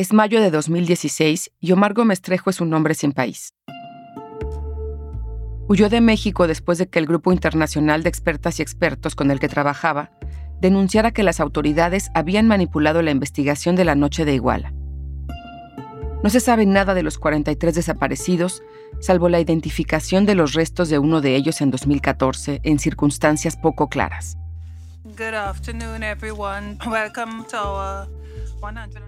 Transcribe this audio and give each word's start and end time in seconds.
Es 0.00 0.14
mayo 0.14 0.40
de 0.40 0.50
2016 0.50 1.50
y 1.60 1.72
Omar 1.72 1.92
Gómez 1.92 2.22
Trejo 2.22 2.48
es 2.48 2.62
un 2.62 2.72
hombre 2.72 2.94
sin 2.94 3.12
país. 3.12 3.52
Huyó 5.68 5.90
de 5.90 6.00
México 6.00 6.46
después 6.46 6.78
de 6.78 6.88
que 6.88 6.98
el 6.98 7.04
grupo 7.04 7.32
internacional 7.34 8.02
de 8.02 8.08
expertas 8.08 8.58
y 8.58 8.62
expertos 8.62 9.14
con 9.14 9.30
el 9.30 9.38
que 9.38 9.48
trabajaba 9.48 10.10
denunciara 10.58 11.10
que 11.10 11.22
las 11.22 11.38
autoridades 11.38 12.08
habían 12.14 12.48
manipulado 12.48 13.02
la 13.02 13.10
investigación 13.10 13.76
de 13.76 13.84
la 13.84 13.94
noche 13.94 14.24
de 14.24 14.32
Iguala. 14.32 14.72
No 16.22 16.30
se 16.30 16.40
sabe 16.40 16.64
nada 16.64 16.94
de 16.94 17.02
los 17.02 17.18
43 17.18 17.74
desaparecidos, 17.74 18.62
salvo 19.00 19.28
la 19.28 19.38
identificación 19.38 20.24
de 20.24 20.34
los 20.34 20.54
restos 20.54 20.88
de 20.88 20.98
uno 20.98 21.20
de 21.20 21.36
ellos 21.36 21.60
en 21.60 21.70
2014 21.70 22.60
en 22.62 22.78
circunstancias 22.78 23.58
poco 23.58 23.90
claras. 23.90 24.39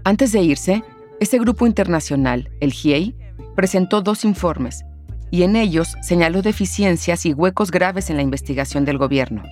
Antes 0.05 0.33
de 0.33 0.41
irse, 0.41 0.83
ese 1.21 1.39
grupo 1.39 1.67
internacional, 1.67 2.51
el 2.61 2.73
GIEI, 2.73 3.15
presentó 3.55 4.01
dos 4.01 4.25
informes 4.25 4.85
y 5.31 5.43
en 5.43 5.57
ellos 5.57 5.97
señaló 6.03 6.43
deficiencias 6.43 7.27
y 7.27 7.35
huecos 7.35 7.71
graves 7.71 8.11
en 8.11 8.17
la 8.17 8.23
investigación 8.23 8.85
del 8.85 8.99
gobierno. 8.99 9.43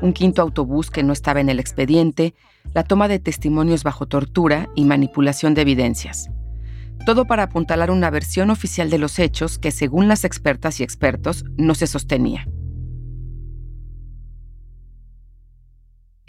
Un 0.00 0.12
quinto 0.12 0.40
autobús 0.40 0.90
que 0.90 1.02
no 1.02 1.12
estaba 1.12 1.40
en 1.40 1.48
el 1.48 1.60
expediente, 1.60 2.34
la 2.72 2.84
toma 2.84 3.08
de 3.08 3.18
testimonios 3.18 3.82
bajo 3.82 4.06
tortura 4.06 4.68
y 4.74 4.84
manipulación 4.84 5.54
de 5.54 5.62
evidencias. 5.62 6.30
Todo 7.06 7.26
para 7.26 7.44
apuntalar 7.44 7.90
una 7.90 8.10
versión 8.10 8.50
oficial 8.50 8.88
de 8.90 8.98
los 8.98 9.18
hechos 9.18 9.58
que, 9.58 9.70
según 9.70 10.06
las 10.06 10.24
expertas 10.24 10.80
y 10.80 10.84
expertos, 10.84 11.44
no 11.56 11.74
se 11.74 11.86
sostenía. 11.86 12.46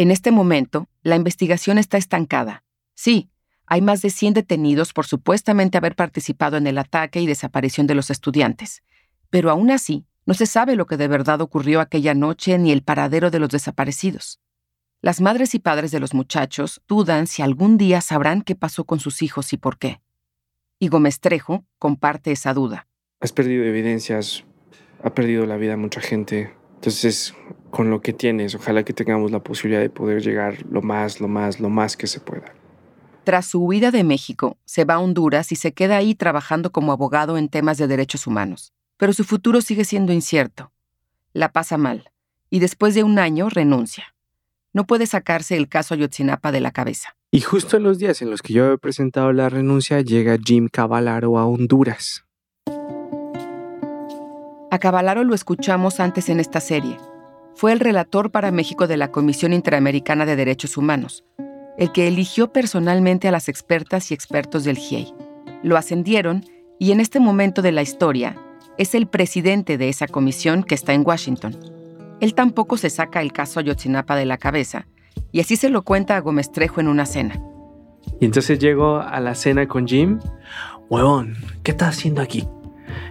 En 0.01 0.09
este 0.09 0.31
momento, 0.31 0.89
la 1.03 1.15
investigación 1.15 1.77
está 1.77 1.99
estancada. 1.99 2.63
Sí, 2.95 3.29
hay 3.67 3.81
más 3.81 4.01
de 4.01 4.09
100 4.09 4.33
detenidos 4.33 4.93
por 4.93 5.05
supuestamente 5.05 5.77
haber 5.77 5.95
participado 5.95 6.57
en 6.57 6.65
el 6.65 6.79
ataque 6.79 7.21
y 7.21 7.27
desaparición 7.27 7.85
de 7.85 7.93
los 7.93 8.09
estudiantes. 8.09 8.81
Pero 9.29 9.51
aún 9.51 9.69
así, 9.69 10.07
no 10.25 10.33
se 10.33 10.47
sabe 10.47 10.75
lo 10.75 10.87
que 10.87 10.97
de 10.97 11.07
verdad 11.07 11.39
ocurrió 11.39 11.79
aquella 11.79 12.15
noche 12.15 12.57
ni 12.57 12.71
el 12.71 12.81
paradero 12.81 13.29
de 13.29 13.37
los 13.37 13.49
desaparecidos. 13.49 14.39
Las 15.03 15.21
madres 15.21 15.53
y 15.53 15.59
padres 15.59 15.91
de 15.91 15.99
los 15.99 16.15
muchachos 16.15 16.81
dudan 16.87 17.27
si 17.27 17.43
algún 17.43 17.77
día 17.77 18.01
sabrán 18.01 18.41
qué 18.41 18.55
pasó 18.55 18.85
con 18.85 18.99
sus 18.99 19.21
hijos 19.21 19.53
y 19.53 19.57
por 19.57 19.77
qué. 19.77 20.01
Y 20.79 20.87
Gómez 20.87 21.19
Trejo 21.19 21.63
comparte 21.77 22.31
esa 22.31 22.55
duda. 22.55 22.87
Has 23.19 23.33
perdido 23.33 23.65
evidencias, 23.65 24.45
ha 25.03 25.13
perdido 25.13 25.45
la 25.45 25.57
vida 25.57 25.77
mucha 25.77 26.01
gente. 26.01 26.59
Entonces, 26.81 27.35
con 27.69 27.91
lo 27.91 28.01
que 28.01 28.11
tienes, 28.11 28.55
ojalá 28.55 28.81
que 28.81 28.91
tengamos 28.91 29.29
la 29.29 29.43
posibilidad 29.43 29.81
de 29.81 29.91
poder 29.91 30.23
llegar 30.23 30.65
lo 30.65 30.81
más, 30.81 31.21
lo 31.21 31.27
más, 31.27 31.59
lo 31.59 31.69
más 31.69 31.95
que 31.95 32.07
se 32.07 32.19
pueda. 32.19 32.55
Tras 33.23 33.45
su 33.45 33.63
huida 33.63 33.91
de 33.91 34.03
México, 34.03 34.57
se 34.65 34.83
va 34.83 34.95
a 34.95 34.99
Honduras 34.99 35.51
y 35.51 35.55
se 35.55 35.73
queda 35.73 35.97
ahí 35.97 36.15
trabajando 36.15 36.71
como 36.71 36.91
abogado 36.91 37.37
en 37.37 37.49
temas 37.49 37.77
de 37.77 37.85
derechos 37.85 38.25
humanos. 38.25 38.73
Pero 38.97 39.13
su 39.13 39.25
futuro 39.25 39.61
sigue 39.61 39.85
siendo 39.85 40.11
incierto. 40.11 40.71
La 41.33 41.51
pasa 41.51 41.77
mal, 41.77 42.09
y 42.49 42.57
después 42.57 42.95
de 42.95 43.03
un 43.03 43.19
año 43.19 43.47
renuncia. 43.49 44.15
No 44.73 44.87
puede 44.87 45.05
sacarse 45.05 45.57
el 45.57 45.69
caso 45.69 45.93
Ayotzinapa 45.93 46.51
de 46.51 46.61
la 46.61 46.71
cabeza. 46.71 47.15
Y 47.29 47.41
justo 47.41 47.77
en 47.77 47.83
los 47.83 47.99
días 47.99 48.23
en 48.23 48.31
los 48.31 48.41
que 48.41 48.53
yo 48.53 48.73
he 48.73 48.79
presentado 48.79 49.31
la 49.33 49.49
renuncia, 49.49 50.01
llega 50.01 50.35
Jim 50.43 50.67
Cavalaro 50.67 51.37
a 51.37 51.45
Honduras. 51.45 52.25
A 54.73 54.79
Cavalaro 54.79 55.25
lo 55.25 55.35
escuchamos 55.35 55.99
antes 55.99 56.29
en 56.29 56.39
esta 56.39 56.61
serie. 56.61 56.97
Fue 57.55 57.73
el 57.73 57.81
relator 57.81 58.31
para 58.31 58.51
México 58.51 58.87
de 58.87 58.95
la 58.95 59.11
Comisión 59.11 59.51
Interamericana 59.51 60.25
de 60.25 60.37
Derechos 60.37 60.77
Humanos, 60.77 61.25
el 61.77 61.91
que 61.91 62.07
eligió 62.07 62.53
personalmente 62.53 63.27
a 63.27 63.31
las 63.31 63.49
expertas 63.49 64.09
y 64.09 64.13
expertos 64.13 64.63
del 64.63 64.77
GIEI. 64.77 65.13
Lo 65.61 65.75
ascendieron 65.75 66.45
y 66.79 66.93
en 66.93 67.01
este 67.01 67.19
momento 67.19 67.61
de 67.61 67.73
la 67.73 67.81
historia 67.81 68.37
es 68.77 68.95
el 68.95 69.07
presidente 69.07 69.77
de 69.77 69.89
esa 69.89 70.07
comisión 70.07 70.63
que 70.63 70.75
está 70.75 70.93
en 70.93 71.03
Washington. 71.05 71.53
Él 72.21 72.33
tampoco 72.33 72.77
se 72.77 72.89
saca 72.89 73.21
el 73.21 73.33
caso 73.33 73.59
Ayotzinapa 73.59 74.15
de 74.15 74.25
la 74.25 74.37
cabeza 74.37 74.87
y 75.33 75.41
así 75.41 75.57
se 75.57 75.67
lo 75.67 75.81
cuenta 75.81 76.15
a 76.15 76.21
Gómez 76.21 76.49
Trejo 76.49 76.79
en 76.79 76.87
una 76.87 77.05
cena. 77.05 77.43
Y 78.21 78.25
entonces 78.25 78.57
llego 78.57 79.01
a 79.01 79.19
la 79.19 79.35
cena 79.35 79.67
con 79.67 79.85
Jim. 79.85 80.19
Huevón, 80.89 81.35
¿qué 81.61 81.71
estás 81.71 81.89
haciendo 81.89 82.21
aquí? 82.21 82.47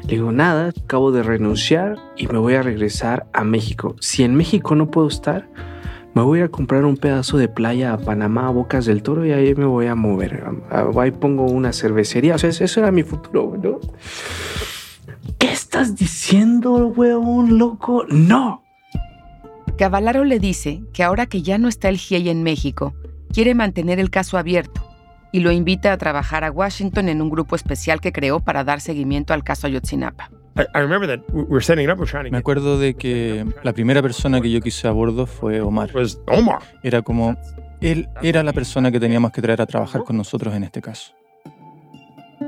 Le 0.03 0.15
digo, 0.17 0.33
nada, 0.33 0.73
acabo 0.85 1.13
de 1.13 1.23
renunciar 1.23 1.99
y 2.17 2.27
me 2.27 2.39
voy 2.39 2.55
a 2.55 2.63
regresar 2.63 3.27
a 3.33 3.45
México. 3.45 3.97
Si 4.01 4.23
en 4.23 4.35
México 4.35 4.75
no 4.75 4.91
puedo 4.91 5.09
estar, 5.09 5.49
me 6.15 6.23
voy 6.23 6.41
a 6.41 6.49
comprar 6.49 6.85
un 6.85 6.97
pedazo 6.97 7.39
de 7.39 7.49
playa 7.49 7.93
a 7.93 7.99
Panamá, 7.99 8.49
a 8.49 8.51
Bocas 8.51 8.87
del 8.87 9.03
Toro, 9.03 9.25
y 9.25 9.33
ahí 9.33 9.55
me 9.55 9.65
voy 9.65 9.87
a 9.87 9.95
mover. 9.95 10.45
Ahí 10.97 11.11
pongo 11.13 11.45
una 11.45 11.73
cervecería. 11.73 12.35
O 12.35 12.39
sea, 12.39 12.51
eso 12.51 12.81
era 12.81 12.91
mi 12.91 13.03
futuro, 13.03 13.57
¿no? 13.63 13.79
¿Qué 15.39 15.53
estás 15.53 15.97
diciendo, 15.97 16.89
huevón 16.89 17.59
loco? 17.59 18.05
¡No! 18.09 18.63
Cavalaro 19.79 20.25
le 20.25 20.41
dice 20.41 20.83
que 20.93 21.03
ahora 21.03 21.27
que 21.27 21.43
ya 21.43 21.57
no 21.59 21.69
está 21.69 21.89
el 21.89 21.97
GIEI 21.97 22.29
en 22.29 22.43
México, 22.43 22.93
quiere 23.33 23.55
mantener 23.55 23.99
el 23.99 24.11
caso 24.11 24.37
abierto 24.37 24.90
y 25.33 25.41
lo 25.41 25.53
invita 25.53 25.93
a 25.93 25.97
trabajar 25.97 26.45
a 26.45 26.51
Washington 26.51 27.09
en 27.09 27.23
un 27.23 27.31
grupo 27.31 27.57
especial 27.57 28.01
que 28.01 28.13
creó 28.13 28.41
para 28.41 28.65
dar 28.65 28.81
seguimiento 28.81 29.33
al 29.35 29.45
caso 29.45 29.67
Ayotzinapa. 29.67 30.31
Me 32.31 32.39
acuerdo 32.39 32.79
de 32.79 32.95
que 32.95 33.47
la 33.63 33.73
primera 33.73 34.03
persona 34.03 34.41
que 34.41 34.51
yo 34.51 34.61
quise 34.61 34.89
a 34.89 34.91
bordo 34.91 35.27
fue 35.27 35.61
Omar. 35.61 35.91
Era 36.83 37.03
como, 37.03 37.37
él 37.81 38.09
era 38.23 38.43
la 38.43 38.53
persona 38.53 38.91
que 38.91 38.99
teníamos 38.99 39.31
que 39.33 39.41
traer 39.41 39.63
a 39.63 39.67
trabajar 39.67 40.03
con 40.05 40.17
nosotros 40.17 40.55
en 40.55 40.65
este 40.65 40.83
caso. 40.83 41.15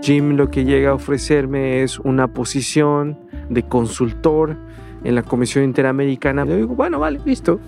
Jim 0.02 0.36
lo 0.36 0.50
que 0.50 0.64
llega 0.64 0.90
a 0.90 0.94
ofrecerme 0.94 1.82
es 1.82 1.98
una 1.98 2.28
posición 2.28 3.18
de 3.50 3.62
consultor 3.62 4.56
en 5.04 5.14
la 5.14 5.22
Comisión 5.22 5.64
Interamericana. 5.64 6.44
Yo 6.44 6.56
digo, 6.56 6.74
bueno, 6.74 6.98
vale, 6.98 7.20
listo. 7.24 7.60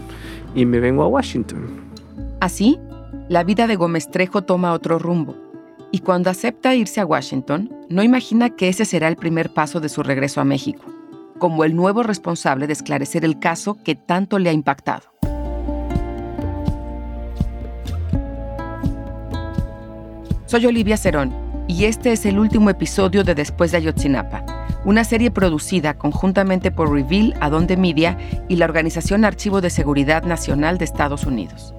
Y 0.55 0.67
me 0.67 0.81
vengo 0.81 1.03
a 1.03 1.09
Washington. 1.09 1.85
Así, 2.41 2.79
la 3.29 3.43
vida 3.43 3.67
de 3.67 3.77
Gómez 3.77 4.11
Trejo 4.11 4.43
toma 4.43 4.73
otro 4.73 4.99
rumbo 4.99 5.35
y 5.91 6.01
cuando 6.01 6.29
acepta 6.29 6.75
irse 6.75 7.01
a 7.01 7.07
Washington, 7.07 7.71
no 7.89 8.03
imagina 8.03 8.51
que 8.51 8.69
ese 8.69 8.85
será 8.85 9.09
el 9.09 9.17
primer 9.17 9.55
paso 9.55 9.81
de 9.81 9.89
su 9.89 10.03
regreso 10.03 10.41
a 10.41 10.45
México, 10.45 10.85
como 11.39 11.65
el 11.65 11.75
nuevo 11.75 12.03
responsable 12.03 12.67
de 12.67 12.73
esclarecer 12.73 13.25
el 13.25 13.39
caso 13.39 13.79
que 13.83 13.95
tanto 13.95 14.39
le 14.39 14.51
ha 14.51 14.53
impactado. 14.53 15.05
Soy 20.47 20.67
Olivia 20.67 20.97
Cerón 20.97 21.33
y 21.67 21.85
este 21.85 22.13
es 22.13 22.27
el 22.27 22.39
último 22.39 22.69
episodio 22.69 23.25
de 23.25 23.35
Después 23.35 23.71
de 23.71 23.79
Ayotzinapa, 23.79 24.45
una 24.85 25.05
serie 25.05 25.31
producida 25.31 25.95
conjuntamente 25.95 26.71
por 26.71 26.93
Reveal, 26.93 27.35
Adonde 27.41 27.79
Media 27.79 28.19
y 28.49 28.57
la 28.57 28.67
Organización 28.67 29.25
Archivo 29.25 29.63
de 29.63 29.71
Seguridad 29.71 30.25
Nacional 30.25 30.77
de 30.77 30.85
Estados 30.85 31.25
Unidos. 31.25 31.75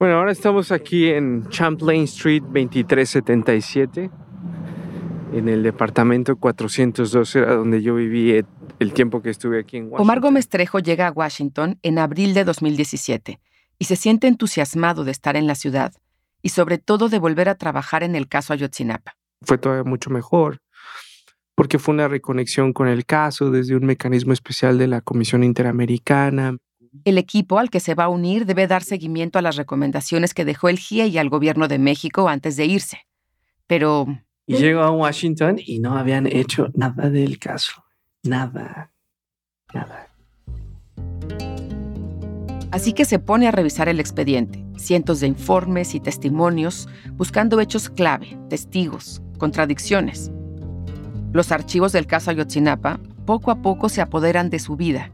Bueno, 0.00 0.16
ahora 0.16 0.32
estamos 0.32 0.72
aquí 0.72 1.08
en 1.08 1.46
Champlain 1.50 2.04
Street 2.04 2.42
2377, 2.44 4.10
en 5.34 5.48
el 5.50 5.62
departamento 5.62 6.36
412, 6.36 7.40
donde 7.40 7.82
yo 7.82 7.96
viví 7.96 8.42
el 8.78 8.92
tiempo 8.94 9.20
que 9.20 9.28
estuve 9.28 9.60
aquí 9.60 9.76
en 9.76 9.82
Washington. 9.82 10.00
Omar 10.00 10.20
Gómez 10.20 10.48
Trejo 10.48 10.78
llega 10.78 11.08
a 11.08 11.12
Washington 11.12 11.78
en 11.82 11.98
abril 11.98 12.32
de 12.32 12.44
2017 12.44 13.40
y 13.78 13.84
se 13.84 13.94
siente 13.94 14.26
entusiasmado 14.26 15.04
de 15.04 15.10
estar 15.10 15.36
en 15.36 15.46
la 15.46 15.54
ciudad 15.54 15.92
y 16.40 16.48
sobre 16.48 16.78
todo 16.78 17.10
de 17.10 17.18
volver 17.18 17.50
a 17.50 17.56
trabajar 17.56 18.02
en 18.02 18.16
el 18.16 18.26
caso 18.26 18.54
Ayotzinapa. 18.54 19.18
Fue 19.42 19.58
todavía 19.58 19.84
mucho 19.84 20.08
mejor 20.08 20.62
porque 21.54 21.78
fue 21.78 21.92
una 21.92 22.08
reconexión 22.08 22.72
con 22.72 22.88
el 22.88 23.04
caso 23.04 23.50
desde 23.50 23.76
un 23.76 23.84
mecanismo 23.84 24.32
especial 24.32 24.78
de 24.78 24.86
la 24.86 25.02
Comisión 25.02 25.44
Interamericana. 25.44 26.56
El 27.04 27.18
equipo 27.18 27.58
al 27.58 27.70
que 27.70 27.78
se 27.78 27.94
va 27.94 28.04
a 28.04 28.08
unir 28.08 28.46
debe 28.46 28.66
dar 28.66 28.82
seguimiento 28.82 29.38
a 29.38 29.42
las 29.42 29.56
recomendaciones 29.56 30.34
que 30.34 30.44
dejó 30.44 30.68
el 30.68 30.78
GIE 30.78 31.06
y 31.06 31.18
al 31.18 31.28
gobierno 31.28 31.68
de 31.68 31.78
México 31.78 32.28
antes 32.28 32.56
de 32.56 32.66
irse. 32.66 33.06
Pero... 33.66 34.06
Y 34.46 34.56
llegó 34.56 34.80
a 34.80 34.90
Washington 34.90 35.58
y 35.64 35.78
no 35.78 35.96
habían 35.96 36.26
hecho 36.26 36.68
nada 36.74 37.08
del 37.08 37.38
caso. 37.38 37.84
Nada. 38.24 38.90
Nada. 39.72 40.08
Así 42.72 42.92
que 42.92 43.04
se 43.04 43.20
pone 43.20 43.46
a 43.46 43.52
revisar 43.52 43.88
el 43.88 44.00
expediente, 44.00 44.64
cientos 44.76 45.20
de 45.20 45.28
informes 45.28 45.94
y 45.94 46.00
testimonios, 46.00 46.88
buscando 47.12 47.60
hechos 47.60 47.88
clave, 47.88 48.36
testigos, 48.48 49.22
contradicciones. 49.38 50.32
Los 51.32 51.52
archivos 51.52 51.92
del 51.92 52.08
caso 52.08 52.32
Ayotzinapa 52.32 52.98
poco 53.26 53.52
a 53.52 53.62
poco 53.62 53.88
se 53.88 54.00
apoderan 54.00 54.50
de 54.50 54.58
su 54.58 54.74
vida 54.74 55.12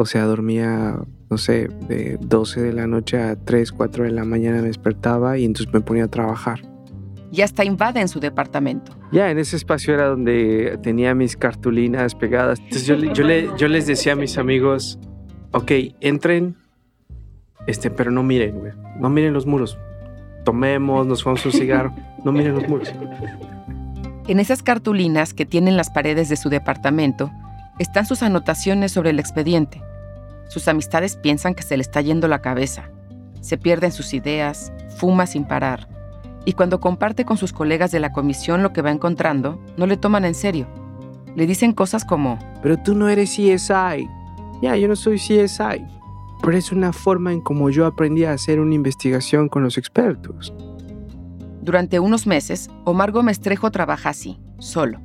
o 0.00 0.06
sea, 0.06 0.26
dormía, 0.26 0.96
no 1.28 1.38
sé, 1.38 1.66
de 1.88 2.18
12 2.20 2.62
de 2.62 2.72
la 2.72 2.86
noche 2.86 3.20
a 3.20 3.34
3, 3.34 3.72
4 3.72 4.04
de 4.04 4.12
la 4.12 4.24
mañana 4.24 4.62
me 4.62 4.68
despertaba 4.68 5.38
y 5.38 5.44
entonces 5.44 5.74
me 5.74 5.80
ponía 5.80 6.04
a 6.04 6.08
trabajar. 6.08 6.60
y 7.32 7.42
hasta 7.42 7.64
invaden 7.64 8.06
su 8.06 8.20
departamento. 8.20 8.92
Ya, 9.10 9.28
en 9.28 9.38
ese 9.38 9.56
espacio 9.56 9.92
era 9.94 10.06
donde 10.06 10.78
tenía 10.84 11.16
mis 11.16 11.36
cartulinas 11.36 12.14
pegadas. 12.14 12.60
Entonces 12.60 12.86
yo, 12.86 12.94
yo, 12.94 13.56
yo 13.56 13.68
les 13.68 13.88
decía 13.88 14.12
a 14.12 14.16
mis 14.16 14.38
amigos, 14.38 15.00
ok, 15.52 15.72
entren, 16.00 16.56
este, 17.66 17.90
pero 17.90 18.12
no 18.12 18.22
miren, 18.22 18.60
güey. 18.60 18.72
No 19.00 19.10
miren 19.10 19.34
los 19.34 19.46
muros. 19.46 19.76
Tomemos, 20.44 21.08
nos 21.08 21.24
fumamos 21.24 21.44
un 21.44 21.52
cigarro. 21.52 21.92
No 22.24 22.30
miren 22.30 22.54
los 22.54 22.68
muros. 22.68 22.94
En 24.28 24.38
esas 24.38 24.62
cartulinas 24.62 25.34
que 25.34 25.44
tienen 25.44 25.76
las 25.76 25.90
paredes 25.90 26.28
de 26.28 26.36
su 26.36 26.50
departamento 26.50 27.32
están 27.80 28.06
sus 28.06 28.22
anotaciones 28.22 28.92
sobre 28.92 29.10
el 29.10 29.18
expediente. 29.18 29.82
Sus 30.48 30.66
amistades 30.68 31.16
piensan 31.16 31.54
que 31.54 31.62
se 31.62 31.76
le 31.76 31.82
está 31.82 32.00
yendo 32.00 32.26
la 32.26 32.40
cabeza. 32.40 32.90
Se 33.40 33.58
pierden 33.58 33.92
sus 33.92 34.14
ideas, 34.14 34.72
fuma 34.96 35.26
sin 35.26 35.44
parar. 35.44 35.88
Y 36.44 36.54
cuando 36.54 36.80
comparte 36.80 37.24
con 37.24 37.36
sus 37.36 37.52
colegas 37.52 37.90
de 37.90 38.00
la 38.00 38.12
comisión 38.12 38.62
lo 38.62 38.72
que 38.72 38.82
va 38.82 38.90
encontrando, 38.90 39.60
no 39.76 39.86
le 39.86 39.96
toman 39.96 40.24
en 40.24 40.34
serio. 40.34 40.66
Le 41.36 41.46
dicen 41.46 41.72
cosas 41.72 42.04
como, 42.04 42.38
Pero 42.62 42.78
tú 42.78 42.94
no 42.94 43.08
eres 43.08 43.30
CSI. 43.30 44.08
Ya, 44.62 44.76
yo 44.76 44.88
no 44.88 44.96
soy 44.96 45.18
CSI. 45.18 45.84
Pero 46.42 46.56
es 46.56 46.72
una 46.72 46.92
forma 46.92 47.32
en 47.32 47.40
como 47.40 47.68
yo 47.70 47.86
aprendí 47.86 48.24
a 48.24 48.32
hacer 48.32 48.60
una 48.60 48.74
investigación 48.74 49.48
con 49.48 49.62
los 49.62 49.76
expertos. 49.76 50.54
Durante 51.60 52.00
unos 52.00 52.26
meses, 52.26 52.70
Omar 52.84 53.12
Gómez 53.12 53.40
Trejo 53.40 53.70
trabaja 53.70 54.10
así, 54.10 54.38
solo. 54.58 55.00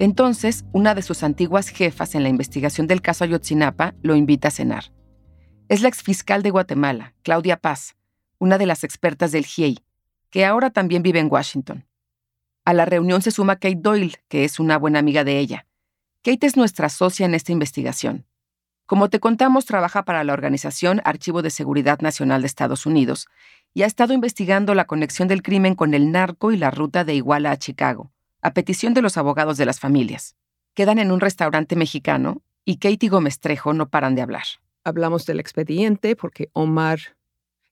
Entonces, 0.00 0.64
una 0.72 0.94
de 0.94 1.02
sus 1.02 1.24
antiguas 1.24 1.68
jefas 1.68 2.14
en 2.14 2.22
la 2.22 2.28
investigación 2.28 2.86
del 2.86 3.02
caso 3.02 3.24
Ayotzinapa 3.24 3.94
lo 4.02 4.14
invita 4.14 4.48
a 4.48 4.52
cenar. 4.52 4.92
Es 5.68 5.82
la 5.82 5.88
exfiscal 5.88 6.42
de 6.42 6.50
Guatemala, 6.50 7.14
Claudia 7.22 7.56
Paz, 7.56 7.96
una 8.38 8.58
de 8.58 8.66
las 8.66 8.84
expertas 8.84 9.32
del 9.32 9.44
GIEI, 9.44 9.78
que 10.30 10.44
ahora 10.44 10.70
también 10.70 11.02
vive 11.02 11.18
en 11.18 11.30
Washington. 11.30 11.84
A 12.64 12.74
la 12.74 12.84
reunión 12.84 13.22
se 13.22 13.32
suma 13.32 13.56
Kate 13.56 13.78
Doyle, 13.80 14.14
que 14.28 14.44
es 14.44 14.60
una 14.60 14.78
buena 14.78 15.00
amiga 15.00 15.24
de 15.24 15.38
ella. 15.38 15.66
Kate 16.22 16.46
es 16.46 16.56
nuestra 16.56 16.88
socia 16.90 17.26
en 17.26 17.34
esta 17.34 17.50
investigación. 17.50 18.24
Como 18.86 19.10
te 19.10 19.20
contamos, 19.20 19.66
trabaja 19.66 20.04
para 20.04 20.22
la 20.22 20.32
organización 20.32 21.02
Archivo 21.04 21.42
de 21.42 21.50
Seguridad 21.50 22.00
Nacional 22.00 22.42
de 22.42 22.46
Estados 22.46 22.86
Unidos 22.86 23.26
y 23.74 23.82
ha 23.82 23.86
estado 23.86 24.14
investigando 24.14 24.74
la 24.74 24.86
conexión 24.86 25.28
del 25.28 25.42
crimen 25.42 25.74
con 25.74 25.92
el 25.92 26.12
narco 26.12 26.52
y 26.52 26.56
la 26.56 26.70
ruta 26.70 27.04
de 27.04 27.14
Iguala 27.14 27.50
a 27.50 27.58
Chicago, 27.58 28.12
a 28.42 28.52
petición 28.52 28.94
de 28.94 29.02
los 29.02 29.16
abogados 29.16 29.56
de 29.56 29.66
las 29.66 29.80
familias. 29.80 30.36
Quedan 30.74 30.98
en 30.98 31.10
un 31.10 31.20
restaurante 31.20 31.76
mexicano 31.76 32.42
y 32.64 32.78
Katie 32.78 33.08
Gómez 33.08 33.40
Trejo 33.40 33.72
no 33.72 33.88
paran 33.88 34.14
de 34.14 34.22
hablar. 34.22 34.44
Hablamos 34.84 35.26
del 35.26 35.40
expediente 35.40 36.16
porque 36.16 36.50
Omar 36.52 37.00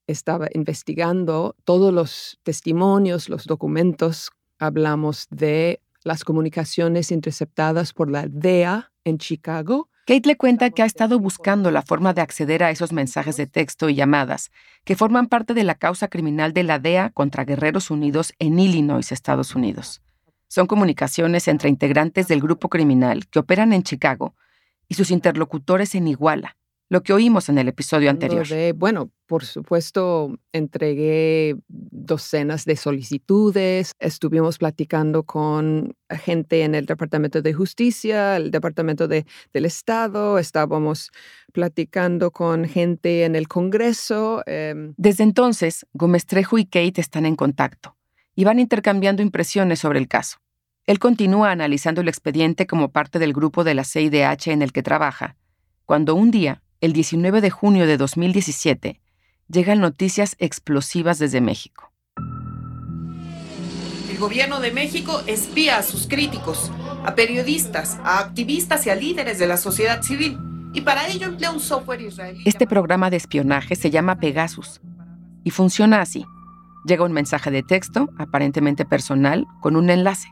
estaba 0.06 0.48
investigando 0.52 1.56
todos 1.64 1.92
los 1.92 2.38
testimonios, 2.42 3.28
los 3.28 3.44
documentos. 3.44 4.30
Hablamos 4.58 5.26
de 5.30 5.80
las 6.02 6.24
comunicaciones 6.24 7.10
interceptadas 7.10 7.92
por 7.92 8.10
la 8.10 8.26
DEA 8.28 8.92
en 9.04 9.18
Chicago 9.18 9.88
Kate 10.06 10.28
le 10.28 10.36
cuenta 10.36 10.70
que 10.70 10.84
ha 10.84 10.86
estado 10.86 11.18
buscando 11.18 11.72
la 11.72 11.82
forma 11.82 12.14
de 12.14 12.20
acceder 12.20 12.62
a 12.62 12.70
esos 12.70 12.92
mensajes 12.92 13.36
de 13.36 13.48
texto 13.48 13.88
y 13.88 13.96
llamadas 13.96 14.52
que 14.84 14.94
forman 14.94 15.26
parte 15.26 15.52
de 15.52 15.64
la 15.64 15.74
causa 15.74 16.06
criminal 16.06 16.52
de 16.52 16.62
la 16.62 16.78
DEA 16.78 17.10
contra 17.10 17.44
Guerreros 17.44 17.90
Unidos 17.90 18.32
en 18.38 18.60
Illinois, 18.60 19.10
Estados 19.10 19.56
Unidos. 19.56 20.02
Son 20.48 20.66
comunicaciones 20.66 21.48
entre 21.48 21.68
integrantes 21.68 22.28
del 22.28 22.40
grupo 22.40 22.68
criminal 22.68 23.26
que 23.28 23.38
operan 23.38 23.72
en 23.72 23.82
Chicago 23.82 24.34
y 24.88 24.94
sus 24.94 25.10
interlocutores 25.10 25.94
en 25.94 26.08
Iguala, 26.08 26.56
lo 26.88 27.02
que 27.02 27.12
oímos 27.12 27.48
en 27.48 27.58
el 27.58 27.68
episodio 27.68 28.10
anterior. 28.10 28.46
bueno, 28.76 29.10
por 29.26 29.44
supuesto, 29.44 30.38
entregué 30.52 31.56
docenas 31.68 32.64
de 32.64 32.76
solicitudes, 32.76 33.90
estuvimos 33.98 34.58
platicando 34.58 35.24
con 35.24 35.96
gente 36.08 36.62
en 36.62 36.76
el 36.76 36.86
Departamento 36.86 37.42
de 37.42 37.52
Justicia, 37.52 38.36
el 38.36 38.52
Departamento 38.52 39.08
de, 39.08 39.26
del 39.52 39.64
Estado, 39.64 40.38
estábamos 40.38 41.10
platicando 41.52 42.30
con 42.30 42.66
gente 42.66 43.24
en 43.24 43.34
el 43.34 43.48
Congreso. 43.48 44.44
Em. 44.46 44.94
Desde 44.96 45.24
entonces, 45.24 45.86
Gómez 45.92 46.24
Trejo 46.26 46.56
y 46.56 46.66
Kate 46.66 47.00
están 47.00 47.26
en 47.26 47.34
contacto 47.34 47.96
y 48.36 48.44
van 48.44 48.60
intercambiando 48.60 49.22
impresiones 49.22 49.80
sobre 49.80 49.98
el 49.98 50.06
caso. 50.06 50.36
Él 50.84 51.00
continúa 51.00 51.50
analizando 51.50 52.02
el 52.02 52.08
expediente 52.08 52.68
como 52.68 52.90
parte 52.90 53.18
del 53.18 53.32
grupo 53.32 53.64
de 53.64 53.74
la 53.74 53.82
CIDH 53.82 54.52
en 54.52 54.62
el 54.62 54.72
que 54.72 54.84
trabaja, 54.84 55.34
cuando 55.84 56.14
un 56.14 56.30
día 56.30 56.62
el 56.80 56.92
19 56.92 57.40
de 57.40 57.50
junio 57.50 57.86
de 57.86 57.96
2017, 57.96 59.00
llegan 59.48 59.80
noticias 59.80 60.36
explosivas 60.38 61.18
desde 61.18 61.40
México. 61.40 61.92
El 64.10 64.18
gobierno 64.18 64.60
de 64.60 64.72
México 64.72 65.22
espía 65.26 65.78
a 65.78 65.82
sus 65.82 66.06
críticos, 66.06 66.70
a 67.04 67.14
periodistas, 67.14 67.98
a 68.04 68.18
activistas 68.18 68.86
y 68.86 68.90
a 68.90 68.94
líderes 68.94 69.38
de 69.38 69.46
la 69.46 69.56
sociedad 69.56 70.02
civil, 70.02 70.38
y 70.72 70.82
para 70.82 71.08
ello 71.08 71.26
emplea 71.26 71.50
un 71.50 71.60
software 71.60 72.02
israelí. 72.02 72.42
Este 72.44 72.66
programa 72.66 73.08
de 73.08 73.16
espionaje 73.16 73.76
se 73.76 73.90
llama 73.90 74.18
Pegasus 74.18 74.80
y 75.42 75.50
funciona 75.50 76.02
así. 76.02 76.26
Llega 76.86 77.04
un 77.04 77.12
mensaje 77.12 77.50
de 77.50 77.62
texto, 77.62 78.08
aparentemente 78.18 78.84
personal, 78.84 79.46
con 79.60 79.76
un 79.76 79.90
enlace. 79.90 80.28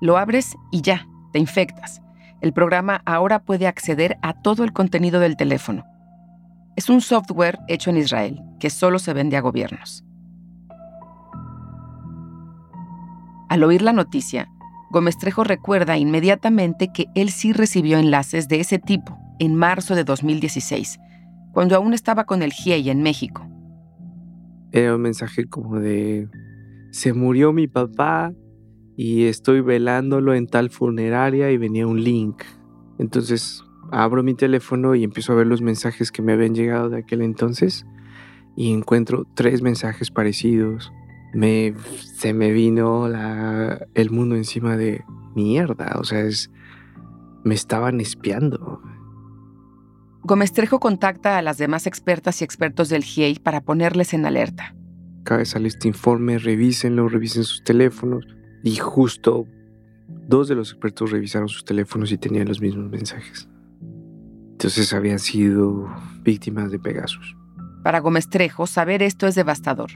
Lo 0.00 0.18
abres 0.18 0.56
y 0.70 0.82
ya, 0.82 1.06
te 1.32 1.38
infectas 1.38 2.02
el 2.42 2.52
programa 2.52 3.02
ahora 3.06 3.44
puede 3.44 3.68
acceder 3.68 4.18
a 4.20 4.34
todo 4.34 4.64
el 4.64 4.72
contenido 4.72 5.20
del 5.20 5.36
teléfono. 5.36 5.84
Es 6.74 6.90
un 6.90 7.00
software 7.00 7.60
hecho 7.68 7.90
en 7.90 7.98
Israel 7.98 8.42
que 8.58 8.68
solo 8.68 8.98
se 8.98 9.14
vende 9.14 9.36
a 9.36 9.40
gobiernos. 9.40 10.04
Al 13.48 13.62
oír 13.62 13.82
la 13.82 13.92
noticia, 13.92 14.48
Gómez 14.90 15.18
Trejo 15.18 15.44
recuerda 15.44 15.96
inmediatamente 15.96 16.90
que 16.92 17.06
él 17.14 17.30
sí 17.30 17.52
recibió 17.52 17.98
enlaces 17.98 18.48
de 18.48 18.60
ese 18.60 18.78
tipo 18.78 19.16
en 19.38 19.54
marzo 19.54 19.94
de 19.94 20.04
2016, 20.04 20.98
cuando 21.52 21.76
aún 21.76 21.94
estaba 21.94 22.24
con 22.24 22.42
el 22.42 22.52
GIEI 22.52 22.90
en 22.90 23.02
México. 23.02 23.46
Era 24.72 24.96
un 24.96 25.02
mensaje 25.02 25.46
como 25.46 25.78
de, 25.78 26.28
se 26.90 27.12
murió 27.12 27.52
mi 27.52 27.68
papá, 27.68 28.32
y 28.96 29.24
estoy 29.24 29.60
velándolo 29.60 30.34
en 30.34 30.46
tal 30.46 30.70
funeraria 30.70 31.50
y 31.50 31.56
venía 31.56 31.86
un 31.86 32.02
link. 32.02 32.42
Entonces 32.98 33.64
abro 33.90 34.22
mi 34.22 34.34
teléfono 34.34 34.94
y 34.94 35.04
empiezo 35.04 35.32
a 35.32 35.36
ver 35.36 35.46
los 35.46 35.62
mensajes 35.62 36.12
que 36.12 36.22
me 36.22 36.32
habían 36.32 36.54
llegado 36.54 36.88
de 36.88 36.98
aquel 36.98 37.22
entonces 37.22 37.86
y 38.56 38.72
encuentro 38.72 39.26
tres 39.34 39.62
mensajes 39.62 40.10
parecidos. 40.10 40.92
Me, 41.34 41.74
se 42.00 42.34
me 42.34 42.52
vino 42.52 43.08
la, 43.08 43.86
el 43.94 44.10
mundo 44.10 44.36
encima 44.36 44.76
de 44.76 45.02
mierda, 45.34 45.96
o 45.98 46.04
sea, 46.04 46.20
es, 46.20 46.50
me 47.42 47.54
estaban 47.54 48.00
espiando. 48.00 48.82
Gómez 50.24 50.52
Trejo 50.52 50.78
contacta 50.78 51.36
a 51.36 51.42
las 51.42 51.58
demás 51.58 51.86
expertas 51.86 52.40
y 52.40 52.44
expertos 52.44 52.88
del 52.88 53.02
GIEI 53.02 53.40
para 53.40 53.60
ponerles 53.60 54.14
en 54.14 54.24
alerta. 54.24 54.74
Acaba 55.22 55.38
de 55.38 55.46
salir 55.46 55.66
este 55.68 55.88
informe, 55.88 56.38
revísenlo, 56.38 57.08
revisen 57.08 57.42
sus 57.42 57.64
teléfonos 57.64 58.24
y 58.62 58.76
justo 58.76 59.46
dos 60.28 60.46
de 60.48 60.54
los 60.54 60.70
expertos 60.70 61.10
revisaron 61.10 61.48
sus 61.48 61.64
teléfonos 61.64 62.12
y 62.12 62.18
tenían 62.18 62.46
los 62.46 62.60
mismos 62.60 62.88
mensajes. 62.88 63.48
Entonces 64.52 64.92
habían 64.92 65.18
sido 65.18 65.88
víctimas 66.22 66.70
de 66.70 66.78
Pegasus. 66.78 67.36
Para 67.82 67.98
Gómez 67.98 68.28
Trejo, 68.28 68.68
saber 68.68 69.02
esto 69.02 69.26
es 69.26 69.34
devastador. 69.34 69.90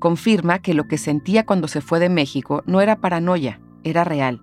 Confirma 0.00 0.58
que 0.58 0.74
lo 0.74 0.88
que 0.88 0.98
sentía 0.98 1.46
cuando 1.46 1.68
se 1.68 1.80
fue 1.80 2.00
de 2.00 2.08
México 2.08 2.64
no 2.66 2.80
era 2.80 3.00
paranoia, 3.00 3.60
era 3.84 4.02
real. 4.02 4.42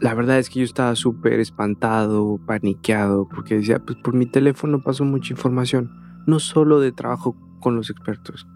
La 0.00 0.12
verdad 0.14 0.38
es 0.38 0.50
que 0.50 0.60
yo 0.60 0.64
estaba 0.64 0.94
súper 0.96 1.40
espantado, 1.40 2.40
paniqueado, 2.46 3.28
porque 3.28 3.56
decía, 3.56 3.78
pues 3.78 3.96
por 3.98 4.14
mi 4.14 4.26
teléfono 4.26 4.82
pasó 4.82 5.04
mucha 5.04 5.32
información, 5.32 5.90
no 6.26 6.40
solo 6.40 6.80
de 6.80 6.92
trabajo 6.92 7.36
con 7.60 7.76
los 7.76 7.90
expertos, 7.90 8.46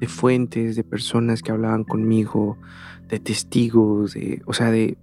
de 0.00 0.08
fuentes, 0.08 0.76
de 0.76 0.84
personas 0.84 1.42
que 1.42 1.52
hablaban 1.52 1.84
conmigo, 1.84 2.58
de 3.08 3.20
testigos, 3.20 4.14
de, 4.14 4.42
o 4.46 4.52
sea, 4.52 4.70
de 4.70 4.98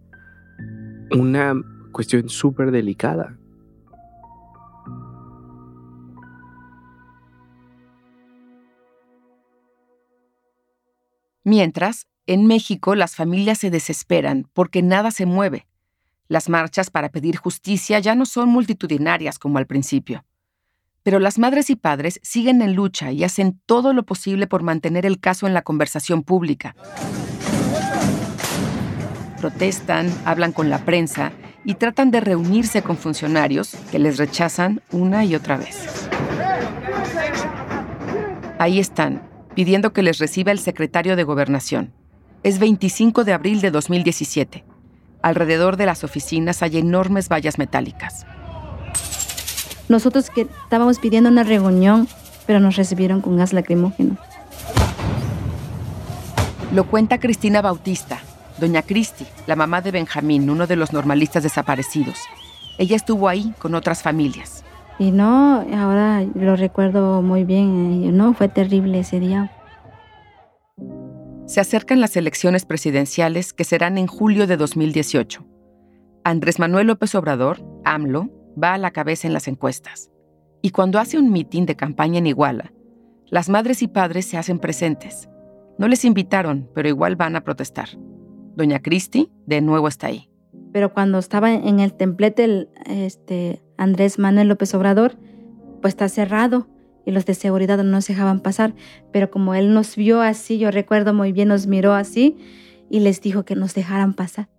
una 1.11 1.53
cuestión 1.91 2.29
súper 2.29 2.71
delicada. 2.71 3.37
Mientras, 11.43 12.07
en 12.27 12.47
México 12.47 12.95
las 12.95 13.15
familias 13.15 13.59
se 13.59 13.69
desesperan 13.69 14.47
porque 14.53 14.81
nada 14.81 15.11
se 15.11 15.25
mueve. 15.25 15.67
Las 16.27 16.49
marchas 16.49 16.89
para 16.89 17.09
pedir 17.09 17.37
justicia 17.37 17.99
ya 17.99 18.15
no 18.15 18.25
son 18.25 18.49
multitudinarias 18.49 19.39
como 19.39 19.57
al 19.57 19.67
principio. 19.67 20.25
Pero 21.03 21.19
las 21.19 21.37
madres 21.37 21.69
y 21.69 21.75
padres 21.75 22.19
siguen 22.23 22.61
en 22.61 22.73
lucha 22.73 23.11
y 23.11 23.23
hacen 23.23 23.61
todo 23.65 23.93
lo 23.93 24.03
posible 24.03 24.47
por 24.47 24.63
mantener 24.63 25.05
el 25.05 25.19
caso 25.19 25.45
en 25.47 25.53
la 25.53 25.61
conversación 25.61 26.23
pública 26.23 26.75
protestan, 29.45 30.11
hablan 30.25 30.51
con 30.51 30.71
la 30.71 30.79
prensa 30.85 31.31
y 31.63 31.75
tratan 31.75 32.09
de 32.09 32.19
reunirse 32.19 32.81
con 32.81 32.97
funcionarios 32.97 33.75
que 33.91 33.99
les 33.99 34.17
rechazan 34.17 34.81
una 34.91 35.23
y 35.23 35.35
otra 35.35 35.55
vez. 35.57 36.09
Ahí 38.57 38.79
están, 38.79 39.21
pidiendo 39.53 39.93
que 39.93 40.01
les 40.01 40.17
reciba 40.17 40.51
el 40.51 40.57
secretario 40.57 41.15
de 41.15 41.23
Gobernación. 41.23 41.93
Es 42.41 42.57
25 42.57 43.23
de 43.23 43.33
abril 43.33 43.61
de 43.61 43.69
2017. 43.69 44.63
Alrededor 45.25 45.75
de 45.75 45.87
las 45.87 46.03
oficinas 46.03 46.61
hay 46.61 46.77
enormes 46.77 47.29
vallas 47.29 47.57
metálicas. 47.57 48.27
Nosotros 49.89 50.29
que 50.29 50.41
estábamos 50.41 50.99
pidiendo 50.99 51.31
una 51.31 51.41
reunión, 51.41 52.07
pero 52.45 52.59
nos 52.59 52.75
recibieron 52.75 53.21
con 53.21 53.35
gas 53.35 53.51
lacrimógeno. 53.51 54.17
Lo 56.75 56.83
cuenta 56.83 57.19
Cristina 57.19 57.63
Bautista, 57.63 58.19
doña 58.59 58.83
Cristi, 58.83 59.25
la 59.47 59.55
mamá 59.55 59.81
de 59.81 59.89
Benjamín, 59.89 60.47
uno 60.47 60.67
de 60.67 60.75
los 60.75 60.93
normalistas 60.93 61.41
desaparecidos. 61.41 62.19
Ella 62.77 62.95
estuvo 62.95 63.27
ahí 63.27 63.51
con 63.57 63.73
otras 63.73 64.03
familias. 64.03 64.63
Y 64.99 65.09
no, 65.09 65.65
ahora 65.75 66.23
lo 66.35 66.55
recuerdo 66.55 67.23
muy 67.23 67.45
bien, 67.45 68.15
no, 68.15 68.35
fue 68.35 68.47
terrible 68.47 68.99
ese 68.99 69.19
día. 69.19 69.51
Se 71.45 71.61
acercan 71.61 72.01
las 72.01 72.17
elecciones 72.17 72.65
presidenciales 72.65 73.53
que 73.53 73.63
serán 73.63 73.99
en 73.99 74.07
julio 74.07 74.47
de 74.47 74.57
2018. 74.57 75.45
Andrés 76.23 76.57
Manuel 76.57 76.87
López 76.87 77.13
Obrador, 77.13 77.63
AMLO, 77.83 78.31
va 78.61 78.73
a 78.73 78.77
la 78.79 78.89
cabeza 78.89 79.27
en 79.27 79.33
las 79.33 79.47
encuestas. 79.47 80.09
Y 80.63 80.71
cuando 80.71 80.97
hace 80.97 81.19
un 81.19 81.31
mitin 81.31 81.67
de 81.67 81.75
campaña 81.75 82.17
en 82.17 82.25
Iguala, 82.25 82.73
las 83.27 83.49
madres 83.49 83.83
y 83.83 83.87
padres 83.87 84.25
se 84.25 84.37
hacen 84.37 84.57
presentes. 84.57 85.29
No 85.77 85.87
les 85.87 86.03
invitaron, 86.03 86.67
pero 86.73 86.89
igual 86.89 87.15
van 87.15 87.35
a 87.35 87.43
protestar. 87.43 87.89
Doña 88.55 88.81
Cristi 88.81 89.31
de 89.45 89.61
nuevo 89.61 89.87
está 89.87 90.07
ahí. 90.07 90.31
Pero 90.73 90.93
cuando 90.93 91.19
estaba 91.19 91.53
en 91.53 91.79
el 91.79 91.93
templete 91.93 92.69
este, 92.87 93.61
Andrés 93.77 94.17
Manuel 94.17 94.47
López 94.47 94.73
Obrador, 94.73 95.17
pues 95.81 95.93
está 95.93 96.09
cerrado 96.09 96.67
y 97.05 97.11
los 97.11 97.25
de 97.25 97.33
seguridad 97.33 97.77
no 97.77 97.83
nos 97.83 98.07
dejaban 98.07 98.39
pasar. 98.39 98.73
Pero 99.11 99.29
como 99.29 99.53
él 99.53 99.73
nos 99.73 99.95
vio 99.95 100.21
así, 100.21 100.57
yo 100.57 100.71
recuerdo 100.71 101.13
muy 101.13 101.31
bien, 101.31 101.49
nos 101.49 101.67
miró 101.67 101.93
así 101.93 102.37
y 102.89 102.99
les 102.99 103.21
dijo 103.21 103.45
que 103.45 103.55
nos 103.55 103.73
dejaran 103.73 104.13
pasar. 104.13 104.49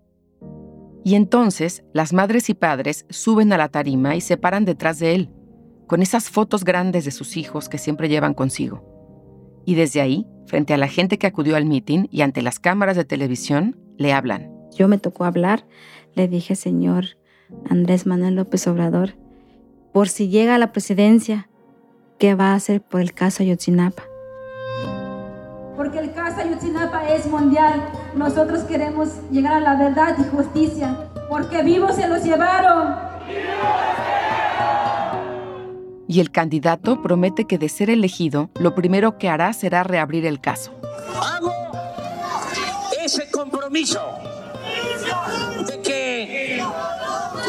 Y 1.05 1.15
entonces 1.15 1.85
las 1.93 2.13
madres 2.13 2.51
y 2.51 2.55
padres 2.55 3.07
suben 3.11 3.53
a 3.53 3.59
la 3.59 3.69
tarima 3.69 4.17
y 4.17 4.21
se 4.21 4.37
paran 4.37 4.65
detrás 4.65 4.99
de 4.99 5.15
él, 5.15 5.31
con 5.87 6.03
esas 6.03 6.31
fotos 6.31 6.65
grandes 6.65 7.05
de 7.05 7.13
sus 7.13 7.37
hijos 7.37 7.69
que 7.69 7.79
siempre 7.79 8.09
llevan 8.09 8.35
consigo. 8.35 9.63
Y 9.65 9.75
desde 9.77 10.01
ahí, 10.01 10.27
frente 10.47 10.75
a 10.75 10.79
la 10.79 10.89
gente 10.89 11.19
que 11.19 11.27
acudió 11.27 11.57
al 11.57 11.65
mitin 11.65 12.09
y 12.11 12.23
ante 12.23 12.43
las 12.43 12.59
cámaras 12.59 12.97
de 12.97 13.05
televisión, 13.05 13.77
le 13.97 14.13
hablan. 14.13 14.51
Yo 14.77 14.89
me 14.89 14.99
tocó 14.99 15.25
hablar, 15.25 15.67
le 16.15 16.29
dije, 16.29 16.57
señor 16.57 17.19
Andrés 17.69 18.07
Manuel 18.07 18.35
López 18.35 18.67
Obrador, 18.67 19.17
por 19.93 20.09
si 20.09 20.29
llega 20.29 20.57
a 20.57 20.59
la 20.59 20.73
presidencia, 20.73 21.49
¿qué 22.19 22.35
va 22.35 22.53
a 22.53 22.55
hacer 22.55 22.81
por 22.81 23.01
el 23.01 23.13
caso 23.13 23.43
Ayotzinapa? 23.43 24.03
porque 25.77 25.99
el 25.99 26.13
caso 26.15 26.41
Ayotzinapa 26.41 27.09
es 27.11 27.27
mundial. 27.27 27.83
Nosotros 28.15 28.61
queremos 28.65 29.11
llegar 29.31 29.55
a 29.55 29.61
la 29.61 29.77
verdad 29.77 30.17
y 30.19 30.25
justicia, 30.35 30.97
porque 31.29 31.63
vivos 31.63 31.95
se 31.95 32.09
los 32.09 32.25
llevaron. 32.25 32.97
Y 36.09 36.21
el 36.21 36.31
candidato 36.31 37.03
promete 37.03 37.45
que 37.45 37.59
de 37.59 37.69
ser 37.69 37.91
elegido, 37.91 38.49
lo 38.59 38.75
primero 38.75 39.19
que 39.19 39.29
hará 39.29 39.53
será 39.53 39.83
reabrir 39.83 40.25
el 40.25 40.41
caso. 40.41 40.73
Hago 41.21 41.53
ese 43.05 43.31
compromiso 43.31 44.01
de 45.67 45.81
que 45.83 46.63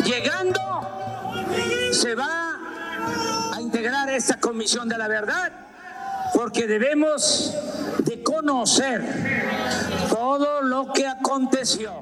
llegando 0.04 0.60
se 1.92 2.14
va 2.16 2.26
a 2.26 2.47
integrar 3.88 4.10
esta 4.10 4.40
comisión 4.40 4.90
de 4.90 4.98
la 4.98 5.08
verdad 5.08 5.54
porque 6.34 6.68
debemos 6.68 7.54
de 8.04 8.22
conocer 8.22 9.02
todo 10.10 10.62
lo 10.62 10.92
que 10.94 11.08
aconteció. 11.08 11.94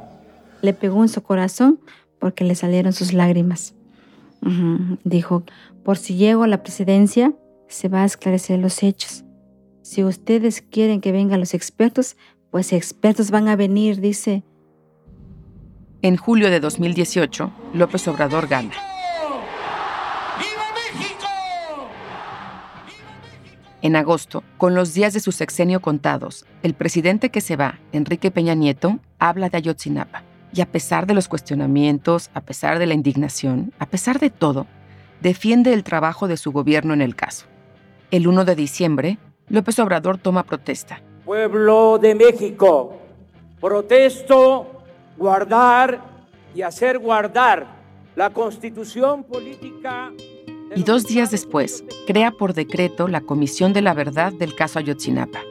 Le 0.61 0.73
pegó 0.73 1.03
en 1.03 1.09
su 1.09 1.21
corazón 1.21 1.79
porque 2.19 2.43
le 2.43 2.55
salieron 2.55 2.91
sus 2.91 3.13
lágrimas. 3.13 3.75
Dijo, 5.03 5.43
por 5.83 5.97
si 5.97 6.15
llego 6.15 6.43
a 6.43 6.47
la 6.47 6.63
presidencia, 6.63 7.33
se 7.67 7.87
va 7.87 8.01
a 8.01 8.05
esclarecer 8.05 8.59
los 8.59 8.81
hechos. 8.81 9.23
Si 9.83 10.03
ustedes 10.03 10.61
quieren 10.61 11.01
que 11.01 11.11
vengan 11.11 11.39
los 11.39 11.53
expertos, 11.53 12.17
pues 12.49 12.73
expertos 12.73 13.29
van 13.29 13.47
a 13.47 13.55
venir, 13.55 14.01
dice. 14.01 14.43
En 16.01 16.17
julio 16.17 16.49
de 16.49 16.59
2018, 16.59 17.51
López 17.73 18.07
Obrador 18.07 18.47
gana. 18.47 18.73
En 23.85 23.95
agosto, 23.95 24.43
con 24.57 24.73
los 24.73 24.95
días 24.95 25.13
de 25.13 25.19
su 25.19 25.31
sexenio 25.31 25.79
contados, 25.79 26.47
el 26.63 26.73
presidente 26.73 27.29
que 27.29 27.39
se 27.39 27.55
va, 27.55 27.77
Enrique 27.91 28.31
Peña 28.31 28.55
Nieto, 28.55 28.97
habla 29.19 29.49
de 29.49 29.57
Ayotzinapa. 29.57 30.23
Y 30.51 30.61
a 30.61 30.65
pesar 30.65 31.05
de 31.05 31.13
los 31.13 31.27
cuestionamientos, 31.27 32.31
a 32.33 32.41
pesar 32.41 32.79
de 32.79 32.87
la 32.87 32.95
indignación, 32.95 33.73
a 33.77 33.85
pesar 33.85 34.17
de 34.19 34.31
todo, 34.31 34.65
defiende 35.21 35.71
el 35.71 35.83
trabajo 35.83 36.27
de 36.27 36.35
su 36.35 36.51
gobierno 36.51 36.95
en 36.95 37.03
el 37.03 37.15
caso. 37.15 37.45
El 38.09 38.27
1 38.27 38.43
de 38.43 38.55
diciembre, 38.55 39.19
López 39.49 39.77
Obrador 39.77 40.17
toma 40.17 40.41
protesta. 40.41 40.99
Pueblo 41.23 41.99
de 41.99 42.15
México, 42.15 42.97
protesto 43.61 44.81
guardar 45.15 46.01
y 46.55 46.63
hacer 46.63 46.97
guardar 46.97 47.67
la 48.15 48.31
constitución 48.31 49.23
política 49.25 50.11
y 50.73 50.83
dos 50.83 51.05
días 51.05 51.31
después 51.31 51.83
crea 52.07 52.31
por 52.31 52.53
decreto 52.53 53.07
la 53.07 53.21
Comisión 53.21 53.73
de 53.73 53.81
la 53.81 53.93
Verdad 53.93 54.33
del 54.33 54.55
caso 54.55 54.79
Ayotzinapa. 54.79 55.41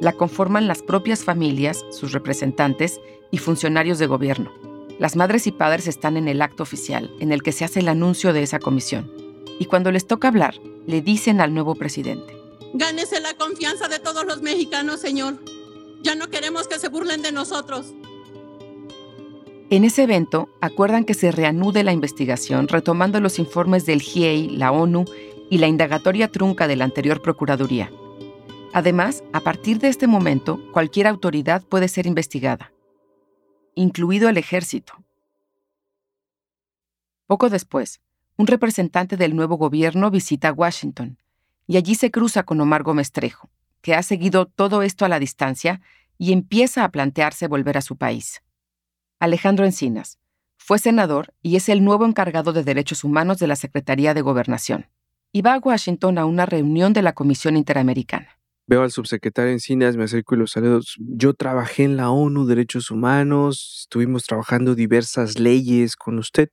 La 0.00 0.12
conforman 0.12 0.66
las 0.66 0.82
propias 0.82 1.24
familias, 1.24 1.84
sus 1.90 2.12
representantes 2.12 3.00
y 3.30 3.38
funcionarios 3.38 3.98
de 3.98 4.06
gobierno. 4.06 4.50
Las 4.98 5.16
madres 5.16 5.46
y 5.46 5.52
padres 5.52 5.86
están 5.86 6.16
en 6.16 6.28
el 6.28 6.42
acto 6.42 6.62
oficial, 6.62 7.10
en 7.20 7.32
el 7.32 7.42
que 7.42 7.52
se 7.52 7.64
hace 7.64 7.80
el 7.80 7.88
anuncio 7.88 8.32
de 8.32 8.42
esa 8.42 8.58
comisión. 8.58 9.10
Y 9.58 9.66
cuando 9.66 9.92
les 9.92 10.06
toca 10.06 10.28
hablar, 10.28 10.54
le 10.86 11.00
dicen 11.02 11.40
al 11.40 11.54
nuevo 11.54 11.74
presidente. 11.74 12.36
Gánese 12.74 13.20
la 13.20 13.34
confianza 13.34 13.88
de 13.88 13.98
todos 13.98 14.24
los 14.24 14.42
mexicanos, 14.42 15.00
señor. 15.00 15.38
Ya 16.02 16.14
no 16.14 16.28
queremos 16.28 16.68
que 16.68 16.78
se 16.78 16.88
burlen 16.88 17.22
de 17.22 17.32
nosotros. 17.32 17.94
En 19.72 19.84
ese 19.84 20.02
evento, 20.02 20.48
acuerdan 20.60 21.04
que 21.04 21.14
se 21.14 21.30
reanude 21.30 21.84
la 21.84 21.92
investigación 21.92 22.66
retomando 22.66 23.20
los 23.20 23.38
informes 23.38 23.86
del 23.86 24.02
GIEI, 24.02 24.56
la 24.56 24.72
ONU 24.72 25.04
y 25.48 25.58
la 25.58 25.68
indagatoria 25.68 26.26
trunca 26.26 26.66
de 26.66 26.74
la 26.74 26.84
anterior 26.84 27.22
Procuraduría. 27.22 27.88
Además, 28.72 29.22
a 29.32 29.38
partir 29.38 29.78
de 29.78 29.86
este 29.86 30.08
momento, 30.08 30.60
cualquier 30.72 31.06
autoridad 31.06 31.62
puede 31.62 31.86
ser 31.86 32.06
investigada, 32.06 32.72
incluido 33.76 34.28
el 34.28 34.38
ejército. 34.38 34.94
Poco 37.28 37.48
después, 37.48 38.00
un 38.36 38.48
representante 38.48 39.16
del 39.16 39.36
nuevo 39.36 39.56
gobierno 39.56 40.10
visita 40.10 40.52
Washington 40.52 41.16
y 41.68 41.76
allí 41.76 41.94
se 41.94 42.10
cruza 42.10 42.42
con 42.42 42.60
Omar 42.60 42.82
Gómez 42.82 43.12
Trejo, 43.12 43.50
que 43.82 43.94
ha 43.94 44.02
seguido 44.02 44.46
todo 44.46 44.82
esto 44.82 45.04
a 45.04 45.08
la 45.08 45.20
distancia 45.20 45.80
y 46.18 46.32
empieza 46.32 46.82
a 46.82 46.90
plantearse 46.90 47.46
volver 47.46 47.78
a 47.78 47.82
su 47.82 47.94
país. 47.94 48.42
Alejandro 49.20 49.66
Encinas. 49.66 50.18
Fue 50.56 50.78
senador 50.78 51.34
y 51.42 51.56
es 51.56 51.68
el 51.68 51.84
nuevo 51.84 52.06
encargado 52.06 52.54
de 52.54 52.64
Derechos 52.64 53.04
Humanos 53.04 53.38
de 53.38 53.46
la 53.46 53.54
Secretaría 53.54 54.14
de 54.14 54.22
Gobernación. 54.22 54.86
Y 55.30 55.42
va 55.42 55.54
a 55.54 55.58
Washington 55.58 56.16
a 56.16 56.24
una 56.24 56.46
reunión 56.46 56.94
de 56.94 57.02
la 57.02 57.12
Comisión 57.12 57.58
Interamericana. 57.58 58.40
Veo 58.66 58.82
al 58.82 58.90
subsecretario 58.90 59.52
Encinas, 59.52 59.96
me 59.96 60.04
acerco 60.04 60.34
y 60.34 60.38
los 60.38 60.52
saludo. 60.52 60.80
Yo 60.96 61.34
trabajé 61.34 61.84
en 61.84 61.98
la 61.98 62.10
ONU 62.10 62.46
Derechos 62.46 62.90
Humanos, 62.90 63.80
estuvimos 63.82 64.24
trabajando 64.24 64.74
diversas 64.74 65.38
leyes 65.38 65.96
con 65.96 66.18
usted. 66.18 66.48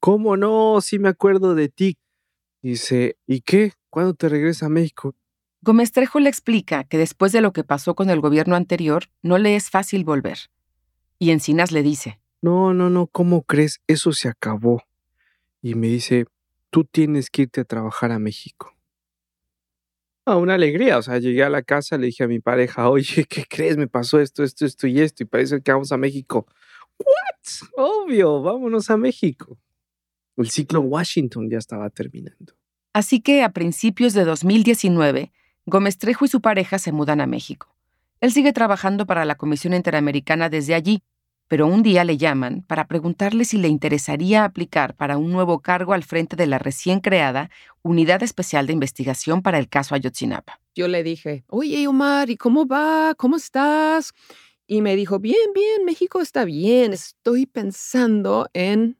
¿Cómo 0.00 0.36
no? 0.36 0.80
Sí 0.80 0.98
me 0.98 1.08
acuerdo 1.08 1.54
de 1.54 1.68
ti. 1.68 1.98
Dice, 2.60 3.18
¿y 3.26 3.42
qué? 3.42 3.74
¿Cuándo 3.88 4.14
te 4.14 4.28
regresa 4.28 4.66
a 4.66 4.70
México? 4.70 5.14
Gómez 5.62 5.92
Trejo 5.92 6.18
le 6.18 6.28
explica 6.28 6.82
que 6.84 6.98
después 6.98 7.30
de 7.30 7.40
lo 7.40 7.52
que 7.52 7.62
pasó 7.62 7.94
con 7.94 8.10
el 8.10 8.20
gobierno 8.20 8.56
anterior, 8.56 9.04
no 9.22 9.38
le 9.38 9.54
es 9.54 9.70
fácil 9.70 10.04
volver. 10.04 10.38
Y 11.18 11.30
Encinas 11.30 11.72
le 11.72 11.82
dice, 11.82 12.20
No, 12.42 12.74
no, 12.74 12.90
no, 12.90 13.06
¿cómo 13.06 13.42
crees? 13.42 13.80
Eso 13.86 14.12
se 14.12 14.28
acabó. 14.28 14.82
Y 15.62 15.74
me 15.74 15.86
dice, 15.88 16.26
tú 16.70 16.84
tienes 16.84 17.30
que 17.30 17.42
irte 17.42 17.60
a 17.60 17.64
trabajar 17.64 18.12
a 18.12 18.18
México. 18.18 18.74
Ah, 20.26 20.36
una 20.36 20.54
alegría, 20.54 20.98
o 20.98 21.02
sea, 21.02 21.18
llegué 21.18 21.44
a 21.44 21.50
la 21.50 21.62
casa, 21.62 21.98
le 21.98 22.06
dije 22.06 22.24
a 22.24 22.28
mi 22.28 22.40
pareja, 22.40 22.88
oye, 22.88 23.24
¿qué 23.28 23.44
crees? 23.48 23.76
Me 23.76 23.86
pasó 23.86 24.20
esto, 24.20 24.42
esto, 24.42 24.64
esto 24.64 24.86
y 24.86 25.00
esto, 25.00 25.22
y 25.22 25.26
parece 25.26 25.60
que 25.60 25.72
vamos 25.72 25.92
a 25.92 25.96
México. 25.96 26.46
¿What? 26.98 27.68
Obvio, 27.76 28.42
vámonos 28.42 28.90
a 28.90 28.96
México. 28.96 29.58
El 30.36 30.50
ciclo 30.50 30.80
Washington 30.80 31.48
ya 31.50 31.58
estaba 31.58 31.90
terminando. 31.90 32.54
Así 32.92 33.20
que 33.20 33.42
a 33.42 33.52
principios 33.52 34.14
de 34.14 34.24
2019, 34.24 35.32
Gómez 35.66 35.98
Trejo 35.98 36.24
y 36.24 36.28
su 36.28 36.40
pareja 36.40 36.78
se 36.78 36.92
mudan 36.92 37.20
a 37.20 37.26
México. 37.26 37.73
Él 38.24 38.32
sigue 38.32 38.54
trabajando 38.54 39.04
para 39.04 39.26
la 39.26 39.34
Comisión 39.34 39.74
Interamericana 39.74 40.48
desde 40.48 40.74
allí, 40.74 41.02
pero 41.46 41.66
un 41.66 41.82
día 41.82 42.04
le 42.04 42.16
llaman 42.16 42.62
para 42.62 42.86
preguntarle 42.86 43.44
si 43.44 43.58
le 43.58 43.68
interesaría 43.68 44.46
aplicar 44.46 44.96
para 44.96 45.18
un 45.18 45.30
nuevo 45.30 45.60
cargo 45.60 45.92
al 45.92 46.04
frente 46.04 46.34
de 46.34 46.46
la 46.46 46.58
recién 46.58 47.00
creada 47.00 47.50
Unidad 47.82 48.22
Especial 48.22 48.66
de 48.66 48.72
Investigación 48.72 49.42
para 49.42 49.58
el 49.58 49.68
caso 49.68 49.94
Ayotzinapa. 49.94 50.58
Yo 50.74 50.88
le 50.88 51.02
dije, 51.02 51.44
oye 51.48 51.86
Omar, 51.86 52.30
¿y 52.30 52.38
cómo 52.38 52.66
va? 52.66 53.14
¿Cómo 53.14 53.36
estás? 53.36 54.14
Y 54.66 54.80
me 54.80 54.96
dijo, 54.96 55.18
bien, 55.18 55.52
bien, 55.54 55.84
México 55.84 56.22
está 56.22 56.46
bien. 56.46 56.94
Estoy 56.94 57.44
pensando 57.44 58.48
en 58.54 58.98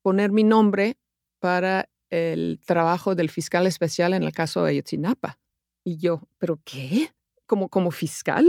poner 0.00 0.30
mi 0.30 0.44
nombre 0.44 0.96
para 1.40 1.88
el 2.08 2.60
trabajo 2.64 3.16
del 3.16 3.30
fiscal 3.30 3.66
especial 3.66 4.14
en 4.14 4.22
el 4.22 4.30
caso 4.30 4.62
de 4.62 4.70
Ayotzinapa. 4.70 5.40
Y 5.82 5.96
yo, 5.96 6.22
¿pero 6.38 6.60
qué? 6.64 7.10
¿Como, 7.48 7.68
como 7.68 7.90
fiscal? 7.90 8.46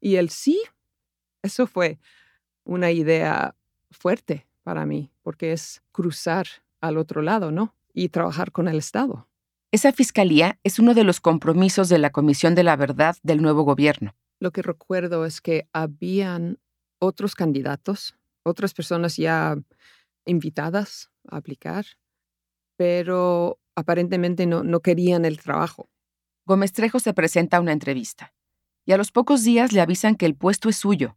Y 0.00 0.16
él 0.16 0.30
sí. 0.30 0.60
Eso 1.42 1.68
fue 1.68 2.00
una 2.64 2.90
idea 2.90 3.54
fuerte 3.92 4.48
para 4.62 4.86
mí, 4.86 5.12
porque 5.22 5.52
es 5.52 5.82
cruzar 5.92 6.46
al 6.80 6.96
otro 6.96 7.22
lado, 7.22 7.52
¿no? 7.52 7.74
Y 7.92 8.08
trabajar 8.08 8.50
con 8.50 8.66
el 8.66 8.78
Estado. 8.78 9.28
Esa 9.70 9.92
fiscalía 9.92 10.58
es 10.64 10.78
uno 10.78 10.94
de 10.94 11.04
los 11.04 11.20
compromisos 11.20 11.90
de 11.90 11.98
la 11.98 12.10
Comisión 12.10 12.54
de 12.54 12.64
la 12.64 12.76
Verdad 12.76 13.16
del 13.22 13.42
nuevo 13.42 13.62
gobierno. 13.62 14.16
Lo 14.40 14.50
que 14.50 14.62
recuerdo 14.62 15.26
es 15.26 15.40
que 15.40 15.68
habían 15.72 16.58
otros 17.00 17.34
candidatos, 17.34 18.16
otras 18.44 18.72
personas 18.72 19.16
ya 19.16 19.56
invitadas 20.24 21.10
a 21.30 21.36
aplicar, 21.36 21.84
pero 22.76 23.58
aparentemente 23.74 24.46
no, 24.46 24.64
no 24.64 24.80
querían 24.80 25.26
el 25.26 25.38
trabajo. 25.38 25.90
Gómez 26.46 26.72
Trejo 26.72 26.98
se 26.98 27.12
presenta 27.12 27.58
a 27.58 27.60
una 27.60 27.72
entrevista 27.72 28.32
y 28.88 28.92
a 28.92 28.96
los 28.96 29.12
pocos 29.12 29.44
días 29.44 29.74
le 29.74 29.82
avisan 29.82 30.14
que 30.14 30.24
el 30.24 30.34
puesto 30.34 30.70
es 30.70 30.76
suyo. 30.76 31.14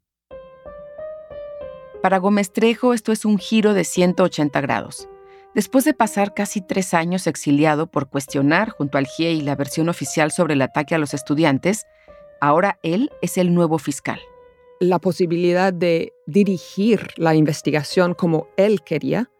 Para 2.01 2.18
Gómez 2.18 2.51
Trejo 2.51 2.94
esto 2.94 3.13
es 3.13 3.24
un 3.24 3.38
giro 3.38 3.74
de 3.74 3.86
180 3.86 4.60
grados. 4.60 5.08
Después 5.56 5.86
de 5.86 5.94
pasar 5.94 6.34
casi 6.34 6.60
tres 6.60 6.94
años 6.94 7.28
exiliado 7.28 7.88
por 7.88 8.10
cuestionar 8.10 8.72
junto 8.72 8.98
al 8.98 9.08
GIEI 9.08 9.40
la 9.40 9.56
versión 9.56 9.88
oficial 9.88 10.32
sobre 10.32 10.56
el 10.56 10.62
ataque 10.62 10.96
a 10.96 10.98
los 10.98 11.13
estudiantes, 11.13 11.86
ahora 12.42 12.78
él 12.84 13.10
es 13.22 13.38
el 13.38 13.54
nuevo 13.54 13.78
fiscal. 13.78 14.20
La 14.82 15.00
posibilidad 15.00 15.72
de 15.72 16.12
dirigir 16.28 17.08
la 17.16 17.36
investigación 17.36 18.16
como 18.16 18.48
él 18.58 18.82
quería, 18.84 19.32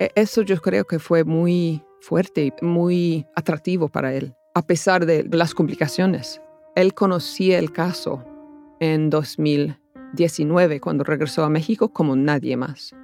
e, 0.00 0.10
eso 0.16 0.42
yo 0.42 0.60
creo 0.60 0.84
que 0.84 0.98
fue 0.98 1.22
muy 1.22 1.84
fuerte 2.00 2.46
y 2.46 2.64
muy 2.64 3.24
atractivo 3.36 3.88
para 3.88 4.12
él, 4.14 4.34
a 4.56 4.62
pesar 4.62 5.06
de 5.06 5.28
las 5.30 5.54
complicaciones. 5.54 6.40
Él 6.78 6.94
conocía 6.94 7.58
el 7.58 7.72
caso 7.72 8.24
en 8.78 9.10
2019 9.10 10.80
cuando 10.80 11.02
regresó 11.02 11.42
a 11.42 11.48
México 11.48 11.92
como 11.92 12.14
nadie 12.14 12.56
más. 12.56 12.94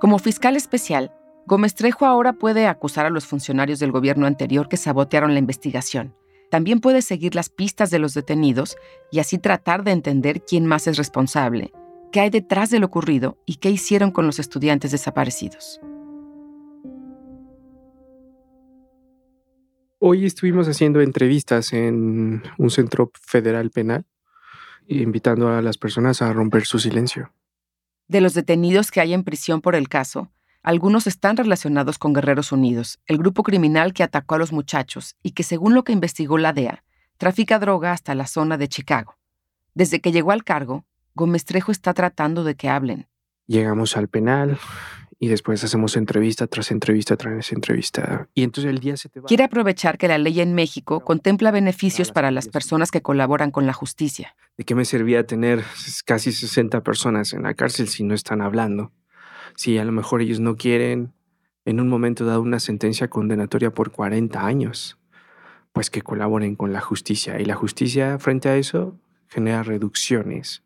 Como 0.00 0.18
fiscal 0.18 0.56
especial, 0.56 1.12
Gómez 1.46 1.74
Trejo 1.74 2.06
ahora 2.06 2.32
puede 2.32 2.66
acusar 2.66 3.04
a 3.04 3.10
los 3.10 3.26
funcionarios 3.26 3.80
del 3.80 3.92
gobierno 3.92 4.26
anterior 4.26 4.70
que 4.70 4.78
sabotearon 4.78 5.34
la 5.34 5.40
investigación. 5.40 6.14
También 6.50 6.80
puede 6.80 7.02
seguir 7.02 7.34
las 7.34 7.50
pistas 7.50 7.90
de 7.90 7.98
los 7.98 8.14
detenidos 8.14 8.78
y 9.12 9.18
así 9.18 9.36
tratar 9.36 9.84
de 9.84 9.90
entender 9.90 10.42
quién 10.46 10.64
más 10.64 10.86
es 10.86 10.96
responsable, 10.96 11.74
qué 12.12 12.20
hay 12.20 12.30
detrás 12.30 12.70
de 12.70 12.78
lo 12.78 12.86
ocurrido 12.86 13.36
y 13.44 13.56
qué 13.56 13.68
hicieron 13.68 14.10
con 14.10 14.24
los 14.24 14.38
estudiantes 14.38 14.92
desaparecidos. 14.92 15.82
Hoy 19.98 20.26
estuvimos 20.26 20.68
haciendo 20.68 21.00
entrevistas 21.00 21.72
en 21.72 22.42
un 22.58 22.70
centro 22.70 23.10
federal 23.14 23.70
penal, 23.70 24.04
invitando 24.86 25.48
a 25.48 25.62
las 25.62 25.78
personas 25.78 26.20
a 26.20 26.32
romper 26.34 26.66
su 26.66 26.78
silencio. 26.78 27.32
De 28.06 28.20
los 28.20 28.34
detenidos 28.34 28.90
que 28.90 29.00
hay 29.00 29.14
en 29.14 29.24
prisión 29.24 29.62
por 29.62 29.74
el 29.74 29.88
caso, 29.88 30.30
algunos 30.62 31.06
están 31.06 31.38
relacionados 31.38 31.96
con 31.96 32.12
Guerreros 32.12 32.52
Unidos, 32.52 32.98
el 33.06 33.16
grupo 33.16 33.42
criminal 33.42 33.94
que 33.94 34.02
atacó 34.02 34.34
a 34.34 34.38
los 34.38 34.52
muchachos 34.52 35.16
y 35.22 35.30
que, 35.30 35.42
según 35.42 35.74
lo 35.74 35.82
que 35.82 35.92
investigó 35.92 36.36
la 36.36 36.52
DEA, 36.52 36.84
trafica 37.16 37.58
droga 37.58 37.92
hasta 37.92 38.14
la 38.14 38.26
zona 38.26 38.58
de 38.58 38.68
Chicago. 38.68 39.16
Desde 39.74 40.00
que 40.00 40.12
llegó 40.12 40.32
al 40.32 40.44
cargo, 40.44 40.84
Gómez 41.14 41.46
Trejo 41.46 41.72
está 41.72 41.94
tratando 41.94 42.44
de 42.44 42.54
que 42.54 42.68
hablen. 42.68 43.06
Llegamos 43.46 43.96
al 43.96 44.08
penal, 44.08 44.58
y 45.18 45.28
después 45.28 45.64
hacemos 45.64 45.96
entrevista 45.96 46.46
tras 46.46 46.70
entrevista 46.70 47.16
tras 47.16 47.52
entrevista. 47.52 48.28
Y 48.34 48.42
entonces 48.42 48.70
el 48.70 48.80
día 48.80 48.96
se 48.96 49.08
te 49.08 49.20
va. 49.20 49.26
Quiere 49.26 49.44
aprovechar 49.44 49.96
que 49.96 50.08
la 50.08 50.18
ley 50.18 50.40
en 50.40 50.54
México 50.54 51.00
contempla 51.00 51.50
beneficios 51.50 52.12
para 52.12 52.30
las 52.30 52.48
personas 52.48 52.90
que 52.90 53.00
colaboran 53.00 53.50
con 53.50 53.66
la 53.66 53.72
justicia. 53.72 54.36
¿De 54.58 54.64
qué 54.64 54.74
me 54.74 54.84
servía 54.84 55.26
tener 55.26 55.64
casi 56.04 56.32
60 56.32 56.82
personas 56.82 57.32
en 57.32 57.44
la 57.44 57.54
cárcel 57.54 57.88
si 57.88 58.04
no 58.04 58.14
están 58.14 58.42
hablando? 58.42 58.92
Si 59.54 59.78
a 59.78 59.84
lo 59.84 59.92
mejor 59.92 60.20
ellos 60.20 60.40
no 60.40 60.56
quieren 60.56 61.14
en 61.64 61.80
un 61.80 61.88
momento 61.88 62.24
dado 62.24 62.42
una 62.42 62.60
sentencia 62.60 63.08
condenatoria 63.08 63.72
por 63.72 63.90
40 63.90 64.46
años, 64.46 64.98
pues 65.72 65.90
que 65.90 66.02
colaboren 66.02 66.56
con 66.56 66.72
la 66.72 66.80
justicia. 66.80 67.40
Y 67.40 67.44
la 67.44 67.54
justicia 67.54 68.18
frente 68.18 68.48
a 68.48 68.56
eso 68.56 68.98
genera 69.28 69.62
reducciones. 69.62 70.62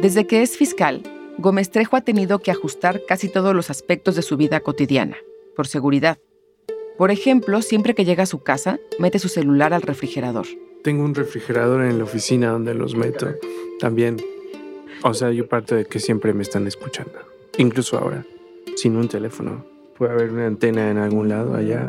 Desde 0.00 0.26
que 0.26 0.42
es 0.42 0.56
fiscal, 0.56 1.02
Gómez 1.38 1.70
Trejo 1.70 1.96
ha 1.96 2.02
tenido 2.02 2.40
que 2.40 2.50
ajustar 2.50 3.02
casi 3.06 3.28
todos 3.28 3.54
los 3.54 3.70
aspectos 3.70 4.14
de 4.16 4.22
su 4.22 4.36
vida 4.36 4.60
cotidiana, 4.60 5.16
por 5.56 5.66
seguridad. 5.66 6.18
Por 6.98 7.10
ejemplo, 7.10 7.62
siempre 7.62 7.94
que 7.94 8.04
llega 8.04 8.24
a 8.24 8.26
su 8.26 8.42
casa, 8.42 8.78
mete 8.98 9.18
su 9.18 9.28
celular 9.28 9.72
al 9.72 9.82
refrigerador. 9.82 10.46
Tengo 10.82 11.04
un 11.04 11.14
refrigerador 11.14 11.84
en 11.84 11.98
la 11.98 12.04
oficina 12.04 12.50
donde 12.50 12.74
los 12.74 12.94
meto. 12.94 13.28
También. 13.80 14.18
O 15.02 15.14
sea, 15.14 15.30
yo 15.30 15.48
parto 15.48 15.74
de 15.74 15.86
que 15.86 16.00
siempre 16.00 16.34
me 16.34 16.42
están 16.42 16.66
escuchando. 16.66 17.18
Incluso 17.58 17.98
ahora, 17.98 18.24
sin 18.76 18.96
un 18.96 19.08
teléfono. 19.08 19.64
Puede 19.96 20.12
haber 20.12 20.30
una 20.30 20.46
antena 20.46 20.90
en 20.90 20.98
algún 20.98 21.28
lado 21.28 21.54
allá. 21.54 21.88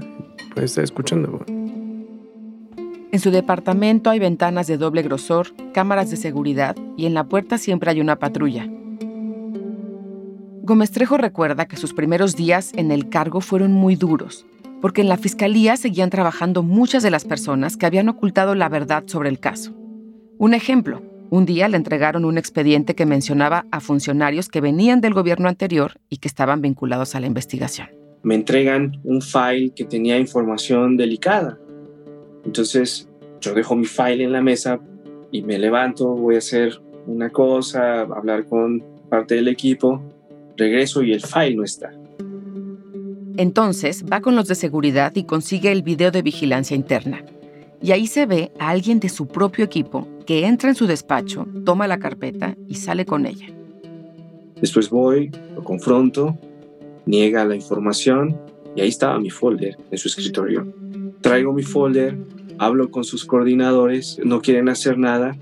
Puede 0.53 0.65
estar 0.65 0.83
escuchando. 0.83 1.43
En 1.47 3.19
su 3.19 3.29
departamento 3.29 4.09
hay 4.09 4.19
ventanas 4.19 4.65
de 4.67 4.77
doble 4.77 5.03
grosor, 5.03 5.53
cámaras 5.73 6.09
de 6.09 6.17
seguridad 6.17 6.75
y 6.97 7.05
en 7.05 7.13
la 7.13 7.25
puerta 7.25 7.59
siempre 7.59 7.91
hay 7.91 8.01
una 8.01 8.17
patrulla. 8.17 8.67
Gómez 10.65 10.91
Trejo 10.91 11.17
recuerda 11.17 11.65
que 11.65 11.75
sus 11.75 11.93
primeros 11.93 12.37
días 12.37 12.71
en 12.77 12.93
el 12.93 13.09
cargo 13.09 13.41
fueron 13.41 13.73
muy 13.73 13.97
duros, 13.97 14.45
porque 14.81 15.01
en 15.01 15.09
la 15.09 15.17
fiscalía 15.17 15.75
seguían 15.75 16.09
trabajando 16.09 16.63
muchas 16.63 17.03
de 17.03 17.11
las 17.11 17.25
personas 17.25 17.75
que 17.75 17.85
habían 17.85 18.07
ocultado 18.07 18.55
la 18.55 18.69
verdad 18.69 19.03
sobre 19.07 19.27
el 19.27 19.41
caso. 19.41 19.73
Un 20.37 20.53
ejemplo, 20.53 21.01
un 21.29 21.45
día 21.45 21.67
le 21.67 21.75
entregaron 21.75 22.23
un 22.23 22.37
expediente 22.37 22.95
que 22.95 23.05
mencionaba 23.05 23.65
a 23.71 23.81
funcionarios 23.81 24.47
que 24.47 24.61
venían 24.61 25.01
del 25.01 25.13
gobierno 25.13 25.49
anterior 25.49 25.99
y 26.07 26.19
que 26.19 26.29
estaban 26.29 26.61
vinculados 26.61 27.13
a 27.13 27.19
la 27.19 27.27
investigación. 27.27 27.89
Me 28.21 28.35
entregan 28.35 29.01
un 29.03 29.21
file 29.21 29.73
que 29.75 29.83
tenía 29.83 30.17
información 30.17 30.95
delicada. 30.95 31.59
Entonces 32.45 33.09
yo 33.41 33.53
dejo 33.53 33.75
mi 33.75 33.85
file 33.85 34.23
en 34.23 34.31
la 34.31 34.41
mesa 34.41 34.79
y 35.29 35.41
me 35.41 35.59
levanto, 35.59 36.07
voy 36.07 36.35
a 36.35 36.37
hacer 36.37 36.79
una 37.05 37.29
cosa, 37.31 38.03
hablar 38.03 38.45
con 38.45 38.81
parte 39.09 39.35
del 39.35 39.49
equipo 39.49 40.01
regreso 40.57 41.03
y 41.03 41.13
el 41.13 41.21
file 41.21 41.55
no 41.55 41.63
está. 41.63 41.91
Entonces 43.37 44.05
va 44.11 44.21
con 44.21 44.35
los 44.35 44.47
de 44.47 44.55
seguridad 44.55 45.15
y 45.15 45.23
consigue 45.23 45.71
el 45.71 45.81
video 45.81 46.11
de 46.11 46.21
vigilancia 46.21 46.75
interna. 46.75 47.23
Y 47.81 47.91
ahí 47.91 48.07
se 48.07 48.25
ve 48.25 48.51
a 48.59 48.69
alguien 48.69 48.99
de 48.99 49.09
su 49.09 49.27
propio 49.27 49.65
equipo 49.65 50.07
que 50.25 50.45
entra 50.45 50.69
en 50.69 50.75
su 50.75 50.87
despacho, 50.87 51.47
toma 51.65 51.87
la 51.87 51.99
carpeta 51.99 52.55
y 52.67 52.75
sale 52.75 53.05
con 53.05 53.25
ella. 53.25 53.47
Después 54.61 54.89
voy, 54.89 55.31
lo 55.55 55.63
confronto, 55.63 56.37
niega 57.05 57.43
la 57.43 57.55
información 57.55 58.39
y 58.75 58.81
ahí 58.81 58.87
estaba 58.87 59.19
mi 59.19 59.29
folder 59.29 59.77
en 59.91 59.97
su 59.97 60.07
escritorio. 60.07 60.71
Traigo 61.21 61.51
mi 61.51 61.63
folder, 61.63 62.17
hablo 62.59 62.89
con 62.91 63.03
sus 63.03 63.25
coordinadores, 63.25 64.19
no 64.23 64.41
quieren 64.41 64.69
hacer 64.69 64.97
nada 64.97 65.35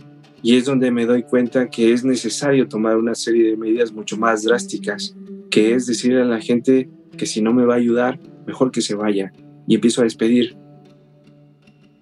y 0.43 0.56
es 0.58 0.65
donde 0.65 0.91
me 0.91 1.06
doy 1.06 1.23
cuenta 1.23 1.69
que 1.69 1.93
es 1.93 2.04
necesario 2.04 2.67
tomar 2.67 2.97
una 2.97 3.15
serie 3.15 3.51
de 3.51 3.58
medidas 3.58 3.91
mucho 3.91 4.17
más 4.17 4.43
drásticas, 4.43 5.15
que 5.49 5.73
es 5.75 5.86
decirle 5.86 6.21
a 6.21 6.25
la 6.25 6.41
gente 6.41 6.89
que 7.17 7.25
si 7.25 7.41
no 7.41 7.54
me 7.54 7.65
va 7.65 7.75
a 7.75 7.77
ayudar, 7.77 8.19
mejor 8.47 8.71
que 8.71 8.82
se 8.82 8.95
vaya. 8.95 9.32
Y 9.67 9.75
empiezo 9.75 10.01
a 10.01 10.06
despedir. 10.06 10.58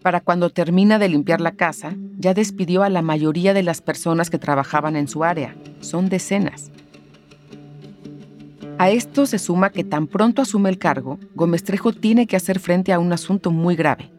Para 0.02 0.21
cuando 0.21 0.49
termina 0.49 0.97
de 0.97 1.10
limpiar 1.10 1.41
la 1.41 1.52
casa, 1.52 1.95
ya 2.17 2.34
despidió 2.34 2.84
a 2.84 2.89
la 2.89 3.02
mayoría 3.02 3.54
de 3.54 3.63
las 3.63 3.82
personas 3.82 4.30
que 4.30 4.39
trabajaban 4.39 4.95
en 4.95 5.10
su 5.10 5.23
área. 5.23 5.56
Son 5.82 6.08
decenas. 6.08 6.71
A 8.78 8.91
esto 8.91 9.25
se 9.25 9.39
suma 9.39 9.71
que 9.71 9.84
tan 9.84 10.08
pronto 10.08 10.41
asume 10.41 10.69
el 10.69 10.78
cargo, 10.78 11.19
Gómez 11.36 11.65
Trejo 11.65 11.91
tiene 11.91 12.28
que 12.28 12.38
hacer 12.38 12.60
frente 12.60 12.93
a 12.93 12.99
un 12.99 13.12
asunto 13.12 13.52
muy 13.52 13.75
grave. 13.75 14.10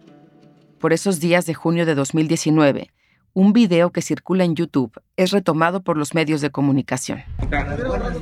Por 0.79 0.93
esos 0.93 1.19
días 1.19 1.47
de 1.47 1.55
junio 1.55 1.87
de 1.87 1.95
2019, 1.95 2.91
un 3.33 3.53
video 3.53 3.91
que 3.91 4.03
circula 4.03 4.45
en 4.45 4.57
YouTube 4.57 4.93
es 5.17 5.31
retomado 5.31 5.83
por 5.83 5.97
los 5.97 6.15
medios 6.15 6.41
de 6.41 6.51
comunicación. 6.51 7.23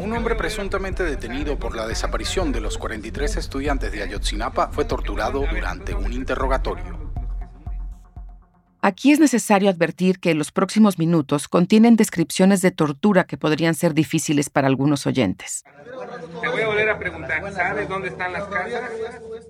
Un 0.01 0.13
hombre 0.13 0.35
presuntamente 0.35 1.03
detenido 1.03 1.59
por 1.59 1.75
la 1.75 1.87
desaparición 1.87 2.53
de 2.53 2.61
los 2.61 2.79
43 2.79 3.37
estudiantes 3.37 3.93
de 3.93 4.03
Ayotzinapa 4.03 4.69
fue 4.69 4.85
torturado 4.85 5.45
durante 5.51 5.95
un 5.95 6.13
interrogatorio. 6.13 7.09
Aquí 8.81 9.11
es 9.11 9.19
necesario 9.19 9.71
advertir 9.71 10.21
que 10.21 10.35
los 10.35 10.53
próximos 10.53 10.99
minutos 10.99 11.49
contienen 11.49 11.97
descripciones 11.97 12.63
de 12.63 12.71
tortura 12.71 13.25
que 13.25 13.37
podrían 13.37 13.75
ser 13.75 13.93
difíciles 13.93 14.51
para 14.51 14.69
algunos 14.69 15.05
oyentes. 15.07 15.65
Te 16.41 16.49
voy 16.49 16.63
a 16.63 16.69
volver 16.69 16.89
a 16.91 16.99
preguntar, 16.99 17.53
¿sabes 17.53 17.89
dónde 17.89 18.09
están 18.09 18.33
las 18.33 18.45
casas? 18.45 18.83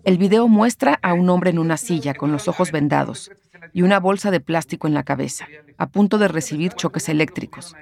El 0.05 0.16
video 0.16 0.49
muestra 0.49 0.99
a 1.03 1.12
un 1.12 1.29
hombre 1.29 1.51
en 1.51 1.59
una 1.59 1.77
silla 1.77 2.14
con 2.14 2.33
los 2.33 2.49
ojos 2.49 2.73
vendados 2.73 3.31
y 3.73 3.83
una 3.83 4.01
bolsa 4.01 4.31
de 4.31 4.40
plástico 4.40 4.87
en 4.87 4.94
la 4.94 5.03
cabeza, 5.03 5.47
a 5.77 5.88
punto 5.88 6.18
de 6.18 6.29
recibir 6.29 6.73
choques 6.73 7.09
eléctricos. 7.09 7.75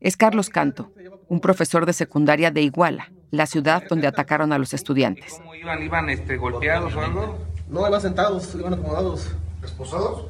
Es 0.00 0.16
Carlos 0.16 0.50
Canto, 0.50 0.92
un 1.28 1.40
profesor 1.40 1.86
de 1.86 1.92
secundaria 1.92 2.50
de 2.50 2.62
Iguala, 2.62 3.10
la 3.30 3.46
ciudad 3.46 3.82
donde 3.88 4.06
atacaron 4.06 4.52
a 4.52 4.58
los 4.58 4.74
estudiantes. 4.74 5.34
¿Cómo 5.38 5.54
iban? 5.54 5.82
¿Iban 5.82 6.10
este, 6.10 6.36
golpeados 6.36 6.94
o 6.94 7.00
algo? 7.00 7.38
No, 7.68 7.88
iban 7.88 8.00
sentados, 8.00 8.54
iban 8.54 8.74
acomodados. 8.74 9.34
¿Esposados? 9.62 10.26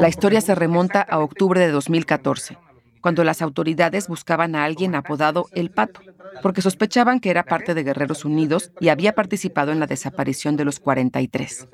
La 0.00 0.08
historia 0.08 0.40
se 0.40 0.54
remonta 0.54 1.00
a 1.00 1.18
octubre 1.18 1.60
de 1.60 1.70
2014, 1.70 2.58
cuando 3.00 3.24
las 3.24 3.42
autoridades 3.42 4.08
buscaban 4.08 4.54
a 4.54 4.64
alguien 4.64 4.94
apodado 4.94 5.46
El 5.52 5.70
Pato, 5.70 6.00
porque 6.40 6.62
sospechaban 6.62 7.20
que 7.20 7.30
era 7.30 7.42
parte 7.42 7.74
de 7.74 7.82
Guerreros 7.82 8.24
Unidos 8.24 8.72
y 8.80 8.88
había 8.88 9.14
participado 9.14 9.72
en 9.72 9.80
la 9.80 9.86
desaparición 9.86 10.56
de 10.56 10.64
los 10.64 10.78
43. 10.78 11.68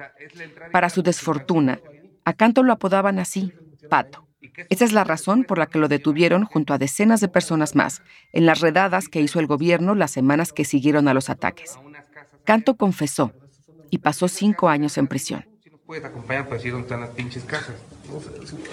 Para 0.73 0.89
su 0.89 1.03
desfortuna, 1.03 1.81
a 2.29 2.35
Canto 2.35 2.63
lo 2.63 2.75
apodaban 2.75 3.19
así, 3.19 3.55
Pato. 3.89 4.29
Esa 4.69 4.85
es 4.85 4.93
la 4.93 5.03
razón 5.03 5.45
por 5.45 5.57
la 5.57 5.67
que 5.67 5.79
lo 5.79 5.89
detuvieron 5.89 6.45
junto 6.45 6.75
a 6.75 6.79
decenas 6.79 7.23
de 7.23 7.29
personas 7.29 7.75
más 7.75 8.03
en 8.35 8.45
las 8.45 8.61
redadas 8.61 9.09
que 9.09 9.23
hizo 9.23 9.41
el 9.41 9.47
gobierno 9.47 9.95
las 9.95 10.11
semanas 10.11 10.53
que 10.53 10.67
siguieron 10.67 11.09
a 11.09 11.15
los 11.15 11.31
ataques. 11.31 11.79
Canto 12.45 12.77
confesó 12.77 13.33
y 13.89 13.99
pasó 13.99 14.29
cinco 14.29 14.69
años 14.69 14.99
en 14.99 15.07
prisión. 15.07 15.47
¿Puedes 15.87 16.05
acompañar 16.05 16.45
para 16.45 16.57
decir 16.57 16.73
dónde 16.73 16.85
están 16.85 17.01
las 17.01 17.11
pinches 17.11 17.45
casas? 17.45 17.77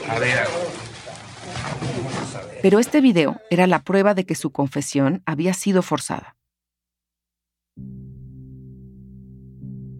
A 0.10 0.20
ver. 0.20 0.40
Pero 2.62 2.80
este 2.80 3.00
video 3.00 3.40
era 3.50 3.68
la 3.68 3.84
prueba 3.84 4.14
de 4.14 4.26
que 4.26 4.36
su 4.36 4.52
confesión 4.52 5.24
había 5.26 5.54
sido 5.54 5.82
forzada. 5.82 6.36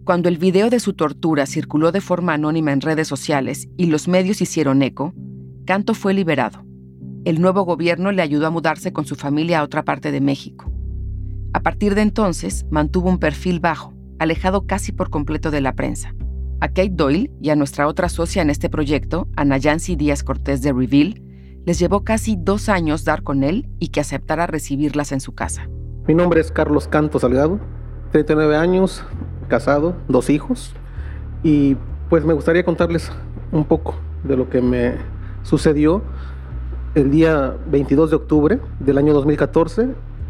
Cuando 0.06 0.28
el 0.28 0.38
video 0.38 0.70
de 0.70 0.78
su 0.78 0.92
tortura 0.92 1.46
circuló 1.46 1.90
de 1.90 2.00
forma 2.00 2.32
anónima 2.32 2.70
en 2.70 2.80
redes 2.80 3.08
sociales 3.08 3.68
y 3.76 3.86
los 3.86 4.06
medios 4.06 4.40
hicieron 4.40 4.80
eco, 4.82 5.12
Canto 5.64 5.94
fue 5.94 6.14
liberado. 6.14 6.64
El 7.24 7.40
nuevo 7.40 7.64
gobierno 7.64 8.12
le 8.12 8.22
ayudó 8.22 8.46
a 8.46 8.50
mudarse 8.50 8.92
con 8.92 9.04
su 9.04 9.16
familia 9.16 9.58
a 9.58 9.62
otra 9.64 9.84
parte 9.84 10.12
de 10.12 10.20
México. 10.20 10.70
A 11.52 11.58
partir 11.58 11.96
de 11.96 12.02
entonces, 12.02 12.66
mantuvo 12.70 13.10
un 13.10 13.18
perfil 13.18 13.58
bajo, 13.58 13.94
alejado 14.20 14.64
casi 14.64 14.92
por 14.92 15.10
completo 15.10 15.50
de 15.50 15.60
la 15.60 15.74
prensa. 15.74 16.14
A 16.60 16.68
Kate 16.68 16.92
Doyle 16.92 17.32
y 17.42 17.50
a 17.50 17.56
nuestra 17.56 17.88
otra 17.88 18.08
socia 18.08 18.42
en 18.42 18.50
este 18.50 18.70
proyecto, 18.70 19.26
Ana 19.34 19.56
Yancy 19.58 19.96
Díaz 19.96 20.22
Cortés 20.22 20.62
de 20.62 20.72
Reveal, 20.72 21.20
les 21.64 21.80
llevó 21.80 22.04
casi 22.04 22.36
dos 22.38 22.68
años 22.68 23.04
dar 23.04 23.24
con 23.24 23.42
él 23.42 23.68
y 23.80 23.88
que 23.88 23.98
aceptara 23.98 24.46
recibirlas 24.46 25.10
en 25.10 25.18
su 25.18 25.34
casa. 25.34 25.68
Mi 26.06 26.14
nombre 26.14 26.40
es 26.40 26.52
Carlos 26.52 26.86
Canto 26.86 27.18
Salgado, 27.18 27.58
39 28.12 28.56
años, 28.56 29.04
casado, 29.46 29.94
dos 30.08 30.30
hijos, 30.30 30.74
y 31.42 31.76
pues 32.08 32.24
me 32.24 32.32
gustaría 32.32 32.64
contarles 32.64 33.10
un 33.52 33.64
poco 33.64 33.94
de 34.24 34.36
lo 34.36 34.48
que 34.48 34.60
me 34.60 34.94
sucedió 35.42 36.02
el 36.94 37.10
día 37.10 37.56
22 37.70 38.10
de 38.10 38.16
octubre 38.16 38.60
del 38.80 38.98
año 38.98 39.12
2014, 39.12 39.88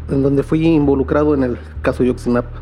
en 0.09 0.23
donde 0.23 0.43
fui 0.43 0.65
involucrado 0.65 1.33
en 1.33 1.43
el 1.43 1.57
caso 1.81 2.03
Yoxinapa. 2.03 2.61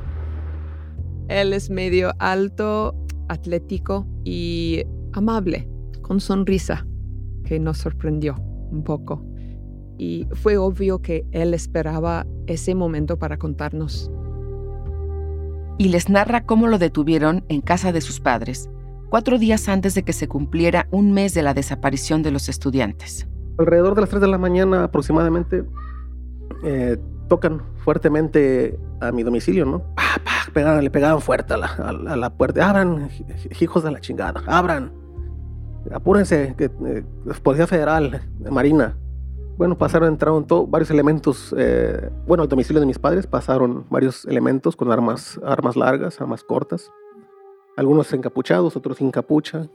Él 1.28 1.54
es 1.54 1.70
medio 1.70 2.12
alto, 2.20 2.96
atlético 3.30 4.06
y 4.24 4.84
amable, 5.14 5.68
con 6.02 6.20
sonrisa, 6.20 6.86
que 7.44 7.60
nos 7.60 7.80
sorprendió 7.80 8.36
un 8.72 8.84
poco. 8.84 9.26
Y 9.98 10.28
fue 10.34 10.58
obvio 10.58 11.02
que 11.02 11.26
él 11.32 11.54
esperaba 11.54 12.28
ese 12.48 12.76
momento 12.76 13.18
para 13.18 13.38
contarnos. 13.38 14.12
Y 15.78 15.90
les 15.90 16.10
narra 16.10 16.46
cómo 16.46 16.68
lo 16.68 16.78
detuvieron 16.78 17.44
en 17.50 17.62
casa 17.62 17.92
de 17.92 18.02
sus 18.02 18.20
padres, 18.20 18.70
cuatro 19.10 19.38
días 19.38 19.68
antes 19.68 19.94
de 19.96 20.04
que 20.04 20.14
se 20.14 20.28
cumpliera 20.28 20.88
un 20.92 21.12
mes 21.12 21.34
de 21.34 21.44
la 21.44 21.54
desaparición 21.54 22.24
de 22.24 22.32
los 22.32 22.48
estudiantes. 22.50 23.28
Alrededor 23.58 23.96
de 23.96 24.02
las 24.02 24.10
3 24.10 24.22
de 24.22 24.28
la 24.28 24.38
mañana 24.38 24.86
aproximadamente 24.86 25.64
eh, 26.64 26.98
tocan 27.28 27.62
fuertemente 27.84 28.80
a 29.02 29.12
mi 29.12 29.24
domicilio, 29.24 29.66
¿no? 29.66 29.84
le 30.82 30.90
pegaban 30.90 31.22
fuerte 31.22 31.54
a 31.54 31.58
la, 31.58 32.30
puerta. 32.32 32.70
Abran, 32.70 33.10
hijos 33.60 33.84
de 33.84 33.92
la 33.92 34.00
chingada, 34.00 34.42
abran. 34.48 34.92
Apúrense, 35.94 36.56
que, 36.58 36.66
eh, 36.66 37.04
Policía 37.44 37.68
Federal, 37.68 38.22
Marina. 38.50 38.96
Bueno, 39.58 39.78
pasaron, 39.78 40.10
entraron 40.10 40.46
todo, 40.46 40.68
varios 40.68 40.92
elementos. 40.92 41.56
Eh, 41.58 42.10
bueno, 42.28 42.44
al 42.44 42.50
domicilio 42.50 42.82
de 42.82 42.86
mis 42.86 43.00
padres 43.00 43.26
pasaron 43.26 43.86
varios 43.90 44.26
elementos 44.26 44.76
con 44.76 44.92
armas, 44.92 45.40
armas 45.46 45.78
largas, 45.78 46.20
armas 46.20 46.44
cortas. 46.44 46.92
Algunos 47.78 48.12
encapuchados, 48.12 48.76
otros 48.76 48.98
sin 48.98 49.12
capucha. 49.12 49.70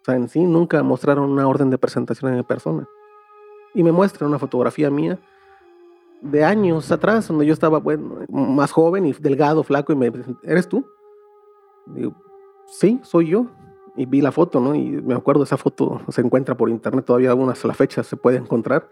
O 0.00 0.04
sea, 0.04 0.16
en 0.16 0.30
sí 0.30 0.42
nunca 0.44 0.82
mostraron 0.82 1.30
una 1.30 1.46
orden 1.46 1.68
de 1.68 1.76
presentación 1.76 2.30
en 2.30 2.38
mi 2.38 2.42
persona. 2.42 2.88
Y 3.74 3.82
me 3.82 3.92
muestran 3.92 4.30
una 4.30 4.38
fotografía 4.38 4.90
mía 4.90 5.18
de 6.22 6.42
años 6.42 6.90
atrás, 6.90 7.28
donde 7.28 7.44
yo 7.44 7.52
estaba 7.52 7.78
bueno, 7.78 8.20
más 8.30 8.72
joven 8.72 9.04
y 9.04 9.12
delgado, 9.12 9.62
flaco, 9.62 9.92
y 9.92 9.96
me 9.96 10.10
¿eres 10.42 10.68
tú? 10.68 10.86
Digo, 11.84 12.14
sí, 12.66 12.98
soy 13.02 13.28
yo. 13.28 13.46
Y 13.94 14.06
vi 14.06 14.22
la 14.22 14.32
foto, 14.32 14.58
¿no? 14.58 14.74
Y 14.74 15.02
me 15.02 15.14
acuerdo, 15.14 15.42
esa 15.42 15.58
foto 15.58 16.00
se 16.08 16.22
encuentra 16.22 16.56
por 16.56 16.70
internet, 16.70 17.04
todavía 17.04 17.28
algunas 17.28 17.62
la 17.64 17.74
fecha 17.74 18.02
se 18.02 18.16
puede 18.16 18.38
encontrar. 18.38 18.88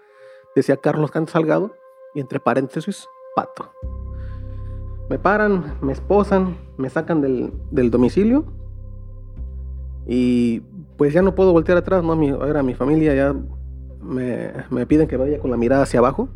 Decía 0.57 0.79
Carlos 0.79 1.13
Canto 1.13 1.31
Salgado, 1.31 1.73
y 2.15 2.21
entre 2.21 2.41
paréntesis, 2.41 3.07
pato. 3.37 3.71
Me 5.09 5.19
paran, 5.19 5.77
me 5.83 5.93
esposan, 5.93 6.57
me 6.79 6.91
sacan 6.91 7.21
del, 7.21 7.53
del 7.71 7.91
domicilio 7.93 8.45
y 10.07 10.61
pues 10.97 11.13
ya 11.13 11.21
no 11.21 11.35
puedo 11.35 11.53
voltear 11.53 11.79
atrás, 11.79 12.03
¿no? 12.03 12.17
Mi, 12.17 12.31
ahora 12.31 12.63
mi 12.63 12.75
familia 12.75 13.15
ya 13.15 13.35
me, 14.01 14.53
me, 14.71 14.87
piden 14.87 15.07
que 15.07 15.17
vaya 15.17 15.39
con 15.39 15.51
la 15.51 15.57
mirada 15.57 15.83
hacia 15.83 16.01
abajo. 16.01 16.29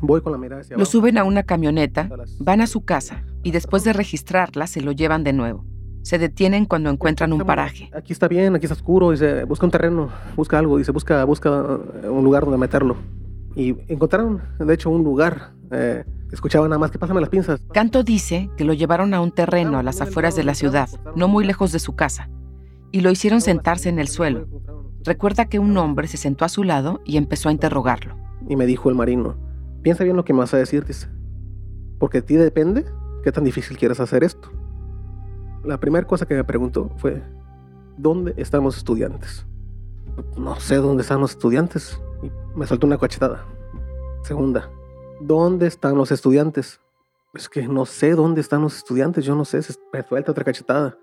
Voy 0.00 0.20
con 0.20 0.32
la 0.32 0.38
mirada 0.38 0.60
hacia 0.60 0.74
abajo. 0.74 0.80
Lo 0.80 0.86
suben 0.86 1.18
a 1.18 1.24
una 1.24 1.42
camioneta, 1.42 2.08
van 2.38 2.60
a 2.60 2.66
su 2.66 2.84
casa 2.84 3.24
y 3.42 3.50
después 3.50 3.82
de 3.84 3.92
registrarla 3.92 4.66
se 4.66 4.82
lo 4.82 4.92
llevan 4.92 5.24
de 5.24 5.32
nuevo. 5.32 5.64
Se 6.06 6.18
detienen 6.18 6.66
cuando 6.66 6.88
encuentran 6.88 7.32
un 7.32 7.40
paraje. 7.40 7.90
Aquí 7.92 8.12
está 8.12 8.28
bien, 8.28 8.54
aquí 8.54 8.66
está 8.66 8.74
oscuro, 8.74 9.10
dice, 9.10 9.42
busca 9.42 9.66
un 9.66 9.72
terreno, 9.72 10.08
busca 10.36 10.56
algo, 10.56 10.78
dice, 10.78 10.92
busca, 10.92 11.24
busca 11.24 11.50
un 11.50 12.22
lugar 12.22 12.44
donde 12.44 12.58
meterlo. 12.58 12.96
Y 13.56 13.74
encontraron, 13.88 14.40
de 14.56 14.72
hecho, 14.72 14.88
un 14.88 15.02
lugar. 15.02 15.50
Eh, 15.72 16.04
escuchaban 16.30 16.70
nada 16.70 16.78
más 16.78 16.92
que 16.92 17.00
pásame 17.00 17.20
las 17.20 17.28
pinzas. 17.28 17.60
Canto 17.72 18.04
dice 18.04 18.48
que 18.56 18.62
lo 18.62 18.72
llevaron 18.72 19.14
a 19.14 19.20
un 19.20 19.32
terreno 19.32 19.80
a 19.80 19.82
las 19.82 20.00
afueras 20.00 20.36
de 20.36 20.44
la 20.44 20.54
ciudad, 20.54 20.88
no 21.16 21.26
muy 21.26 21.44
lejos 21.44 21.72
de 21.72 21.80
su 21.80 21.96
casa 21.96 22.28
y 22.92 23.00
lo 23.00 23.10
hicieron 23.10 23.40
sentarse 23.40 23.88
en 23.88 23.98
el 23.98 24.06
suelo. 24.06 24.46
Recuerda 25.02 25.46
que 25.46 25.58
un 25.58 25.76
hombre 25.76 26.06
se 26.06 26.18
sentó 26.18 26.44
a 26.44 26.48
su 26.48 26.62
lado 26.62 27.00
y 27.04 27.16
empezó 27.16 27.48
a 27.48 27.52
interrogarlo. 27.52 28.16
Y 28.48 28.54
me 28.54 28.66
dijo 28.66 28.90
el 28.90 28.94
marino, 28.94 29.36
piensa 29.82 30.04
bien 30.04 30.14
lo 30.14 30.24
que 30.24 30.32
me 30.32 30.38
vas 30.38 30.54
a 30.54 30.56
decir, 30.56 30.84
dice, 30.84 31.08
porque 31.98 32.18
a 32.18 32.22
ti 32.22 32.36
depende 32.36 32.84
qué 33.24 33.32
tan 33.32 33.42
difícil 33.42 33.76
quieres 33.76 33.98
hacer 33.98 34.22
esto. 34.22 34.52
La 35.66 35.80
primera 35.80 36.06
cosa 36.06 36.26
que 36.26 36.34
me 36.34 36.44
preguntó 36.44 36.90
fue, 36.96 37.20
¿dónde 37.96 38.34
están 38.36 38.62
los 38.62 38.76
estudiantes? 38.76 39.44
No 40.36 40.60
sé 40.60 40.76
dónde 40.76 41.02
están 41.02 41.20
los 41.20 41.32
estudiantes. 41.32 42.00
Y 42.22 42.30
me 42.56 42.66
soltó 42.66 42.86
una 42.86 42.98
cachetada. 42.98 43.44
Segunda, 44.22 44.70
¿dónde 45.20 45.66
están 45.66 45.96
los 45.96 46.12
estudiantes? 46.12 46.80
Es 47.34 47.48
que 47.48 47.66
no 47.66 47.84
sé 47.84 48.12
dónde 48.12 48.40
están 48.40 48.62
los 48.62 48.76
estudiantes, 48.76 49.24
yo 49.24 49.34
no 49.34 49.44
sé, 49.44 49.60
me 49.92 50.02
suelta 50.04 50.30
otra 50.30 50.44
cachetada. 50.44 50.96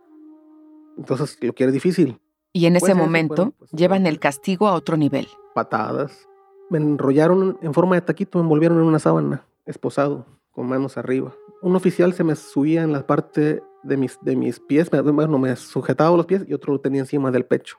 Entonces 0.97 1.37
lo 1.41 1.53
quiere 1.53 1.73
difícil. 1.73 2.19
Y 2.53 2.65
en 2.65 2.77
ese 2.77 2.93
momento 2.93 3.51
pues, 3.57 3.69
llevan 3.71 4.07
el 4.07 4.19
castigo 4.19 4.69
a 4.69 4.73
otro 4.73 4.95
nivel. 4.95 5.27
Patadas. 5.53 6.29
Me 6.69 6.77
enrollaron 6.77 7.57
en 7.61 7.73
forma 7.73 7.95
de 7.95 8.01
taquito, 8.01 8.37
me 8.37 8.43
envolvieron 8.43 8.77
en 8.77 8.85
una 8.85 8.99
sábana, 8.99 9.45
esposado, 9.65 10.25
con 10.53 10.67
manos 10.67 10.97
arriba. 10.97 11.33
Un 11.61 11.75
oficial 11.75 12.13
se 12.13 12.23
me 12.23 12.35
subía 12.35 12.83
en 12.83 12.91
la 12.91 13.05
parte 13.05 13.61
de 13.83 13.97
mis, 13.97 14.17
de 14.21 14.35
mis 14.35 14.59
pies, 14.59 14.89
bueno, 14.89 15.37
me 15.37 15.55
sujetaba 15.55 16.15
los 16.15 16.25
pies 16.25 16.45
y 16.47 16.53
otro 16.53 16.73
lo 16.73 16.79
tenía 16.79 17.01
encima 17.01 17.31
del 17.31 17.45
pecho, 17.45 17.77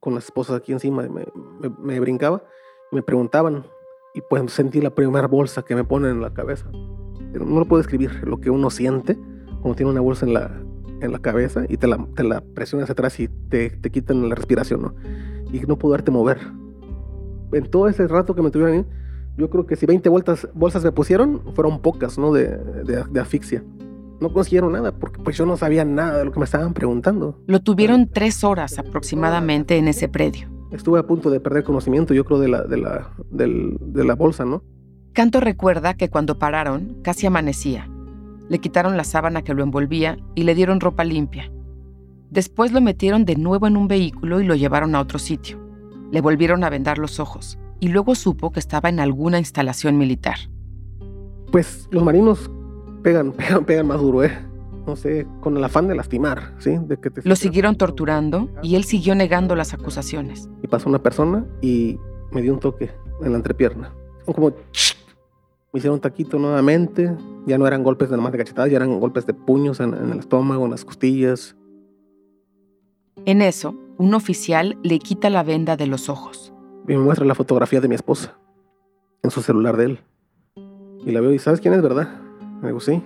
con 0.00 0.14
las 0.14 0.24
esposas 0.24 0.56
aquí 0.56 0.72
encima, 0.72 1.02
me, 1.02 1.26
me, 1.60 1.70
me 1.78 2.00
brincaba 2.00 2.42
y 2.90 2.96
me 2.96 3.02
preguntaban. 3.02 3.64
Y 4.14 4.20
pues 4.28 4.52
sentí 4.52 4.80
la 4.80 4.94
primera 4.94 5.26
bolsa 5.26 5.62
que 5.62 5.74
me 5.74 5.84
ponen 5.84 6.12
en 6.12 6.20
la 6.20 6.32
cabeza. 6.32 6.70
No 6.72 7.58
lo 7.58 7.66
puedo 7.66 7.80
escribir, 7.80 8.26
lo 8.26 8.38
que 8.40 8.50
uno 8.50 8.70
siente 8.70 9.18
cuando 9.60 9.74
tiene 9.74 9.90
una 9.90 10.00
bolsa 10.00 10.24
en 10.24 10.34
la, 10.34 10.62
en 11.00 11.12
la 11.12 11.18
cabeza 11.18 11.64
y 11.68 11.76
te 11.76 11.86
la, 11.86 12.06
te 12.14 12.22
la 12.22 12.40
presionas 12.40 12.90
atrás 12.90 13.18
y 13.18 13.28
te, 13.28 13.70
te, 13.70 13.90
quitan 13.90 14.28
la 14.28 14.34
respiración, 14.34 14.82
¿no? 14.82 14.94
Y 15.52 15.60
no 15.60 15.78
poderte 15.78 16.10
mover. 16.10 16.38
En 17.52 17.70
todo 17.70 17.88
ese 17.88 18.06
rato 18.06 18.34
que 18.34 18.42
me 18.42 18.50
tuvieron 18.50 18.74
ahí, 18.74 18.86
yo 19.36 19.50
creo 19.50 19.66
que 19.66 19.76
si 19.76 19.86
20 19.86 20.08
vueltas, 20.08 20.48
bolsas 20.54 20.84
me 20.84 20.92
pusieron, 20.92 21.42
fueron 21.54 21.80
pocas, 21.80 22.18
¿no? 22.18 22.32
De, 22.32 22.56
de, 22.56 23.04
de 23.10 23.20
asfixia. 23.20 23.64
No 24.20 24.32
consiguieron 24.32 24.72
nada 24.72 24.92
porque 24.92 25.20
pues 25.22 25.36
yo 25.36 25.44
no 25.44 25.56
sabía 25.56 25.84
nada 25.84 26.18
de 26.18 26.24
lo 26.24 26.32
que 26.32 26.38
me 26.38 26.44
estaban 26.44 26.72
preguntando. 26.72 27.38
Lo 27.46 27.60
tuvieron 27.60 28.08
tres 28.08 28.44
horas 28.44 28.78
aproximadamente 28.78 29.76
en 29.76 29.88
ese 29.88 30.08
predio. 30.08 30.48
Estuve 30.70 30.98
a 30.98 31.06
punto 31.06 31.30
de 31.30 31.40
perder 31.40 31.64
conocimiento, 31.64 32.14
yo 32.14 32.24
creo, 32.24 32.38
de 32.38 32.48
la, 32.48 32.62
de 32.62 32.76
la, 32.76 33.10
del, 33.30 33.76
de 33.80 34.04
la 34.04 34.14
bolsa, 34.14 34.44
¿no? 34.44 34.62
Canto 35.12 35.40
recuerda 35.40 35.94
que 35.94 36.10
cuando 36.10 36.38
pararon, 36.38 36.98
casi 37.02 37.26
amanecía 37.26 37.88
le 38.48 38.58
quitaron 38.58 38.96
la 38.96 39.04
sábana 39.04 39.42
que 39.42 39.54
lo 39.54 39.62
envolvía 39.62 40.18
y 40.34 40.42
le 40.44 40.54
dieron 40.54 40.80
ropa 40.80 41.04
limpia. 41.04 41.50
Después 42.30 42.72
lo 42.72 42.80
metieron 42.80 43.24
de 43.24 43.36
nuevo 43.36 43.66
en 43.66 43.76
un 43.76 43.88
vehículo 43.88 44.40
y 44.40 44.44
lo 44.44 44.54
llevaron 44.54 44.94
a 44.94 45.00
otro 45.00 45.18
sitio. 45.18 45.58
Le 46.10 46.20
volvieron 46.20 46.64
a 46.64 46.70
vendar 46.70 46.98
los 46.98 47.20
ojos 47.20 47.58
y 47.84 47.88
luego 47.88 48.14
supo 48.14 48.50
que 48.50 48.60
estaba 48.60 48.88
en 48.88 48.98
alguna 48.98 49.38
instalación 49.38 49.98
militar. 49.98 50.36
Pues 51.52 51.86
los 51.90 52.02
marinos 52.02 52.50
pegan, 53.02 53.32
pegan, 53.36 53.66
pegan 53.66 53.86
más 53.88 54.00
duro, 54.00 54.24
¿eh? 54.24 54.32
No 54.86 54.96
sé, 54.96 55.26
con 55.42 55.54
el 55.58 55.62
afán 55.62 55.86
de 55.86 55.94
lastimar, 55.94 56.54
¿sí? 56.58 56.78
De 56.78 56.96
que 56.96 57.10
te... 57.10 57.28
Lo 57.28 57.36
siguieron 57.36 57.76
torturando 57.76 58.48
y 58.62 58.76
él 58.76 58.84
siguió 58.84 59.14
negando 59.14 59.54
las 59.54 59.74
acusaciones. 59.74 60.48
Y 60.62 60.66
pasó 60.66 60.88
una 60.88 61.02
persona 61.02 61.44
y 61.60 61.98
me 62.32 62.40
dio 62.40 62.54
un 62.54 62.60
toque 62.60 62.90
en 63.22 63.32
la 63.32 63.36
entrepierna. 63.36 63.92
Como 64.24 64.48
me 64.48 65.78
hicieron 65.78 65.96
un 65.96 66.00
taquito 66.00 66.38
nuevamente. 66.38 67.14
Ya 67.46 67.58
no 67.58 67.66
eran 67.66 67.82
golpes 67.82 68.08
de 68.08 68.16
más 68.16 68.32
de 68.32 68.38
cachetadas, 68.38 68.70
ya 68.70 68.76
eran 68.76 68.98
golpes 68.98 69.26
de 69.26 69.34
puños 69.34 69.78
en, 69.80 69.92
en 69.92 70.10
el 70.10 70.20
estómago, 70.20 70.64
en 70.64 70.70
las 70.70 70.86
costillas. 70.86 71.54
En 73.26 73.42
eso, 73.42 73.74
un 73.98 74.14
oficial 74.14 74.78
le 74.82 74.98
quita 74.98 75.28
la 75.28 75.42
venda 75.42 75.76
de 75.76 75.86
los 75.86 76.08
ojos. 76.08 76.53
Y 76.86 76.92
me 76.92 76.98
muestra 76.98 77.26
la 77.26 77.34
fotografía 77.34 77.80
de 77.80 77.88
mi 77.88 77.94
esposa 77.94 78.36
en 79.22 79.30
su 79.30 79.40
celular 79.42 79.76
de 79.76 79.84
él. 79.86 80.00
Y 81.04 81.12
la 81.12 81.20
veo 81.20 81.32
y 81.32 81.38
¿sabes 81.38 81.60
quién 81.60 81.74
es, 81.74 81.82
verdad? 81.82 82.08
Me 82.60 82.68
digo, 82.68 82.80
sí. 82.80 83.02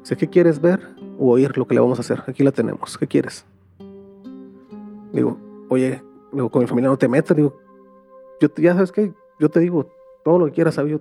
Dice, 0.00 0.16
¿qué 0.16 0.28
quieres 0.28 0.60
ver 0.60 0.80
o 1.18 1.32
oír 1.32 1.56
lo 1.56 1.66
que 1.66 1.74
le 1.74 1.80
vamos 1.80 1.98
a 1.98 2.02
hacer? 2.02 2.22
Aquí 2.26 2.42
la 2.42 2.52
tenemos. 2.52 2.96
¿Qué 2.96 3.06
quieres? 3.06 3.44
Digo, 5.12 5.38
oye, 5.68 6.02
digo, 6.32 6.50
con 6.50 6.62
mi 6.62 6.68
familia 6.68 6.90
no 6.90 6.98
te 6.98 7.08
metas. 7.08 7.36
Digo, 7.36 7.58
yo 8.40 8.48
ya 8.56 8.74
sabes 8.74 8.92
qué, 8.92 9.12
yo 9.38 9.48
te 9.48 9.60
digo 9.60 9.86
todo 10.24 10.38
lo 10.38 10.46
que 10.46 10.52
quieras, 10.52 10.74
¿sabes? 10.74 10.92
Yo, 10.92 11.00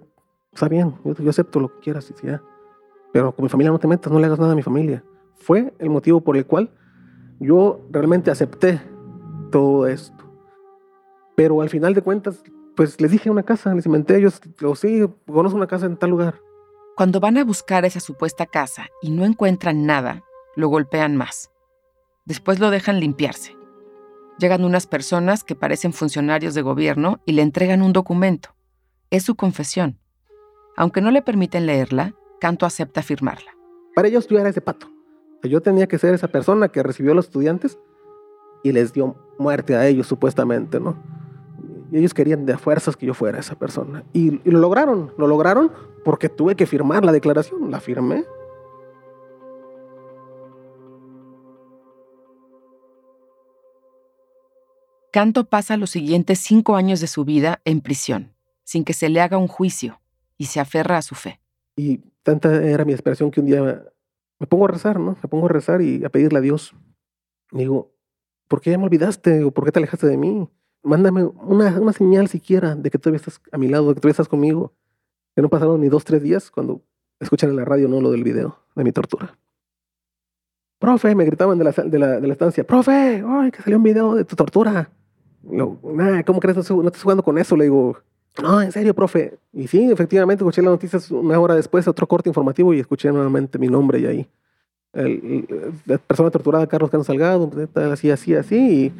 está 0.53 0.67
bien, 0.67 0.95
yo, 1.03 1.29
acepto 1.29 1.59
lo 1.59 1.73
que 1.73 1.79
quieras, 1.81 2.11
y 2.11 2.27
ya. 2.27 2.41
Pero 3.11 3.31
con 3.33 3.43
mi 3.43 3.49
familia 3.49 3.71
no 3.71 3.79
te 3.79 3.87
metas, 3.87 4.11
no 4.11 4.19
le 4.19 4.25
hagas 4.25 4.39
nada 4.39 4.53
a 4.53 4.55
mi 4.55 4.63
familia. 4.63 5.03
Fue 5.35 5.73
el 5.79 5.89
motivo 5.89 6.21
por 6.21 6.37
el 6.37 6.45
cual 6.45 6.71
yo 7.39 7.81
realmente 7.91 8.31
acepté 8.31 8.81
todo 9.51 9.87
esto. 9.87 10.26
Pero 11.37 11.61
al 11.61 11.69
final 11.69 11.93
de 11.93 12.01
cuentas, 12.01 12.41
pues 12.75 12.99
les 12.99 13.11
dije 13.11 13.29
una 13.29 13.43
casa, 13.43 13.71
les 13.75 13.85
inventé 13.85 14.17
ellos, 14.17 14.41
o 14.63 14.75
sí, 14.75 15.05
conozco 15.27 15.55
una 15.55 15.67
casa 15.67 15.85
en 15.85 15.95
tal 15.95 16.09
lugar. 16.09 16.41
Cuando 16.95 17.19
van 17.19 17.37
a 17.37 17.43
buscar 17.43 17.85
esa 17.85 17.99
supuesta 17.99 18.47
casa 18.47 18.87
y 19.03 19.11
no 19.11 19.23
encuentran 19.23 19.85
nada, 19.85 20.23
lo 20.55 20.67
golpean 20.67 21.15
más. 21.15 21.51
Después 22.25 22.59
lo 22.59 22.71
dejan 22.71 22.99
limpiarse. 22.99 23.55
Llegan 24.39 24.65
unas 24.65 24.87
personas 24.87 25.43
que 25.43 25.53
parecen 25.53 25.93
funcionarios 25.93 26.55
de 26.55 26.63
gobierno 26.63 27.21
y 27.23 27.33
le 27.33 27.43
entregan 27.43 27.83
un 27.83 27.93
documento. 27.93 28.55
Es 29.11 29.21
su 29.21 29.35
confesión. 29.35 29.99
Aunque 30.75 31.01
no 31.01 31.11
le 31.11 31.21
permiten 31.21 31.67
leerla, 31.67 32.15
Canto 32.39 32.65
acepta 32.65 33.03
firmarla. 33.03 33.51
Para 33.93 34.07
ellos 34.07 34.27
yo 34.27 34.39
era 34.39 34.49
ese 34.49 34.61
pato. 34.61 34.87
Yo 35.43 35.61
tenía 35.61 35.85
que 35.85 35.99
ser 35.99 36.15
esa 36.15 36.29
persona 36.29 36.69
que 36.69 36.81
recibió 36.81 37.11
a 37.11 37.15
los 37.15 37.25
estudiantes 37.25 37.77
y 38.63 38.71
les 38.71 38.91
dio 38.91 39.15
muerte 39.37 39.75
a 39.75 39.85
ellos 39.85 40.07
supuestamente, 40.07 40.79
¿no? 40.79 40.97
Y 41.91 41.97
ellos 41.97 42.13
querían 42.13 42.45
de 42.45 42.57
fuerzas 42.57 42.95
que 42.95 43.05
yo 43.05 43.13
fuera 43.13 43.39
esa 43.39 43.55
persona. 43.55 44.03
Y, 44.13 44.41
lo 44.49 44.59
lograron, 44.59 45.13
lo 45.17 45.27
lograron 45.27 45.71
porque 46.03 46.29
tuve 46.29 46.55
que 46.55 46.65
firmar 46.65 47.05
la 47.05 47.11
declaración, 47.11 47.71
la 47.71 47.79
firmé. 47.79 48.25
Canto 55.11 55.45
pasa 55.45 55.77
los 55.77 55.89
siguientes 55.89 56.39
cinco 56.39 56.75
años 56.75 56.99
de 56.99 57.07
su 57.07 57.25
vida 57.25 57.61
en 57.65 57.81
prisión, 57.81 58.33
sin 58.63 58.83
que 58.83 58.93
se 58.93 59.09
le 59.09 59.21
haga 59.21 59.37
un 59.37 59.47
juicio, 59.47 60.01
y 60.37 60.45
se 60.45 60.59
aferra 60.59 60.97
a 60.97 61.01
su 61.01 61.15
fe. 61.15 61.39
Y 61.75 61.99
tanta 62.23 62.61
era 62.63 62.85
mi 62.85 62.93
esperación 62.93 63.31
que 63.31 63.39
un 63.39 63.45
día 63.45 63.87
me 64.39 64.47
pongo 64.47 64.65
a 64.65 64.67
rezar, 64.67 64.99
¿no? 64.99 65.17
Me 65.21 65.29
pongo 65.29 65.45
a 65.45 65.49
rezar 65.49 65.81
y 65.81 66.03
a 66.03 66.09
pedirle 66.09 66.39
a 66.39 66.41
Dios. 66.41 66.75
digo, 67.51 67.93
¿por 68.47 68.61
qué 68.61 68.71
ya 68.71 68.77
me 68.77 68.83
olvidaste? 68.83 69.43
¿O 69.43 69.51
por 69.51 69.65
qué 69.65 69.71
te 69.71 69.79
alejaste 69.79 70.07
de 70.07 70.17
mí? 70.17 70.49
Mándame 70.87 71.23
una, 71.23 71.79
una, 71.79 71.93
señal 71.93 72.27
siquiera 72.27 72.75
de 72.75 72.89
que 72.89 72.97
todavía 72.97 73.17
estás 73.17 73.41
a 73.51 73.57
mi 73.57 73.67
lado, 73.67 73.89
de 73.89 73.95
que 73.95 74.01
todavía 74.01 74.13
estás 74.13 74.29
conmigo. 74.29 74.73
Que 75.35 75.41
no 75.41 75.49
pasaron 75.49 75.79
ni 75.81 75.89
dos, 75.89 76.03
tres 76.03 76.23
días 76.23 76.49
cuando 76.49 76.81
escuchan 77.19 77.51
en 77.51 77.57
la 77.57 77.65
radio 77.65 77.87
no 77.87 78.01
lo 78.01 78.09
del 78.11 78.23
video 78.23 78.57
de 78.75 78.83
mi 78.83 78.91
tortura. 78.91 79.37
Profe, 80.79 81.13
me 81.15 81.25
gritaban 81.25 81.57
de 81.57 81.63
la, 81.63 81.71
de 81.71 81.99
la, 81.99 82.19
de 82.19 82.27
la 82.27 82.33
estancia, 82.33 82.65
profe, 82.65 83.23
ay, 83.25 83.51
que 83.51 83.61
salió 83.61 83.77
un 83.77 83.83
video 83.83 84.15
de 84.15 84.23
tu 84.25 84.35
tortura. 84.35 84.89
No, 85.43 85.79
¿cómo 86.25 86.39
crees? 86.39 86.69
No, 86.69 86.81
no 86.81 86.87
estás 86.87 87.03
jugando 87.03 87.23
con 87.23 87.37
eso. 87.37 87.55
Le 87.55 87.65
digo, 87.65 87.97
no, 88.41 88.61
en 88.61 88.71
serio, 88.71 88.93
profe. 88.93 89.37
Y 89.53 89.67
sí, 89.67 89.91
efectivamente, 89.91 90.43
escuché 90.43 90.61
las 90.61 90.71
noticias 90.71 91.09
una 91.11 91.39
hora 91.39 91.55
después, 91.55 91.87
otro 91.87 92.07
corte 92.07 92.29
informativo, 92.29 92.73
y 92.73 92.79
escuché 92.79 93.11
nuevamente 93.11 93.57
mi 93.57 93.67
nombre 93.67 93.99
y 93.99 94.05
ahí. 94.05 94.27
la 95.85 95.97
persona 95.97 96.29
torturada, 96.29 96.67
Carlos 96.67 96.91
Cano 96.91 97.03
Salgado, 97.03 97.49
así, 97.91 98.11
así, 98.11 98.35
así, 98.35 98.55
y 98.55 98.93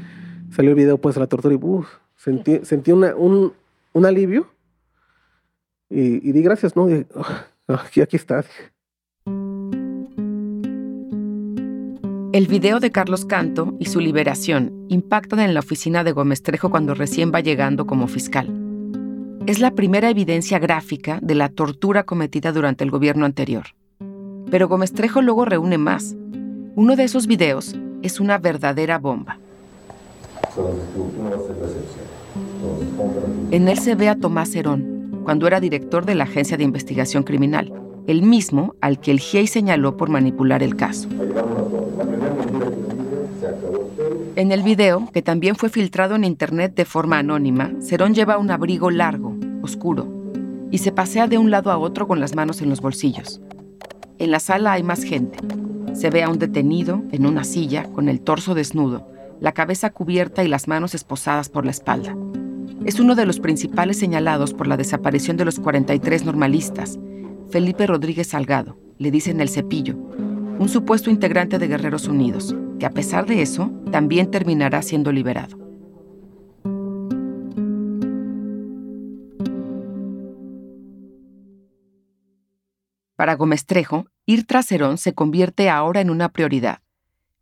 Salió 0.51 0.71
el 0.71 0.75
video 0.75 0.97
pues 0.97 1.15
de 1.15 1.21
la 1.21 1.27
tortura 1.27 1.53
y 1.53 1.60
uf, 1.62 1.88
sentí, 2.15 2.60
sentí 2.63 2.91
un, 2.91 3.53
un, 3.93 4.05
alivio 4.05 4.47
y, 5.89 6.31
di 6.31 6.41
gracias, 6.41 6.75
¿no? 6.75 6.89
Y, 6.89 7.05
aquí, 7.67 8.01
aquí 8.01 8.15
está. 8.15 8.43
El 12.33 12.47
video 12.47 12.79
de 12.79 12.91
Carlos 12.91 13.25
Canto 13.25 13.75
y 13.79 13.86
su 13.86 13.99
liberación 13.99 14.86
impactan 14.89 15.39
en 15.39 15.53
la 15.53 15.62
oficina 15.62 16.03
de 16.03 16.12
Gómez 16.12 16.43
Trejo 16.43 16.69
cuando 16.69 16.93
recién 16.93 17.31
va 17.33 17.39
llegando 17.39 17.88
como 17.88 18.07
fiscal. 18.07 18.53
Es 19.47 19.60
la 19.60 19.71
primera 19.71 20.10
evidencia 20.10 20.60
gráfica 20.60 21.19
de 21.21 21.36
la 21.36 21.49
tortura 21.49 22.03
cometida 22.03 22.51
durante 22.51 22.83
el 22.83 22.91
gobierno 22.91 23.25
anterior. 23.25 23.67
Pero 24.51 24.67
Gómez 24.67 24.93
Trejo 24.93 25.21
luego 25.21 25.45
reúne 25.45 25.77
más. 25.77 26.15
Uno 26.75 26.95
de 26.95 27.05
esos 27.05 27.27
videos 27.27 27.75
es 28.01 28.19
una 28.19 28.38
verdadera 28.38 28.99
bomba. 28.99 29.39
En 33.51 33.67
él 33.67 33.79
se 33.79 33.95
ve 33.95 34.09
a 34.09 34.15
Tomás 34.15 34.55
Herón, 34.55 35.21
cuando 35.23 35.47
era 35.47 35.59
director 35.59 36.05
de 36.05 36.15
la 36.15 36.23
Agencia 36.23 36.57
de 36.57 36.63
Investigación 36.63 37.23
Criminal, 37.23 37.73
el 38.07 38.21
mismo 38.21 38.75
al 38.81 38.99
que 38.99 39.11
el 39.11 39.19
GIEI 39.19 39.47
señaló 39.47 39.97
por 39.97 40.09
manipular 40.09 40.63
el 40.63 40.75
caso. 40.75 41.09
En 44.35 44.51
el 44.51 44.63
video, 44.63 45.09
que 45.13 45.21
también 45.21 45.55
fue 45.55 45.69
filtrado 45.69 46.15
en 46.15 46.23
Internet 46.23 46.75
de 46.75 46.85
forma 46.85 47.19
anónima, 47.19 47.73
Cerón 47.81 48.13
lleva 48.13 48.37
un 48.37 48.51
abrigo 48.51 48.91
largo, 48.91 49.35
oscuro, 49.61 50.07
y 50.71 50.77
se 50.79 50.91
pasea 50.91 51.27
de 51.27 51.37
un 51.37 51.51
lado 51.51 51.71
a 51.71 51.77
otro 51.77 52.07
con 52.07 52.19
las 52.19 52.35
manos 52.35 52.61
en 52.61 52.69
los 52.69 52.81
bolsillos. 52.81 53.41
En 54.19 54.31
la 54.31 54.39
sala 54.39 54.73
hay 54.73 54.83
más 54.83 55.03
gente. 55.03 55.37
Se 55.93 56.09
ve 56.09 56.23
a 56.23 56.29
un 56.29 56.39
detenido 56.39 57.03
en 57.11 57.25
una 57.25 57.43
silla 57.43 57.83
con 57.83 58.09
el 58.09 58.21
torso 58.21 58.53
desnudo 58.53 59.16
la 59.39 59.52
cabeza 59.52 59.91
cubierta 59.91 60.43
y 60.43 60.47
las 60.47 60.67
manos 60.67 60.95
esposadas 60.95 61.50
por 61.50 61.65
la 61.65 61.71
espalda. 61.71 62.15
Es 62.86 63.00
uno 63.00 63.15
de 63.15 63.26
los 63.26 63.39
principales 63.39 63.97
señalados 63.97 64.54
por 64.54 64.67
la 64.67 64.78
desaparición 64.78 65.38
de 65.38 65.45
los 65.45 65.60
43 65.60 66.26
normalistas, 66.26 66.97
Felipe 67.50 67.88
Rodríguez 67.88 68.28
Salgado, 68.28 68.78
le 68.97 69.12
dicen 69.12 69.39
el 69.41 69.50
cepillo, 69.50 69.95
un 69.95 70.69
supuesto 70.69 71.10
integrante 71.10 71.60
de 71.60 71.67
Guerreros 71.67 72.08
Unidos, 72.08 72.56
que 72.80 72.86
a 72.86 72.91
pesar 72.91 73.26
de 73.26 73.41
eso 73.41 73.71
también 73.91 74.32
terminará 74.32 74.82
siendo 74.82 75.12
liberado. 75.12 75.58
Para 83.15 83.36
Gómez 83.36 83.65
Trejo, 83.65 84.06
ir 84.26 84.45
tras 84.45 84.71
Herón 84.71 84.97
se 84.97 85.13
convierte 85.13 85.69
ahora 85.69 86.02
en 86.02 86.10
una 86.12 86.30
prioridad 86.30 86.82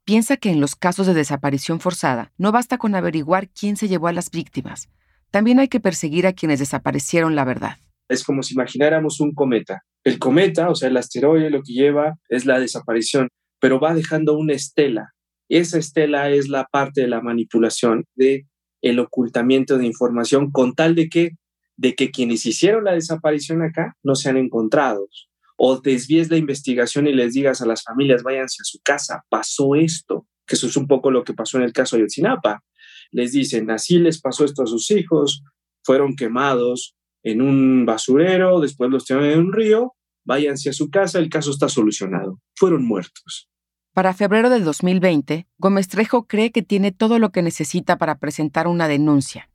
piensa 0.05 0.37
que 0.37 0.51
en 0.51 0.61
los 0.61 0.75
casos 0.75 1.07
de 1.07 1.13
desaparición 1.13 1.79
forzada 1.79 2.31
no 2.37 2.51
basta 2.51 2.77
con 2.77 2.95
averiguar 2.95 3.49
quién 3.49 3.75
se 3.75 3.87
llevó 3.87 4.07
a 4.07 4.13
las 4.13 4.31
víctimas, 4.31 4.89
también 5.31 5.59
hay 5.59 5.67
que 5.67 5.79
perseguir 5.79 6.27
a 6.27 6.33
quienes 6.33 6.59
desaparecieron 6.59 7.35
la 7.35 7.43
verdad. 7.43 7.77
Es 8.07 8.23
como 8.23 8.43
si 8.43 8.53
imagináramos 8.53 9.19
un 9.19 9.33
cometa. 9.33 9.81
El 10.03 10.19
cometa, 10.19 10.69
o 10.69 10.75
sea, 10.75 10.89
el 10.89 10.97
asteroide, 10.97 11.49
lo 11.49 11.63
que 11.63 11.73
lleva 11.73 12.13
es 12.29 12.45
la 12.45 12.59
desaparición, 12.59 13.29
pero 13.59 13.79
va 13.79 13.95
dejando 13.95 14.37
una 14.37 14.53
estela. 14.53 15.13
Esa 15.49 15.79
estela 15.79 16.29
es 16.29 16.47
la 16.47 16.65
parte 16.65 17.01
de 17.01 17.07
la 17.07 17.21
manipulación, 17.21 18.05
de 18.15 18.45
el 18.81 18.99
ocultamiento 18.99 19.79
de 19.79 19.87
información 19.87 20.51
con 20.51 20.73
tal 20.73 20.93
de 20.95 21.09
que 21.09 21.31
de 21.77 21.93
que 21.93 22.09
quienes 22.09 22.45
hicieron 22.45 22.85
la 22.85 22.93
desaparición 22.93 23.61
acá 23.61 23.97
no 24.01 24.15
sean 24.15 24.37
encontrados 24.37 25.29
o 25.55 25.79
desvíes 25.79 26.29
la 26.29 26.37
investigación 26.37 27.07
y 27.07 27.13
les 27.13 27.33
digas 27.33 27.61
a 27.61 27.65
las 27.65 27.83
familias, 27.83 28.23
váyanse 28.23 28.61
a 28.61 28.65
su 28.65 28.79
casa, 28.83 29.23
pasó 29.29 29.75
esto, 29.75 30.27
que 30.45 30.55
eso 30.55 30.67
es 30.67 30.77
un 30.77 30.87
poco 30.87 31.11
lo 31.11 31.23
que 31.23 31.33
pasó 31.33 31.57
en 31.57 31.63
el 31.63 31.73
caso 31.73 31.95
de 31.95 32.03
Ayotzinapa. 32.03 32.63
Les 33.11 33.31
dicen, 33.31 33.69
así 33.71 33.99
les 33.99 34.19
pasó 34.19 34.45
esto 34.45 34.63
a 34.63 34.67
sus 34.67 34.91
hijos, 34.91 35.43
fueron 35.83 36.15
quemados 36.15 36.95
en 37.23 37.41
un 37.41 37.85
basurero, 37.85 38.59
después 38.59 38.89
los 38.91 39.05
tiraron 39.05 39.29
en 39.29 39.39
un 39.39 39.53
río, 39.53 39.95
váyanse 40.25 40.69
a 40.69 40.73
su 40.73 40.89
casa, 40.89 41.19
el 41.19 41.29
caso 41.29 41.51
está 41.51 41.69
solucionado. 41.69 42.39
Fueron 42.55 42.85
muertos. 42.85 43.49
Para 43.93 44.13
febrero 44.13 44.49
del 44.49 44.65
2020, 44.65 45.47
Gómez 45.57 45.87
Trejo 45.87 46.27
cree 46.27 46.51
que 46.51 46.61
tiene 46.61 46.91
todo 46.91 47.17
lo 47.17 47.31
que 47.31 47.41
necesita 47.41 47.97
para 47.97 48.19
presentar 48.19 48.67
una 48.67 48.89
denuncia 48.89 49.49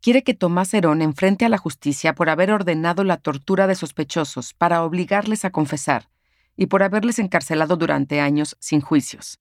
quiere 0.00 0.22
que 0.22 0.34
Tomás 0.34 0.72
Herón 0.72 1.02
enfrente 1.02 1.44
a 1.44 1.48
la 1.48 1.58
justicia 1.58 2.14
por 2.14 2.30
haber 2.30 2.50
ordenado 2.50 3.04
la 3.04 3.18
tortura 3.18 3.66
de 3.66 3.74
sospechosos 3.74 4.54
para 4.54 4.82
obligarles 4.82 5.44
a 5.44 5.50
confesar 5.50 6.08
y 6.56 6.66
por 6.66 6.82
haberles 6.82 7.18
encarcelado 7.18 7.76
durante 7.76 8.20
años 8.20 8.56
sin 8.60 8.80
juicios. 8.80 9.38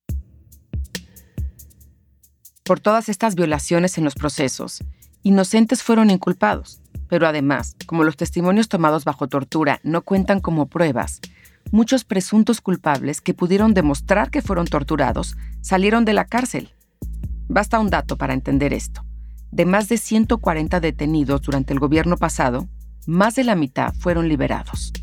Por 2.63 2.79
todas 2.79 3.09
estas 3.09 3.35
violaciones 3.35 3.97
en 3.97 4.03
los 4.03 4.15
procesos, 4.15 4.83
inocentes 5.23 5.81
fueron 5.81 6.11
inculpados, 6.11 6.81
pero 7.07 7.27
además, 7.27 7.75
como 7.87 8.03
los 8.03 8.15
testimonios 8.15 8.69
tomados 8.69 9.05
bajo 9.05 9.27
tortura 9.27 9.79
no 9.83 10.03
cuentan 10.03 10.39
como 10.39 10.67
pruebas, 10.67 11.19
muchos 11.71 12.03
presuntos 12.03 12.61
culpables 12.61 13.21
que 13.21 13.33
pudieron 13.33 13.73
demostrar 13.73 14.29
que 14.29 14.41
fueron 14.41 14.67
torturados 14.67 15.35
salieron 15.61 16.05
de 16.05 16.13
la 16.13 16.25
cárcel. 16.25 16.73
Basta 17.47 17.79
un 17.79 17.89
dato 17.89 18.17
para 18.17 18.33
entender 18.33 18.73
esto. 18.73 19.08
De 19.51 19.65
más 19.65 19.89
de 19.89 19.97
140 19.97 20.79
detenidos 20.79 21.41
durante 21.41 21.73
el 21.73 21.79
gobierno 21.79 22.17
pasado, 22.17 22.67
más 23.07 23.35
de 23.35 23.43
la 23.43 23.55
mitad 23.55 23.93
fueron 23.93 24.27
liberados. 24.29 24.93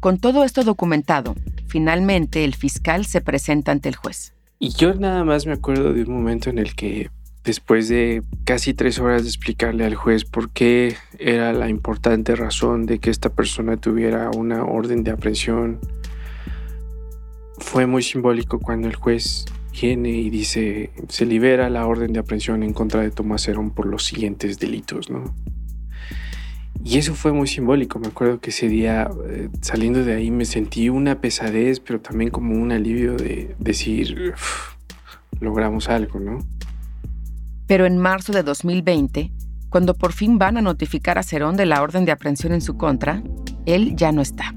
Con 0.00 0.18
todo 0.18 0.44
esto 0.44 0.64
documentado, 0.64 1.34
finalmente 1.66 2.44
el 2.44 2.54
fiscal 2.54 3.06
se 3.06 3.20
presenta 3.20 3.72
ante 3.72 3.88
el 3.88 3.96
juez. 3.96 4.34
Y 4.58 4.70
yo 4.70 4.94
nada 4.94 5.24
más 5.24 5.46
me 5.46 5.52
acuerdo 5.52 5.92
de 5.92 6.04
un 6.04 6.12
momento 6.12 6.48
en 6.48 6.58
el 6.58 6.74
que, 6.74 7.10
después 7.42 7.88
de 7.88 8.22
casi 8.44 8.72
tres 8.72 8.98
horas 8.98 9.22
de 9.22 9.28
explicarle 9.28 9.84
al 9.84 9.94
juez 9.94 10.24
por 10.24 10.50
qué 10.50 10.96
era 11.18 11.52
la 11.52 11.68
importante 11.68 12.36
razón 12.36 12.86
de 12.86 12.98
que 12.98 13.10
esta 13.10 13.28
persona 13.28 13.76
tuviera 13.76 14.30
una 14.30 14.64
orden 14.64 15.04
de 15.04 15.10
aprehensión, 15.10 15.80
fue 17.58 17.86
muy 17.86 18.02
simbólico 18.02 18.58
cuando 18.58 18.88
el 18.88 18.94
juez 18.94 19.44
viene 19.80 20.10
y 20.10 20.30
dice, 20.30 20.90
se 21.08 21.26
libera 21.26 21.68
la 21.68 21.86
orden 21.86 22.12
de 22.12 22.20
aprehensión 22.20 22.62
en 22.62 22.72
contra 22.72 23.00
de 23.00 23.10
Tomás 23.10 23.48
Herón 23.48 23.70
por 23.70 23.86
los 23.86 24.04
siguientes 24.04 24.58
delitos, 24.58 25.10
¿no? 25.10 25.34
Y 26.84 26.98
eso 26.98 27.14
fue 27.14 27.32
muy 27.32 27.46
simbólico. 27.46 27.98
Me 27.98 28.08
acuerdo 28.08 28.40
que 28.40 28.50
ese 28.50 28.68
día, 28.68 29.10
eh, 29.28 29.48
saliendo 29.62 30.04
de 30.04 30.14
ahí, 30.14 30.30
me 30.30 30.44
sentí 30.44 30.88
una 30.90 31.20
pesadez, 31.20 31.80
pero 31.80 32.00
también 32.00 32.30
como 32.30 32.54
un 32.54 32.72
alivio 32.72 33.16
de 33.16 33.54
decir, 33.58 34.34
logramos 35.40 35.88
algo, 35.88 36.20
¿no? 36.20 36.38
Pero 37.66 37.86
en 37.86 37.98
marzo 37.98 38.32
de 38.32 38.42
2020, 38.42 39.32
cuando 39.70 39.94
por 39.94 40.12
fin 40.12 40.38
van 40.38 40.58
a 40.58 40.62
notificar 40.62 41.18
a 41.18 41.22
Cerón 41.22 41.56
de 41.56 41.66
la 41.66 41.82
orden 41.82 42.04
de 42.04 42.12
aprehensión 42.12 42.52
en 42.52 42.60
su 42.60 42.76
contra, 42.76 43.22
él 43.64 43.96
ya 43.96 44.12
no 44.12 44.20
está. 44.20 44.54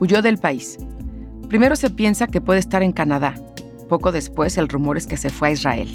Huyó 0.00 0.22
del 0.22 0.38
país. 0.38 0.78
Primero 1.48 1.76
se 1.76 1.90
piensa 1.90 2.26
que 2.26 2.40
puede 2.40 2.60
estar 2.60 2.82
en 2.82 2.92
Canadá, 2.92 3.34
poco 3.90 4.12
después, 4.12 4.56
el 4.56 4.68
rumor 4.68 4.96
es 4.96 5.06
que 5.06 5.16
se 5.16 5.30
fue 5.30 5.48
a 5.48 5.50
Israel. 5.50 5.88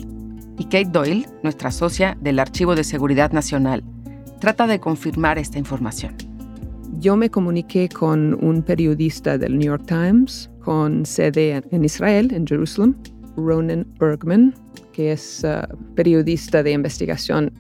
Y 0.60 0.66
Kate 0.66 0.90
Doyle, 0.92 1.26
nuestra 1.44 1.72
socia 1.72 2.18
del 2.20 2.40
Archivo 2.40 2.76
de 2.76 2.84
Seguridad 2.84 3.32
Nacional, 3.32 3.84
trata 4.42 4.68
de 4.68 4.82
confirmar 4.82 5.40
esta 5.40 5.58
información. 5.58 6.14
Yo 7.00 7.16
me 7.16 7.30
comuniqué 7.30 7.88
con 7.88 8.38
un 8.44 8.62
periodista 8.64 9.38
del 9.38 9.58
New 9.58 9.68
York 9.68 9.86
Times 9.88 10.50
con 10.62 11.06
sede 11.06 11.64
en 11.72 11.86
Israel, 11.86 12.34
en 12.34 12.46
Jerusalén, 12.46 12.98
Ronan 13.38 13.88
Bergman, 13.98 14.54
que 14.92 15.14
es 15.14 15.46
uh, 15.46 15.66
periodista 15.96 16.64
de 16.64 16.72
investigación. 16.74 17.54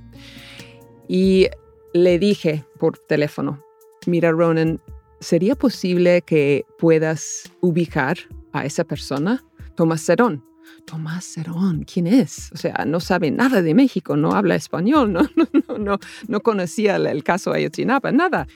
Y 1.07 1.47
le 1.93 2.19
dije 2.19 2.65
por 2.77 2.97
teléfono, 2.97 3.63
mira 4.05 4.31
Ronan, 4.31 4.81
¿sería 5.21 5.55
posible 5.55 6.21
que 6.23 6.65
puedas 6.77 7.49
ubicar 7.61 8.17
a 8.51 8.65
esa 8.65 8.83
persona? 8.83 9.41
Tomás 9.75 10.01
Cerón. 10.01 10.43
Tomás 10.85 11.25
Cerón, 11.25 11.83
¿quién 11.83 12.07
es? 12.07 12.51
O 12.53 12.57
sea, 12.57 12.85
no 12.85 12.99
sabe 12.99 13.31
nada 13.31 13.61
de 13.61 13.73
México, 13.73 14.15
no 14.15 14.31
habla 14.31 14.55
español, 14.55 15.13
no, 15.13 15.27
no, 15.35 15.77
no, 15.77 15.99
no 16.27 16.39
conocía 16.41 16.95
el, 16.95 17.23
caso 17.23 17.53
Ayotzinapa, 17.53 18.11
nada. 18.11 18.47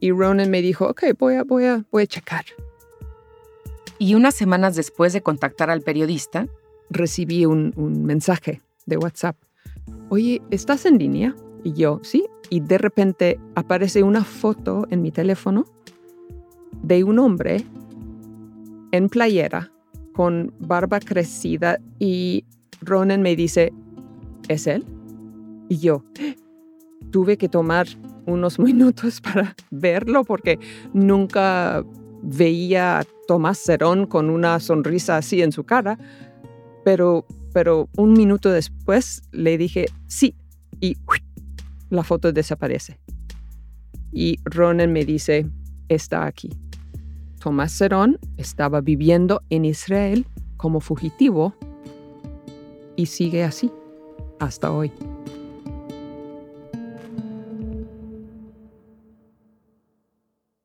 Y 0.00 0.10
Ronan 0.10 0.50
me 0.50 0.60
dijo, 0.60 0.86
ok, 0.86 1.04
voy 1.18 1.34
a, 1.34 1.44
voy 1.44 1.64
a, 1.64 1.84
voy 1.90 2.02
a 2.02 2.06
checar. 2.06 2.44
Y 3.98 4.14
unas 4.14 4.34
semanas 4.34 4.76
después 4.76 5.12
de 5.12 5.22
contactar 5.22 5.70
al 5.70 5.80
periodista, 5.80 6.46
recibí 6.90 7.46
un, 7.46 7.72
un 7.76 8.04
mensaje 8.04 8.60
de 8.86 8.96
WhatsApp. 8.96 9.36
Oye, 10.10 10.42
¿estás 10.50 10.84
en 10.84 10.98
línea? 10.98 11.34
Y 11.62 11.72
yo, 11.72 12.00
sí. 12.02 12.26
Y 12.50 12.60
de 12.60 12.76
repente 12.76 13.40
aparece 13.54 14.02
una 14.02 14.24
foto 14.24 14.86
en 14.90 15.00
mi 15.00 15.10
teléfono 15.10 15.64
de 16.82 17.04
un 17.04 17.18
hombre 17.18 17.64
en 18.92 19.08
playera 19.08 19.73
con 20.14 20.54
barba 20.58 21.00
crecida 21.00 21.78
y 21.98 22.44
Ronan 22.80 23.20
me 23.20 23.36
dice, 23.36 23.72
¿es 24.48 24.66
él? 24.66 24.84
Y 25.68 25.78
yo 25.78 26.04
tuve 27.10 27.36
que 27.36 27.48
tomar 27.48 27.86
unos 28.26 28.58
minutos 28.58 29.20
para 29.20 29.54
verlo 29.70 30.24
porque 30.24 30.58
nunca 30.92 31.84
veía 32.22 33.00
a 33.00 33.04
Tomás 33.26 33.58
Cerón 33.58 34.06
con 34.06 34.30
una 34.30 34.58
sonrisa 34.60 35.16
así 35.16 35.42
en 35.42 35.52
su 35.52 35.64
cara, 35.64 35.98
pero, 36.84 37.26
pero 37.52 37.88
un 37.96 38.12
minuto 38.14 38.50
después 38.50 39.22
le 39.32 39.58
dije 39.58 39.86
sí 40.06 40.34
y 40.80 40.96
la 41.90 42.02
foto 42.02 42.32
desaparece. 42.32 42.98
Y 44.12 44.38
Ronan 44.44 44.92
me 44.92 45.04
dice, 45.04 45.46
está 45.88 46.24
aquí. 46.26 46.50
Tomás 47.44 47.72
Cerón 47.76 48.18
estaba 48.38 48.80
viviendo 48.80 49.42
en 49.50 49.66
Israel 49.66 50.26
como 50.56 50.80
fugitivo 50.80 51.54
y 52.96 53.04
sigue 53.04 53.44
así 53.44 53.70
hasta 54.40 54.72
hoy. 54.72 54.90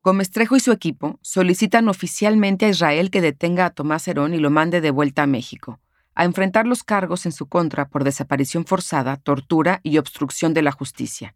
Gómez 0.02 0.32
Trejo 0.32 0.56
y 0.56 0.62
su 0.62 0.72
equipo 0.72 1.20
solicitan 1.22 1.90
oficialmente 1.90 2.68
a 2.68 2.70
Israel 2.70 3.12
que 3.12 3.20
detenga 3.20 3.66
a 3.66 3.72
Tomás 3.72 4.08
Herón 4.08 4.34
y 4.34 4.38
lo 4.38 4.50
mande 4.50 4.80
de 4.80 4.92
vuelta 4.92 5.24
a 5.24 5.28
México, 5.28 5.82
a 6.16 6.24
enfrentar 6.24 6.66
los 6.66 6.86
cargos 6.86 7.26
en 7.26 7.34
su 7.34 7.50
contra 7.50 7.90
por 7.90 8.06
desaparición 8.06 8.64
forzada, 8.64 9.18
tortura 9.18 9.82
y 9.84 9.98
obstrucción 9.98 10.54
de 10.54 10.62
la 10.62 10.72
justicia 10.72 11.36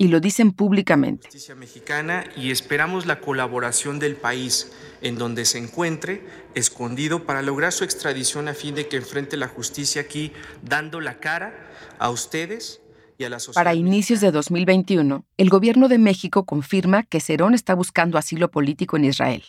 y 0.00 0.08
lo 0.08 0.20
dicen 0.20 0.52
públicamente. 0.52 1.26
Justicia 1.26 1.56
mexicana 1.56 2.24
y 2.36 2.52
esperamos 2.52 3.04
la 3.04 3.20
colaboración 3.20 3.98
del 3.98 4.14
país 4.14 4.72
en 5.02 5.18
donde 5.18 5.44
se 5.44 5.58
encuentre 5.58 6.24
escondido 6.54 7.24
para 7.24 7.42
lograr 7.42 7.72
su 7.72 7.82
extradición 7.82 8.46
a 8.46 8.54
fin 8.54 8.76
de 8.76 8.86
que 8.86 8.96
enfrente 8.96 9.36
la 9.36 9.48
justicia 9.48 10.02
aquí 10.02 10.32
dando 10.62 11.00
la 11.00 11.18
cara 11.18 11.52
a 11.98 12.10
ustedes 12.10 12.80
y 13.18 13.24
a 13.24 13.28
la 13.28 13.40
sociedad. 13.40 13.64
Para 13.64 13.74
inicios 13.74 14.20
de 14.20 14.30
2021, 14.30 15.24
el 15.36 15.48
gobierno 15.50 15.88
de 15.88 15.98
México 15.98 16.44
confirma 16.46 17.02
que 17.02 17.18
Cerón 17.18 17.54
está 17.54 17.74
buscando 17.74 18.18
asilo 18.18 18.52
político 18.52 18.96
en 18.96 19.06
Israel. 19.06 19.44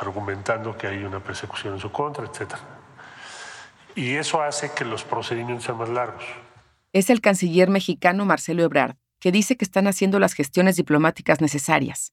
Argumentando 0.00 0.76
que 0.76 0.86
hay 0.86 1.04
una 1.04 1.22
persecución 1.22 1.74
en 1.74 1.80
su 1.80 1.92
contra, 1.92 2.24
etc. 2.24 2.54
Y 3.94 4.14
eso 4.14 4.40
hace 4.40 4.72
que 4.72 4.86
los 4.86 5.04
procedimientos 5.04 5.66
sean 5.66 5.76
más 5.76 5.90
largos. 5.90 6.24
Es 6.94 7.10
el 7.10 7.20
canciller 7.20 7.68
mexicano 7.68 8.24
Marcelo 8.24 8.62
Ebrard 8.62 8.96
que 9.22 9.30
dice 9.30 9.56
que 9.56 9.64
están 9.64 9.86
haciendo 9.86 10.18
las 10.18 10.34
gestiones 10.34 10.74
diplomáticas 10.74 11.40
necesarias, 11.40 12.12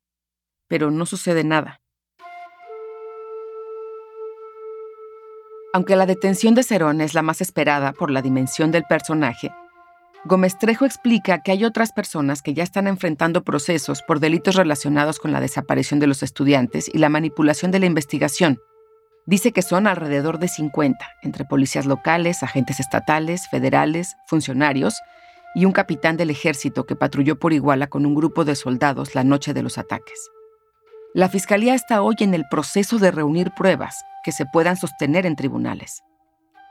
pero 0.68 0.92
no 0.92 1.08
sucede 1.08 1.44
nada. 1.44 1.82
Aunque 5.74 5.96
la 5.96 6.06
detención 6.06 6.54
de 6.54 6.62
Cerón 6.62 7.02
es 7.02 7.16
la 7.16 7.24
más 7.24 7.42
esperada 7.42 7.94
por 7.94 8.12
la 8.12 8.22
dimensión 8.22 8.72
del 8.72 8.84
personaje, 8.84 9.52
Gómez 10.26 10.60
Trejo 10.60 10.86
explica 10.86 11.42
que 11.42 11.52
hay 11.52 11.66
otras 11.66 11.94
personas 11.94 12.44
que 12.44 12.54
ya 12.54 12.62
están 12.62 12.88
enfrentando 12.88 13.44
procesos 13.44 14.04
por 14.04 14.20
delitos 14.20 14.54
relacionados 14.56 15.18
con 15.18 15.32
la 15.32 15.42
desaparición 15.42 16.00
de 16.00 16.08
los 16.08 16.22
estudiantes 16.22 16.92
y 16.94 17.00
la 17.00 17.10
manipulación 17.10 17.72
de 17.72 17.80
la 17.80 17.88
investigación. 17.88 18.60
Dice 19.26 19.52
que 19.52 19.64
son 19.64 19.88
alrededor 19.88 20.38
de 20.38 20.48
50, 20.48 21.10
entre 21.24 21.46
policías 21.46 21.88
locales, 21.88 22.44
agentes 22.44 22.80
estatales, 22.80 23.48
federales, 23.50 24.16
funcionarios 24.28 24.94
y 25.56 25.66
un 25.66 25.72
capitán 25.72 26.18
del 26.18 26.30
ejército 26.30 26.86
que 26.86 26.96
patrulló 26.96 27.40
por 27.40 27.54
Iguala 27.54 27.88
con 27.88 28.06
un 28.06 28.16
grupo 28.16 28.46
de 28.46 28.56
soldados 28.56 29.16
la 29.16 29.24
noche 29.24 29.54
de 29.54 29.64
los 29.64 29.78
ataques. 29.78 30.30
La 31.14 31.30
Fiscalía 31.30 31.74
está 31.74 32.02
hoy 32.02 32.16
en 32.20 32.34
el 32.34 32.46
proceso 32.50 33.00
de 33.00 33.12
reunir 33.12 33.52
pruebas 33.56 33.96
que 34.24 34.32
se 34.32 34.46
puedan 34.46 34.78
sostener 34.78 35.26
en 35.26 35.36
tribunales. 35.36 36.04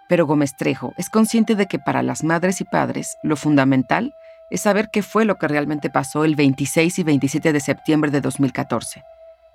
Pero 0.08 0.26
Gómez 0.26 0.56
Trejo 0.56 0.94
es 0.96 1.10
consciente 1.10 1.54
de 1.54 1.66
que 1.66 1.78
para 1.78 2.02
las 2.02 2.22
madres 2.22 2.60
y 2.60 2.64
padres 2.64 3.16
lo 3.22 3.36
fundamental 3.36 4.12
es 4.50 4.62
saber 4.62 4.88
qué 4.92 5.02
fue 5.02 5.24
lo 5.24 5.36
que 5.36 5.48
realmente 5.48 5.90
pasó 5.90 6.24
el 6.24 6.36
26 6.36 6.98
y 7.00 7.02
27 7.02 7.52
de 7.52 7.60
septiembre 7.60 8.10
de 8.10 8.20
2014 8.20 9.02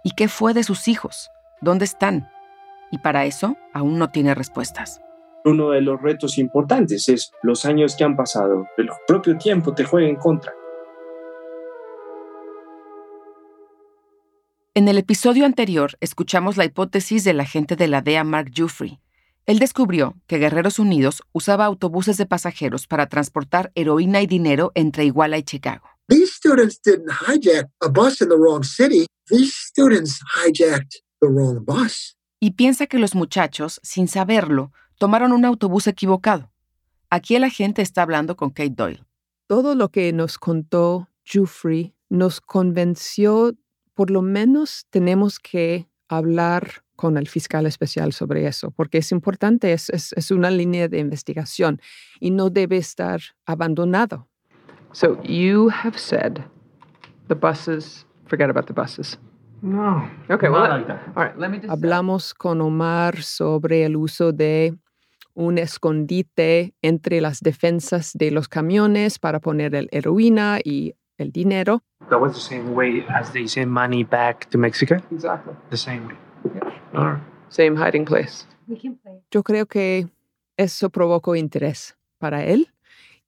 y 0.04 0.12
qué 0.12 0.28
fue 0.28 0.54
de 0.54 0.64
sus 0.64 0.88
hijos, 0.88 1.32
dónde 1.62 1.86
están. 1.86 2.30
Y 2.92 3.00
para 3.00 3.26
eso 3.26 3.56
aún 3.74 3.98
no 3.98 4.10
tiene 4.10 4.36
respuestas 4.36 5.02
uno 5.46 5.72
de 5.72 5.82
los 5.82 6.02
retos 6.02 6.38
importantes 6.38 7.10
es 7.10 7.32
los 7.42 7.66
años 7.66 7.96
que 7.96 8.04
han 8.04 8.16
pasado. 8.16 8.68
El 8.78 8.90
propio 9.08 9.38
tiempo 9.38 9.74
te 9.74 9.84
juega 9.84 10.08
en 10.08 10.16
contra. 10.16 10.54
En 14.76 14.88
el 14.88 14.98
episodio 14.98 15.46
anterior 15.46 15.98
escuchamos 16.00 16.58
la 16.58 16.66
hipótesis 16.66 17.24
del 17.24 17.40
agente 17.40 17.76
de 17.76 17.88
la 17.88 18.02
DEA 18.02 18.24
Mark 18.24 18.52
Jeffrey. 18.54 19.00
Él 19.46 19.60
descubrió 19.60 20.16
que 20.26 20.40
Guerreros 20.40 20.80
Unidos 20.80 21.22
usaba 21.32 21.66
autobuses 21.66 22.18
de 22.18 22.26
pasajeros 22.26 22.88
para 22.88 23.08
transportar 23.08 23.72
heroína 23.76 24.22
y 24.22 24.28
dinero 24.28 24.72
entre 24.74 25.06
Iguala 25.06 25.38
y 25.38 25.44
Chicago. 25.44 25.86
These 26.08 26.34
students 26.34 26.82
didn't 26.82 27.12
hijack 27.12 27.70
a 27.82 27.90
bus 27.90 28.22
in 28.22 28.30
the 28.30 28.36
wrong 28.36 28.64
city. 28.64 29.06
These 29.28 29.54
students 29.54 30.20
hijacked 30.36 31.02
the 31.22 31.28
wrong 31.28 31.64
bus. 31.64 32.18
Y 32.40 32.52
piensa 32.52 32.88
que 32.88 33.00
los 33.00 33.16
muchachos, 33.16 33.80
sin 33.84 34.08
saberlo, 34.08 34.72
tomaron 34.98 35.32
un 35.32 35.46
autobús 35.46 35.88
equivocado. 35.88 36.52
Aquí 37.10 37.36
el 37.36 37.44
agente 37.44 37.82
está 37.82 38.02
hablando 38.02 38.36
con 38.36 38.50
Kate 38.50 38.74
Doyle. 38.76 39.04
Todo 39.48 39.76
lo 39.76 39.90
que 39.90 40.12
nos 40.14 40.38
contó 40.38 41.10
Jufrey 41.26 41.94
nos 42.10 42.42
convenció, 42.42 43.54
por 43.94 44.10
lo 44.10 44.22
menos 44.22 44.86
tenemos 44.90 45.40
que 45.40 45.88
hablar 46.08 46.84
con 46.96 47.18
el 47.18 47.28
fiscal 47.28 47.66
especial 47.66 48.14
sobre 48.14 48.48
eso, 48.48 48.72
porque 48.72 49.00
es 49.00 49.12
importante, 49.12 49.74
es, 49.74 49.90
es, 49.90 50.14
es 50.14 50.32
una 50.32 50.52
línea 50.52 50.88
de 50.88 51.00
investigación 51.00 51.82
y 52.20 52.32
no 52.32 52.50
debe 52.50 52.78
estar 52.78 53.20
abandonado. 53.46 54.28
So 54.94 55.22
you 55.24 55.70
have 55.70 55.98
said 55.98 56.44
the 57.28 57.36
buses, 57.36 58.06
forget 58.28 58.50
about 58.50 58.68
the 58.68 58.74
buses. 58.74 59.18
No. 59.64 60.08
Okay, 60.30 60.50
well, 60.50 60.68
like 60.70 60.88
that. 60.88 61.02
all 61.16 61.24
right, 61.24 61.38
let 61.38 61.50
me 61.50 61.58
just 61.58 61.72
Hablamos 61.72 62.34
con 62.34 62.62
Omar 62.62 63.24
sobre 63.24 63.86
el 63.86 63.96
uso 63.96 64.32
de 64.32 64.78
un 65.34 65.58
escondite 65.58 66.74
entre 66.82 67.22
las 67.22 67.42
defensas 67.42 68.12
de 68.14 68.32
los 68.32 68.48
camiones 68.48 69.20
para 69.20 69.40
poner 69.40 69.76
el 69.76 69.90
heroína 69.92 70.60
y 70.64 70.96
el 71.18 71.32
dinero. 71.32 71.84
That 72.10 72.20
was 72.20 72.34
the 72.34 72.40
same 72.40 72.74
way 72.74 73.06
as 73.10 73.32
they 73.32 73.48
send 73.48 73.72
money 73.72 74.04
back 74.04 74.50
to 74.50 74.58
Mexico. 74.58 74.96
Exactly. 75.12 75.54
The 75.70 75.78
same 75.78 76.08
way. 76.08 76.16
All 76.94 77.14
right. 77.14 77.24
Same 77.50 77.76
hiding 77.76 78.06
place. 78.06 78.46
Yo 79.32 79.44
creo 79.44 79.66
que 79.66 80.08
eso 80.58 80.90
provocó 80.90 81.36
interés 81.36 81.98
para 82.18 82.44
él 82.46 82.70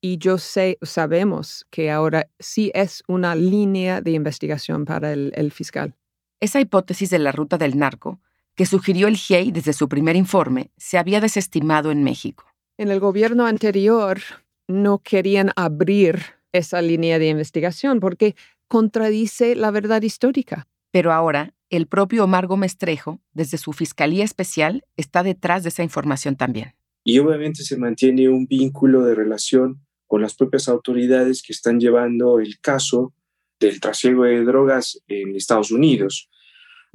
y 0.02 0.18
yo 0.18 0.38
sé, 0.38 0.78
sabemos 0.82 1.66
que 1.70 1.92
ahora 1.92 2.28
sí 2.40 2.72
es 2.74 3.04
una 3.08 3.36
línea 3.36 4.02
de 4.02 4.12
investigación 4.12 4.86
para 4.86 5.12
el, 5.12 5.32
el 5.36 5.52
fiscal. 5.52 5.96
Esa 6.40 6.60
hipótesis 6.60 7.10
de 7.10 7.20
la 7.20 7.32
ruta 7.32 7.58
del 7.58 7.78
narco, 7.78 8.20
que 8.56 8.66
sugirió 8.66 9.08
el 9.08 9.18
GIEI 9.18 9.52
desde 9.52 9.74
su 9.74 9.88
primer 9.88 10.16
informe, 10.16 10.72
se 10.78 10.98
había 10.98 11.20
desestimado 11.20 11.92
en 11.92 12.04
México. 12.04 12.46
En 12.78 12.90
el 12.90 13.00
gobierno 13.00 13.46
anterior 13.46 14.20
no 14.68 15.00
querían 15.00 15.52
abrir 15.56 16.20
esa 16.52 16.82
línea 16.82 17.20
de 17.20 17.28
investigación 17.28 18.00
porque 18.00 18.36
contradice 18.68 19.56
la 19.56 19.72
verdad 19.72 20.02
histórica. 20.02 20.68
Pero 20.92 21.12
ahora, 21.12 21.54
el 21.70 21.88
propio 21.88 22.24
Omar 22.24 22.48
Gómez 22.48 22.78
Trejo, 22.78 23.20
desde 23.34 23.58
su 23.58 23.74
Fiscalía 23.74 24.24
Especial, 24.24 24.84
está 24.98 25.24
detrás 25.24 25.64
de 25.64 25.70
esa 25.70 25.84
información 25.84 26.36
también. 26.36 26.74
Y 27.04 27.20
obviamente 27.20 27.64
se 27.64 27.78
mantiene 27.78 28.30
un 28.30 28.48
vínculo 28.48 29.04
de 29.04 29.14
relación 29.14 29.86
con 30.08 30.22
las 30.22 30.36
propias 30.36 30.68
autoridades 30.68 31.44
que 31.44 31.54
están 31.54 31.80
llevando 31.80 32.40
el 32.40 32.60
caso 32.60 33.14
del 33.60 33.80
trasiego 33.80 34.24
de 34.24 34.44
drogas 34.44 35.02
en 35.08 35.36
Estados 35.36 35.72
Unidos. 35.72 36.30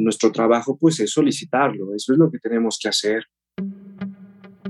Nuestro 0.01 0.32
trabajo 0.32 0.78
pues 0.78 0.98
es 1.01 1.11
solicitarlo, 1.11 1.94
eso 1.94 2.14
es 2.14 2.18
lo 2.18 2.30
que 2.30 2.38
tenemos 2.38 2.78
que 2.80 2.88
hacer. 2.88 3.26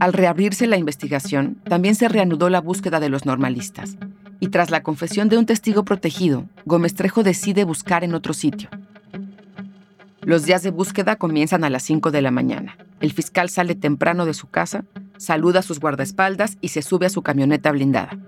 Al 0.00 0.12
reabrirse 0.12 0.66
la 0.66 0.76
investigación, 0.76 1.60
también 1.68 1.94
se 1.94 2.08
reanudó 2.08 2.50
la 2.50 2.60
búsqueda 2.60 2.98
de 2.98 3.10
los 3.10 3.26
normalistas. 3.26 3.96
Y 4.40 4.48
tras 4.48 4.72
la 4.72 4.82
confesión 4.82 5.28
de 5.28 5.38
un 5.38 5.46
testigo 5.46 5.84
protegido, 5.84 6.48
Gómez 6.64 6.94
Trejo 6.94 7.22
decide 7.22 7.62
buscar 7.62 8.02
en 8.02 8.14
otro 8.14 8.34
sitio. 8.34 8.70
Los 10.22 10.46
días 10.46 10.64
de 10.64 10.72
búsqueda 10.72 11.14
comienzan 11.14 11.62
a 11.62 11.70
las 11.70 11.84
5 11.84 12.10
de 12.10 12.22
la 12.22 12.32
mañana. 12.32 12.76
El 12.98 13.12
fiscal 13.12 13.50
sale 13.50 13.76
temprano 13.76 14.26
de 14.26 14.34
su 14.34 14.48
casa, 14.48 14.84
saluda 15.16 15.60
a 15.60 15.62
sus 15.62 15.78
guardaespaldas 15.78 16.58
y 16.60 16.68
se 16.68 16.82
sube 16.82 17.06
a 17.06 17.10
su 17.10 17.22
camioneta 17.22 17.70
blindada. 17.70 18.18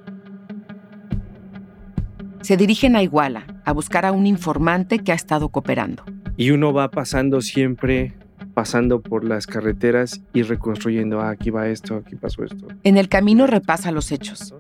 Se 2.43 2.57
dirigen 2.57 2.97
a 2.97 3.03
Iguala 3.03 3.47
a 3.65 3.73
buscar 3.73 4.05
a 4.05 4.11
un 4.11 4.27
informante 4.27 4.99
que 4.99 5.13
ha 5.13 5.15
estado 5.15 5.49
cooperando. 5.49 6.05
Y 6.37 6.51
uno 6.51 6.73
va 6.73 6.91
pasando 6.91 7.41
siempre, 7.41 8.15
pasando 8.53 9.01
por 9.01 9.25
las 9.25 9.47
carreteras 9.47 10.23
y 10.35 10.43
reconstruyendo, 10.43 11.21
ah, 11.21 11.31
aquí 11.31 11.51
va 11.51 11.69
esto, 11.69 12.03
aquí 12.05 12.17
pasó 12.17 12.43
esto. 12.43 12.67
En 12.83 12.97
el 12.97 13.09
camino 13.09 13.47
repasa 13.47 13.93
los 13.93 14.11
hechos. 14.11 14.55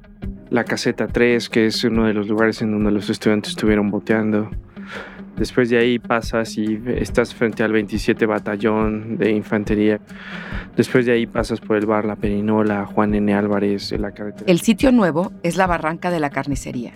La 0.49 0.63
caseta 0.63 1.09
3, 1.09 1.49
que 1.49 1.67
es 1.67 1.83
uno 1.83 2.07
de 2.07 2.15
los 2.15 2.29
lugares 2.29 2.63
en 2.63 2.71
donde 2.71 2.93
los 2.93 3.11
estudiantes 3.11 3.51
estuvieron 3.51 3.91
boteando. 3.91 4.51
Después 5.37 5.71
de 5.71 5.79
ahí 5.79 5.99
pasas 5.99 6.57
y 6.59 6.81
estás 6.87 7.35
frente 7.35 7.65
al 7.65 7.73
27 7.73 8.27
Batallón 8.27 9.17
de 9.17 9.33
Infantería. 9.33 9.99
Después 10.77 11.07
de 11.07 11.13
ahí 11.13 11.27
pasas 11.27 11.59
por 11.59 11.79
el 11.79 11.87
bar 11.87 12.05
La 12.05 12.15
Perinola, 12.15 12.87
Juan 12.87 13.15
N. 13.15 13.35
Álvarez, 13.35 13.91
de 13.91 13.99
la 13.99 14.13
carretera. 14.13 14.45
El 14.47 14.61
sitio 14.61 14.93
nuevo 14.93 15.33
es 15.43 15.57
la 15.57 15.67
Barranca 15.67 16.11
de 16.11 16.21
la 16.21 16.31
Carnicería, 16.31 16.93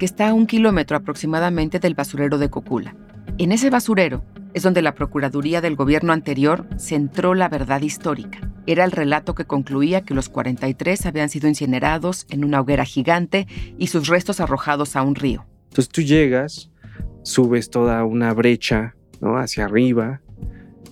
que 0.00 0.06
está 0.06 0.30
a 0.30 0.34
un 0.34 0.46
kilómetro 0.46 0.96
aproximadamente 0.96 1.78
del 1.78 1.94
basurero 1.94 2.38
de 2.38 2.48
Cocula. 2.48 2.96
En 3.36 3.52
ese 3.52 3.68
basurero 3.68 4.24
es 4.54 4.62
donde 4.62 4.80
la 4.80 4.94
Procuraduría 4.94 5.60
del 5.60 5.76
gobierno 5.76 6.14
anterior 6.14 6.66
centró 6.78 7.34
la 7.34 7.50
verdad 7.50 7.82
histórica. 7.82 8.40
Era 8.66 8.84
el 8.84 8.92
relato 8.92 9.34
que 9.34 9.44
concluía 9.44 10.00
que 10.00 10.14
los 10.14 10.30
43 10.30 11.04
habían 11.04 11.28
sido 11.28 11.48
incinerados 11.48 12.24
en 12.30 12.44
una 12.44 12.62
hoguera 12.62 12.86
gigante 12.86 13.46
y 13.76 13.88
sus 13.88 14.08
restos 14.08 14.40
arrojados 14.40 14.96
a 14.96 15.02
un 15.02 15.16
río. 15.16 15.44
Entonces 15.64 15.90
tú 15.90 16.00
llegas, 16.00 16.70
subes 17.22 17.68
toda 17.68 18.02
una 18.04 18.32
brecha 18.32 18.94
¿no? 19.20 19.36
hacia 19.36 19.66
arriba. 19.66 20.22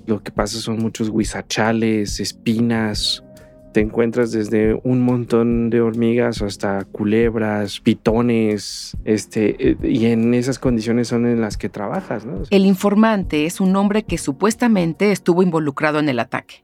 Lo 0.05 0.23
que 0.23 0.33
pasa 0.33 0.61
son 0.61 0.81
muchos 0.81 1.11
guisachales, 1.11 2.21
espinas. 2.21 3.25
Te 3.73 3.81
encuentras 3.81 4.33
desde 4.33 4.81
un 4.83 5.03
montón 5.03 5.69
de 5.69 5.81
hormigas 5.81 6.41
hasta 6.41 6.85
culebras, 6.85 7.81
pitones, 7.81 8.97
este, 9.05 9.77
y 9.83 10.07
en 10.07 10.33
esas 10.33 10.59
condiciones 10.59 11.09
son 11.09 11.27
en 11.27 11.41
las 11.41 11.57
que 11.57 11.69
trabajas. 11.69 12.25
¿no? 12.25 12.43
El 12.51 12.65
informante 12.65 13.45
es 13.45 13.61
un 13.61 13.77
hombre 13.77 14.05
que 14.05 14.17
supuestamente 14.17 15.13
estuvo 15.13 15.43
involucrado 15.43 15.99
en 15.99 16.09
el 16.09 16.19
ataque. 16.19 16.63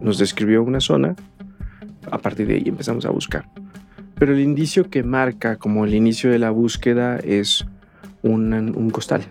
Nos 0.00 0.18
describió 0.18 0.62
una 0.62 0.80
zona, 0.80 1.16
a 2.10 2.18
partir 2.18 2.46
de 2.46 2.54
ahí 2.54 2.64
empezamos 2.66 3.04
a 3.04 3.10
buscar. 3.10 3.48
Pero 4.14 4.32
el 4.32 4.40
indicio 4.40 4.88
que 4.88 5.02
marca 5.02 5.56
como 5.56 5.84
el 5.84 5.94
inicio 5.94 6.30
de 6.30 6.38
la 6.38 6.50
búsqueda 6.50 7.16
es 7.18 7.66
un, 8.22 8.52
un 8.52 8.90
costal. 8.90 9.22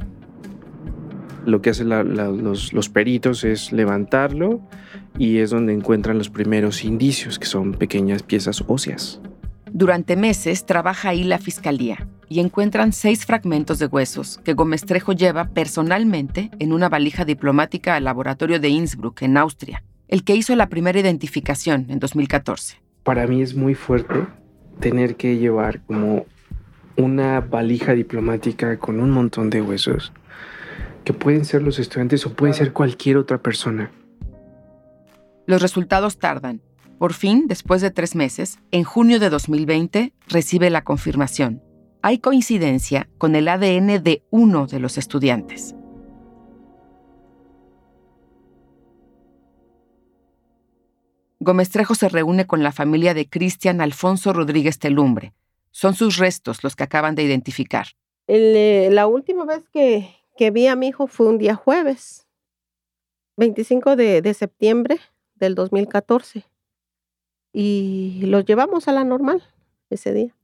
Lo 1.45 1.61
que 1.61 1.69
hacen 1.69 1.89
los, 1.89 2.73
los 2.73 2.89
peritos 2.89 3.43
es 3.43 3.71
levantarlo 3.71 4.61
y 5.17 5.37
es 5.37 5.49
donde 5.49 5.73
encuentran 5.73 6.17
los 6.17 6.29
primeros 6.29 6.83
indicios, 6.83 7.39
que 7.39 7.45
son 7.45 7.73
pequeñas 7.73 8.23
piezas 8.23 8.63
óseas. 8.67 9.21
Durante 9.71 10.15
meses 10.15 10.65
trabaja 10.65 11.09
ahí 11.09 11.23
la 11.23 11.37
fiscalía 11.37 12.07
y 12.29 12.39
encuentran 12.39 12.93
seis 12.93 13.25
fragmentos 13.25 13.79
de 13.79 13.87
huesos 13.87 14.39
que 14.43 14.53
Gómez 14.53 14.85
Trejo 14.85 15.13
lleva 15.13 15.49
personalmente 15.49 16.49
en 16.59 16.73
una 16.73 16.89
valija 16.89 17.25
diplomática 17.25 17.95
al 17.95 18.05
laboratorio 18.05 18.59
de 18.59 18.69
Innsbruck, 18.69 19.21
en 19.21 19.37
Austria, 19.37 19.83
el 20.07 20.23
que 20.23 20.35
hizo 20.35 20.55
la 20.55 20.69
primera 20.69 20.99
identificación 20.99 21.87
en 21.89 21.99
2014. 21.99 22.81
Para 23.03 23.27
mí 23.27 23.41
es 23.41 23.53
muy 23.53 23.75
fuerte 23.75 24.25
tener 24.79 25.15
que 25.15 25.37
llevar 25.37 25.81
como 25.81 26.25
una 26.97 27.41
valija 27.41 27.93
diplomática 27.93 28.77
con 28.77 28.99
un 28.99 29.11
montón 29.11 29.49
de 29.49 29.61
huesos, 29.61 30.13
que 31.03 31.13
pueden 31.13 31.45
ser 31.45 31.61
los 31.61 31.79
estudiantes 31.79 32.25
o 32.25 32.33
puede 32.33 32.53
ser 32.53 32.71
cualquier 32.73 33.17
otra 33.17 33.37
persona. 33.37 33.91
Los 35.47 35.61
resultados 35.61 36.17
tardan. 36.17 36.61
Por 36.97 37.13
fin, 37.13 37.47
después 37.47 37.81
de 37.81 37.91
tres 37.91 38.15
meses, 38.15 38.57
en 38.71 38.83
junio 38.83 39.19
de 39.19 39.29
2020, 39.29 40.13
recibe 40.27 40.71
la 40.71 40.83
confirmación. 40.83 41.61
Hay 42.01 42.17
coincidencia 42.17 43.09
con 43.19 43.35
el 43.35 43.47
ADN 43.47 44.01
de 44.01 44.23
uno 44.31 44.65
de 44.65 44.79
los 44.79 44.97
estudiantes. 44.97 45.75
Gómez 51.39 51.69
Trejo 51.69 51.93
se 51.93 52.09
reúne 52.09 52.47
con 52.47 52.63
la 52.63 52.71
familia 52.71 53.13
de 53.13 53.29
Cristian 53.29 53.81
Alfonso 53.81 54.33
Rodríguez 54.33 54.79
Telumbre. 54.79 55.33
Son 55.69 55.93
sus 55.93 56.17
restos 56.17 56.63
los 56.63 56.75
que 56.75 56.83
acaban 56.83 57.13
de 57.13 57.23
identificar. 57.23 57.87
Eh, 58.27 58.89
la 58.91 59.05
última 59.05 59.45
vez 59.45 59.69
que, 59.71 60.09
que, 60.37 60.49
vi 60.49 60.65
a 60.65 60.75
mi 60.75 60.87
hijo 60.87 61.05
fue 61.05 61.27
un 61.27 61.37
día 61.37 61.53
jueves, 61.53 62.25
25 63.37 63.95
de, 63.95 64.23
de 64.23 64.33
septiembre 64.33 64.99
del 65.35 65.55
2014. 65.55 66.45
Y 67.53 68.21
lo 68.25 68.41
llevamos 68.41 68.87
a 68.87 68.91
la 68.91 69.03
normal 69.03 69.43
ese 69.89 70.13
día. 70.13 70.35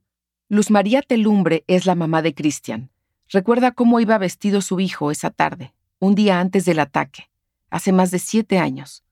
Luz 0.48 0.70
María 0.70 1.02
Telumbre 1.02 1.64
es 1.66 1.86
la 1.86 1.94
mamá 1.94 2.22
de 2.22 2.34
Cristian. 2.34 2.90
Recuerda 3.28 3.72
cómo 3.72 4.00
iba 4.00 4.18
vestido 4.18 4.60
su 4.60 4.80
hijo 4.80 5.10
esa 5.10 5.30
tarde, 5.30 5.72
un 5.98 6.14
día 6.14 6.40
antes 6.40 6.66
del 6.66 6.78
ataque, 6.78 7.30
hace 7.70 7.92
más 7.92 8.10
de 8.10 8.18
siete 8.18 8.58
años. 8.58 9.04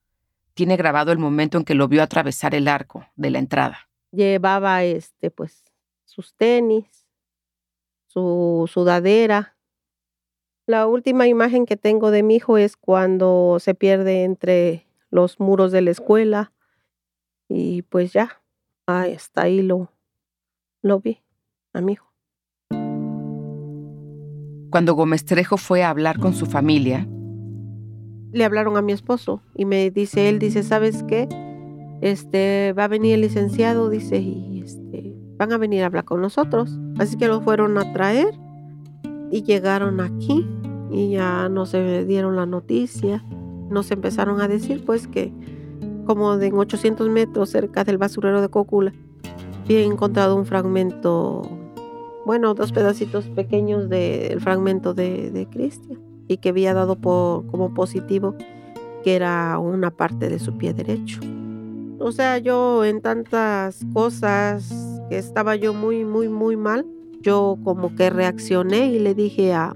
Tiene 0.53 0.77
grabado 0.77 1.11
el 1.11 1.17
momento 1.17 1.57
en 1.57 1.63
que 1.63 1.73
lo 1.73 1.87
vio 1.87 2.03
atravesar 2.03 2.53
el 2.53 2.67
arco 2.67 3.07
de 3.15 3.31
la 3.31 3.39
entrada. 3.39 3.89
Llevaba 4.11 4.83
este, 4.83 5.31
pues, 5.31 5.63
sus 6.05 6.35
tenis, 6.35 7.07
su 8.07 8.69
sudadera. 8.71 9.55
La 10.67 10.85
última 10.85 11.27
imagen 11.27 11.65
que 11.65 11.77
tengo 11.77 12.11
de 12.11 12.21
mi 12.21 12.35
hijo 12.35 12.57
es 12.57 12.77
cuando 12.77 13.57
se 13.59 13.73
pierde 13.73 14.23
entre 14.23 14.85
los 15.11 15.39
muros 15.39 15.71
de 15.71 15.81
la 15.81 15.91
escuela 15.91 16.51
y 17.47 17.83
pues 17.83 18.13
ya, 18.13 18.41
hasta 18.87 19.43
ahí 19.43 19.61
lo, 19.61 19.91
lo 20.81 20.99
vi 20.99 21.21
a 21.73 21.81
mi 21.81 21.93
hijo. 21.93 22.11
Cuando 24.71 24.95
Gómez 24.95 25.25
Trejo 25.25 25.57
fue 25.57 25.83
a 25.83 25.89
hablar 25.89 26.17
con 26.19 26.33
su 26.33 26.45
familia, 26.45 27.07
le 28.31 28.45
hablaron 28.45 28.77
a 28.77 28.81
mi 28.81 28.93
esposo 28.93 29.43
y 29.53 29.65
me 29.65 29.91
dice, 29.91 30.29
él 30.29 30.39
dice, 30.39 30.63
¿sabes 30.63 31.03
qué? 31.03 31.27
este, 32.01 32.73
va 32.73 32.85
a 32.85 32.87
venir 32.87 33.13
el 33.13 33.21
licenciado, 33.21 33.89
dice, 33.89 34.17
y 34.17 34.61
este, 34.61 35.15
van 35.37 35.53
a 35.53 35.57
venir 35.57 35.83
a 35.83 35.85
hablar 35.85 36.03
con 36.03 36.19
nosotros. 36.19 36.77
Así 36.97 37.17
que 37.17 37.27
los 37.27 37.43
fueron 37.43 37.77
a 37.77 37.93
traer 37.93 38.33
y 39.31 39.43
llegaron 39.43 40.01
aquí 40.01 40.45
y 40.91 41.11
ya 41.11 41.47
nos 41.47 41.71
dieron 41.71 42.35
la 42.35 42.45
noticia. 42.45 43.23
Nos 43.71 43.89
empezaron 43.89 44.41
a 44.41 44.47
decir 44.47 44.83
pues 44.85 45.07
que 45.07 45.33
como 46.05 46.37
de 46.37 46.47
en 46.47 46.55
800 46.55 47.09
metros 47.09 47.49
cerca 47.49 47.83
del 47.83 47.97
basurero 47.97 48.41
de 48.41 48.49
Cocula 48.49 48.93
había 49.63 49.81
encontrado 49.81 50.35
un 50.35 50.45
fragmento, 50.45 51.43
bueno, 52.25 52.53
dos 52.53 52.71
pedacitos 52.71 53.25
pequeños 53.29 53.89
del 53.89 54.41
fragmento 54.41 54.93
de, 54.93 55.31
de 55.31 55.47
Cristian 55.47 55.99
y 56.27 56.37
que 56.37 56.49
había 56.49 56.73
dado 56.73 56.95
por, 56.95 57.45
como 57.47 57.73
positivo 57.73 58.35
que 59.03 59.15
era 59.15 59.57
una 59.59 59.91
parte 59.91 60.29
de 60.29 60.39
su 60.39 60.57
pie 60.57 60.73
derecho. 60.73 61.19
O 61.99 62.11
sea, 62.11 62.37
yo 62.37 62.83
en 62.83 63.01
tantas 63.01 63.85
cosas 63.93 64.99
que 65.09 65.17
estaba 65.17 65.55
yo 65.55 65.73
muy, 65.73 66.03
muy, 66.03 66.29
muy 66.29 66.57
mal, 66.57 66.85
yo 67.21 67.57
como 67.63 67.95
que 67.95 68.09
reaccioné 68.09 68.87
y 68.87 68.99
le 68.99 69.13
dije 69.13 69.53
a, 69.53 69.75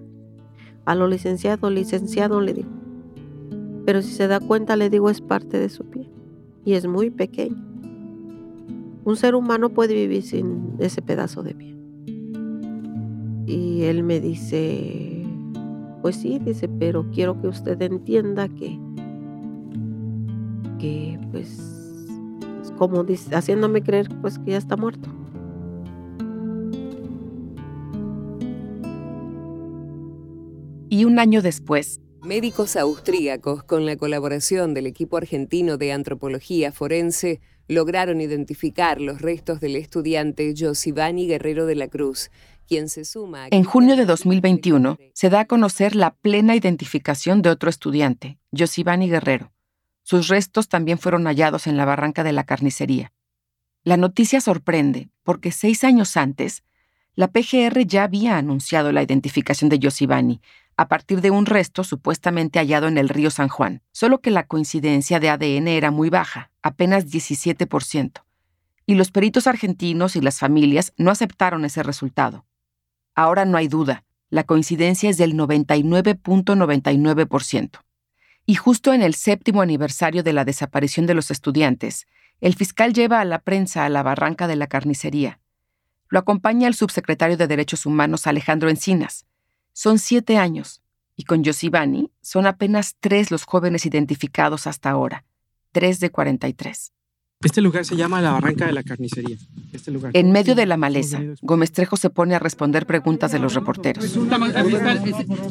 a 0.85 0.95
lo 0.95 1.07
licenciado, 1.07 1.69
licenciado, 1.69 2.41
le 2.41 2.53
digo, 2.53 2.69
pero 3.85 4.01
si 4.01 4.11
se 4.11 4.27
da 4.27 4.39
cuenta, 4.39 4.75
le 4.75 4.89
digo, 4.89 5.09
es 5.09 5.21
parte 5.21 5.59
de 5.59 5.69
su 5.69 5.85
pie 5.85 6.09
y 6.65 6.73
es 6.73 6.87
muy 6.87 7.11
pequeño. 7.11 7.63
Un 9.03 9.15
ser 9.15 9.35
humano 9.35 9.69
puede 9.69 9.93
vivir 9.93 10.23
sin 10.23 10.73
ese 10.79 11.01
pedazo 11.01 11.43
de 11.43 11.53
pie. 11.53 11.75
Y 13.45 13.83
él 13.83 14.03
me 14.03 14.19
dice, 14.19 15.23
pues 16.01 16.15
sí, 16.15 16.39
dice, 16.39 16.67
pero 16.67 17.05
quiero 17.11 17.39
que 17.39 17.47
usted 17.47 17.79
entienda 17.83 18.49
que, 18.49 18.79
que 20.79 21.19
pues 21.31 21.75
como 22.77 23.03
dice, 23.03 23.35
haciéndome 23.35 23.83
creer 23.83 24.09
pues 24.21 24.39
que 24.39 24.51
ya 24.51 24.57
está 24.57 24.75
muerto. 24.75 25.09
Y 30.89 31.05
un 31.05 31.19
año 31.19 31.41
después, 31.41 32.01
médicos 32.25 32.75
austríacos, 32.75 33.63
con 33.63 33.85
la 33.85 33.95
colaboración 33.97 34.73
del 34.73 34.87
equipo 34.87 35.17
argentino 35.17 35.77
de 35.77 35.93
antropología 35.93 36.71
forense, 36.71 37.39
lograron 37.67 38.19
identificar 38.19 38.99
los 38.99 39.21
restos 39.21 39.59
del 39.59 39.75
estudiante 39.75 40.53
Josivani 40.57 41.27
Guerrero 41.27 41.65
de 41.65 41.75
la 41.75 41.87
Cruz, 41.87 42.31
quien 42.67 42.89
se 42.89 43.05
suma. 43.05 43.47
en 43.51 43.63
junio 43.63 43.95
de 43.95 44.05
2021 44.05 44.97
se 45.13 45.29
da 45.29 45.41
a 45.41 45.45
conocer 45.45 45.95
la 45.95 46.15
plena 46.15 46.55
identificación 46.55 47.43
de 47.43 47.51
otro 47.51 47.69
estudiante, 47.69 48.39
Josivani 48.57 49.07
Guerrero. 49.07 49.51
Sus 50.01 50.27
restos 50.27 50.67
también 50.67 50.97
fueron 50.97 51.25
hallados 51.25 51.67
en 51.67 51.77
la 51.77 51.85
barranca 51.85 52.23
de 52.23 52.33
la 52.33 52.43
carnicería. 52.43 53.13
La 53.83 53.97
noticia 53.97 54.41
sorprende 54.41 55.09
porque 55.23 55.51
seis 55.51 55.83
años 55.83 56.17
antes, 56.17 56.63
la 57.13 57.29
PGR 57.29 57.85
ya 57.85 58.03
había 58.03 58.37
anunciado 58.37 58.91
la 58.91 59.03
identificación 59.03 59.69
de 59.69 59.79
Yosibani 59.79 60.41
a 60.77 60.87
partir 60.87 61.21
de 61.21 61.31
un 61.31 61.45
resto 61.45 61.83
supuestamente 61.83 62.59
hallado 62.59 62.87
en 62.87 62.97
el 62.97 63.09
río 63.09 63.31
San 63.31 63.47
Juan, 63.47 63.81
solo 63.91 64.21
que 64.21 64.31
la 64.31 64.47
coincidencia 64.47 65.19
de 65.19 65.29
ADN 65.29 65.67
era 65.67 65.91
muy 65.91 66.09
baja, 66.09 66.51
apenas 66.61 67.05
17%, 67.05 68.23
y 68.85 68.95
los 68.95 69.11
peritos 69.11 69.47
argentinos 69.47 70.15
y 70.15 70.21
las 70.21 70.39
familias 70.39 70.93
no 70.97 71.11
aceptaron 71.11 71.65
ese 71.65 71.83
resultado. 71.83 72.45
Ahora 73.15 73.43
no 73.45 73.57
hay 73.57 73.67
duda, 73.67 74.03
la 74.29 74.43
coincidencia 74.43 75.09
es 75.09 75.17
del 75.17 75.33
99.99%. 75.35 77.79
Y 78.45 78.55
justo 78.55 78.93
en 78.93 79.01
el 79.01 79.15
séptimo 79.15 79.61
aniversario 79.61 80.21
de 80.21 80.33
la 80.33 80.45
desaparición 80.45 81.07
de 81.07 81.15
los 81.15 81.31
estudiantes, 81.31 82.05
el 82.41 82.53
fiscal 82.53 82.93
lleva 82.93 83.21
a 83.21 83.25
la 83.25 83.39
prensa 83.39 83.85
a 83.85 83.89
la 83.89 84.03
barranca 84.03 84.47
de 84.47 84.55
la 84.55 84.67
carnicería. 84.67 85.39
Lo 86.09 86.19
acompaña 86.19 86.67
el 86.67 86.75
subsecretario 86.75 87.37
de 87.37 87.47
Derechos 87.47 87.85
Humanos 87.85 88.27
Alejandro 88.27 88.69
Encinas. 88.69 89.25
Son 89.77 89.99
siete 89.99 90.37
años, 90.37 90.81
y 91.17 91.25
con 91.25 91.43
Yosibani 91.43 92.09
son 92.21 92.45
apenas 92.45 92.95
tres 93.01 93.29
los 93.29 93.43
jóvenes 93.43 93.85
identificados 93.85 94.67
hasta 94.67 94.89
ahora, 94.89 95.25
tres 95.73 95.99
de 95.99 96.11
43. 96.11 96.93
Este 97.41 97.59
lugar 97.59 97.83
se 97.83 97.97
llama 97.97 98.21
la 98.21 98.31
Barranca 98.31 98.67
de 98.67 98.71
la 98.71 98.83
Carnicería. 98.83 99.35
Este 99.73 99.91
En 100.13 100.31
medio 100.31 100.55
de 100.55 100.65
la 100.65 100.77
maleza, 100.77 101.21
Gómez 101.41 101.73
Trejo 101.73 101.97
se 101.97 102.09
pone 102.09 102.35
a 102.35 102.39
responder 102.39 102.85
preguntas 102.85 103.33
de 103.33 103.39
los 103.39 103.53
reporteros. 103.53 104.15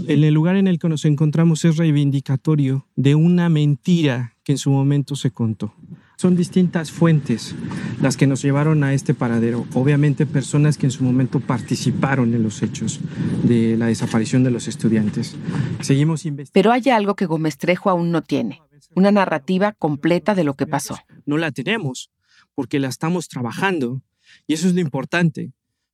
En 0.09 0.25
el 0.25 0.33
lugar 0.33 0.57
en 0.57 0.69
el 0.69 0.79
que 0.79 0.89
nos 0.89 1.05
encontramos 1.05 1.63
es 1.67 1.77
reivindicatorio 1.77 2.89
de 2.97 3.15
una 3.15 3.51
mentira 3.51 4.39
que 4.43 4.53
en 4.53 4.59
su 4.59 4.71
momento 4.71 5.17
se 5.17 5.33
contó. 5.33 5.75
Son 6.17 6.37
distintas 6.37 6.93
fuentes 6.93 7.55
las 8.01 8.17
que 8.17 8.27
nos 8.27 8.43
llevaron 8.43 8.85
a 8.85 8.95
este 8.95 9.15
paradero. 9.15 9.67
Obviamente 9.75 10.27
personas 10.27 10.79
que 10.79 10.87
en 10.87 10.93
su 10.93 11.05
momento 11.05 11.41
participaron 11.41 12.35
en 12.35 12.43
los 12.43 12.63
hechos 12.63 13.01
de 13.43 13.77
la 13.77 13.87
desaparición 13.87 14.45
de 14.45 14.51
los 14.51 14.69
estudiantes. 14.69 15.37
Seguimos 15.81 16.25
Pero 16.53 16.73
hay 16.73 16.89
algo 16.91 17.15
que 17.15 17.27
Gómez 17.27 17.59
Trejo 17.59 17.91
aún 17.91 18.11
no 18.11 18.23
tiene 18.23 18.61
una 18.95 19.11
narrativa 19.11 19.73
completa 19.73 20.35
de 20.35 20.45
lo 20.45 20.55
que 20.55 20.67
pasó. 20.67 20.97
No 21.27 21.37
la 21.37 21.51
tenemos 21.51 22.11
porque 22.55 22.79
la 22.79 22.89
estamos 22.89 23.29
trabajando 23.29 24.03
y 24.47 24.55
eso 24.55 24.69
es 24.69 24.75
lo 24.75 24.81
importante. 24.81 25.53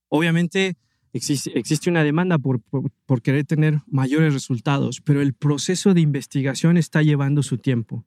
Obviamente 0.09 0.77
existe, 1.13 1.59
existe 1.59 1.91
una 1.91 2.05
demanda 2.05 2.39
por, 2.39 2.61
por, 2.61 3.23
querer 3.23 3.45
tener 3.45 3.81
mayores 3.87 4.35
resultados, 4.35 5.01
pero 5.01 5.21
el 5.21 5.35
proceso 5.35 5.95
de 5.95 6.01
investigación 6.01 6.77
está 6.77 7.03
llevando 7.03 7.43
su 7.43 7.59
tiempo. 7.59 8.05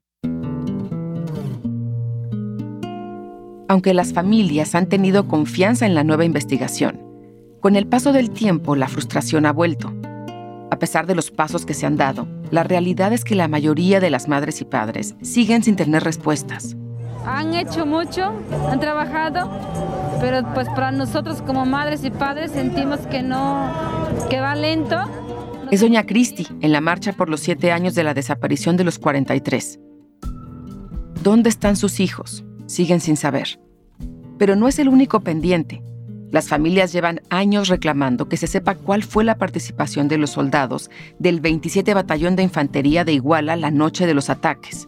Aunque 3.68 3.94
las 3.94 4.14
familias 4.14 4.76
han 4.76 4.88
tenido 4.88 5.28
confianza 5.28 5.86
en 5.86 5.96
la 5.96 6.04
nueva 6.04 6.26
investigación, 6.26 7.02
con 7.62 7.76
el 7.76 7.88
paso 7.88 8.12
del 8.12 8.30
tiempo 8.30 8.76
la 8.76 8.90
frustración 8.90 9.46
ha 9.46 9.54
vuelto. 9.54 9.94
A 10.70 10.80
pesar 10.80 11.08
de 11.08 11.16
los 11.16 11.32
pasos 11.32 11.66
que 11.66 11.74
se 11.74 11.86
han 11.86 11.96
dado, 11.96 12.28
la 12.52 12.64
realidad 12.64 13.14
es 13.14 13.24
que 13.24 13.36
la 13.36 13.48
mayoría 13.48 14.00
de 14.00 14.10
las 14.10 14.28
madres 14.28 14.60
y 14.60 14.66
padres 14.66 15.16
siguen 15.22 15.64
sin 15.64 15.76
tener 15.76 16.04
respuestas. 16.04 16.76
Han 17.26 17.54
hecho 17.54 17.86
mucho, 17.86 18.34
han 18.70 18.82
trabajado, 18.82 19.50
pero 20.20 20.42
pues 20.54 20.68
para 20.70 20.92
nosotros 20.92 21.42
como 21.42 21.66
madres 21.66 22.04
y 22.04 22.12
padres 22.12 22.52
sentimos 22.52 23.00
que 23.02 23.24
no, 23.24 23.72
que 24.30 24.42
va 24.42 24.56
lento. 24.56 24.98
Es 25.72 25.80
doña 25.80 26.06
Cristi 26.06 26.48
en 26.60 26.74
la 26.74 26.82
marcha 26.82 27.14
por 27.14 27.30
los 27.30 27.40
siete 27.40 27.72
años 27.72 27.96
de 27.96 28.04
la 28.04 28.14
desaparición 28.14 28.76
de 28.76 28.84
los 28.84 29.00
43. 29.00 29.80
¿Dónde 31.24 31.50
están 31.50 31.78
sus 31.78 32.02
hijos? 32.02 32.44
Siguen 32.66 33.00
sin 33.00 33.18
saber. 33.18 33.60
Pero 34.38 34.56
no 34.56 34.68
es 34.68 34.80
el 34.80 34.90
único 34.90 35.22
pendiente. 35.22 35.84
Las 36.32 36.50
familias 36.50 36.92
llevan 36.92 37.22
años 37.30 37.68
reclamando 37.68 38.28
que 38.28 38.38
se 38.38 38.48
sepa 38.48 38.74
cuál 38.74 39.04
fue 39.04 39.24
la 39.24 39.38
participación 39.38 40.08
de 40.08 40.18
los 40.18 40.32
soldados 40.32 40.90
del 41.20 41.42
27 41.42 41.94
Batallón 41.94 42.36
de 42.36 42.42
Infantería 42.42 43.06
de 43.06 43.14
Iguala 43.14 43.56
la 43.56 43.70
noche 43.70 44.08
de 44.08 44.16
los 44.16 44.32
ataques, 44.32 44.88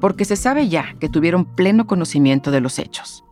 porque 0.00 0.26
se 0.26 0.36
sabe 0.36 0.68
ya 0.68 0.94
que 1.00 1.08
tuvieron 1.08 1.46
pleno 1.46 1.86
conocimiento 1.86 2.50
de 2.50 2.60
los 2.60 2.78
hechos. 2.78 3.24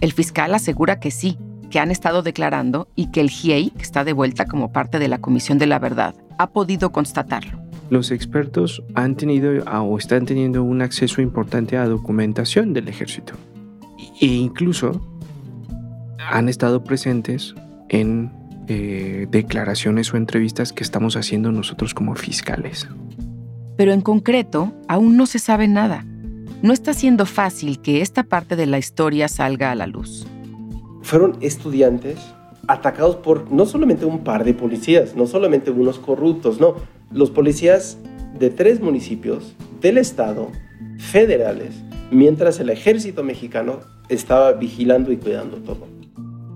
El 0.00 0.12
fiscal 0.12 0.54
asegura 0.54 1.00
que 1.00 1.10
sí, 1.10 1.36
que 1.70 1.80
han 1.80 1.90
estado 1.90 2.22
declarando 2.22 2.88
y 2.94 3.10
que 3.10 3.20
el 3.20 3.30
GIEI, 3.30 3.70
que 3.70 3.82
está 3.82 4.04
de 4.04 4.12
vuelta 4.12 4.46
como 4.46 4.72
parte 4.72 4.98
de 4.98 5.08
la 5.08 5.18
Comisión 5.18 5.58
de 5.58 5.66
la 5.66 5.78
Verdad, 5.78 6.14
ha 6.38 6.50
podido 6.50 6.92
constatarlo. 6.92 7.63
Los 7.90 8.10
expertos 8.10 8.82
han 8.94 9.14
tenido 9.14 9.62
o 9.64 9.98
están 9.98 10.26
teniendo 10.26 10.62
un 10.62 10.82
acceso 10.82 11.20
importante 11.20 11.76
a 11.76 11.86
documentación 11.86 12.72
del 12.72 12.88
ejército. 12.88 13.34
E 14.20 14.26
incluso 14.26 15.00
han 16.18 16.48
estado 16.48 16.82
presentes 16.84 17.54
en 17.88 18.32
eh, 18.68 19.26
declaraciones 19.30 20.12
o 20.14 20.16
entrevistas 20.16 20.72
que 20.72 20.82
estamos 20.82 21.16
haciendo 21.16 21.52
nosotros 21.52 21.92
como 21.92 22.14
fiscales. 22.14 22.88
Pero 23.76 23.92
en 23.92 24.00
concreto, 24.00 24.72
aún 24.88 25.16
no 25.16 25.26
se 25.26 25.38
sabe 25.38 25.68
nada. 25.68 26.04
No 26.62 26.72
está 26.72 26.94
siendo 26.94 27.26
fácil 27.26 27.80
que 27.80 28.00
esta 28.00 28.22
parte 28.22 28.56
de 28.56 28.66
la 28.66 28.78
historia 28.78 29.28
salga 29.28 29.70
a 29.70 29.74
la 29.74 29.86
luz. 29.86 30.26
Fueron 31.02 31.36
estudiantes 31.42 32.18
atacados 32.66 33.16
por 33.16 33.50
no 33.52 33.66
solamente 33.66 34.06
un 34.06 34.20
par 34.20 34.44
de 34.44 34.54
policías, 34.54 35.14
no 35.14 35.26
solamente 35.26 35.70
unos 35.70 35.98
corruptos, 35.98 36.60
no, 36.60 36.76
los 37.10 37.30
policías 37.30 37.98
de 38.38 38.50
tres 38.50 38.80
municipios 38.80 39.54
del 39.80 39.98
estado, 39.98 40.50
federales, 40.98 41.74
mientras 42.10 42.60
el 42.60 42.70
ejército 42.70 43.22
mexicano 43.22 43.80
estaba 44.08 44.52
vigilando 44.52 45.12
y 45.12 45.16
cuidando 45.16 45.58
todo. 45.58 45.86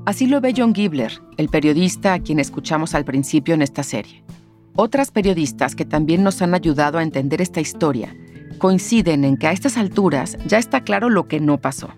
Así 0.06 0.26
lo 0.26 0.40
ve 0.40 0.54
John 0.56 0.74
Gibler, 0.74 1.12
el 1.36 1.48
periodista 1.48 2.14
a 2.14 2.20
quien 2.20 2.38
escuchamos 2.38 2.94
al 2.94 3.04
principio 3.04 3.54
en 3.54 3.62
esta 3.62 3.82
serie. 3.82 4.22
Otras 4.74 5.10
periodistas 5.10 5.74
que 5.74 5.84
también 5.84 6.22
nos 6.22 6.40
han 6.40 6.54
ayudado 6.54 6.98
a 6.98 7.02
entender 7.02 7.42
esta 7.42 7.60
historia 7.60 8.14
coinciden 8.58 9.24
en 9.24 9.36
que 9.36 9.46
a 9.46 9.52
estas 9.52 9.76
alturas 9.76 10.36
ya 10.46 10.58
está 10.58 10.82
claro 10.82 11.08
lo 11.08 11.28
que 11.28 11.40
no 11.40 11.58
pasó. 11.60 11.90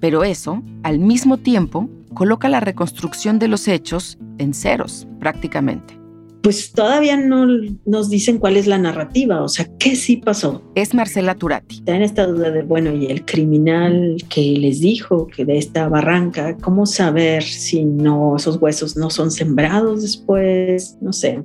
Pero 0.00 0.24
eso, 0.24 0.62
al 0.82 0.98
mismo 0.98 1.38
tiempo, 1.38 1.88
coloca 2.12 2.48
la 2.48 2.60
reconstrucción 2.60 3.38
de 3.38 3.48
los 3.48 3.68
hechos 3.68 4.18
en 4.38 4.52
ceros, 4.54 5.06
prácticamente. 5.18 5.98
Pues 6.44 6.72
todavía 6.72 7.16
no 7.16 7.46
nos 7.86 8.10
dicen 8.10 8.36
cuál 8.36 8.58
es 8.58 8.66
la 8.66 8.76
narrativa, 8.76 9.40
o 9.40 9.48
sea, 9.48 9.66
¿qué 9.78 9.96
sí 9.96 10.18
pasó? 10.18 10.62
Es 10.74 10.92
Marcela 10.92 11.34
Turati. 11.34 11.76
Está 11.76 11.96
en 11.96 12.02
esta 12.02 12.26
duda 12.26 12.50
de, 12.50 12.62
bueno, 12.62 12.92
y 12.92 13.06
el 13.06 13.24
criminal 13.24 14.22
que 14.28 14.42
les 14.58 14.80
dijo 14.80 15.26
que 15.26 15.46
de 15.46 15.56
esta 15.56 15.88
barranca, 15.88 16.58
¿cómo 16.58 16.84
saber 16.84 17.44
si 17.44 17.86
no, 17.86 18.36
esos 18.36 18.60
huesos 18.60 18.94
no 18.94 19.08
son 19.08 19.30
sembrados 19.30 20.02
después? 20.02 20.98
No 21.00 21.14
sé. 21.14 21.42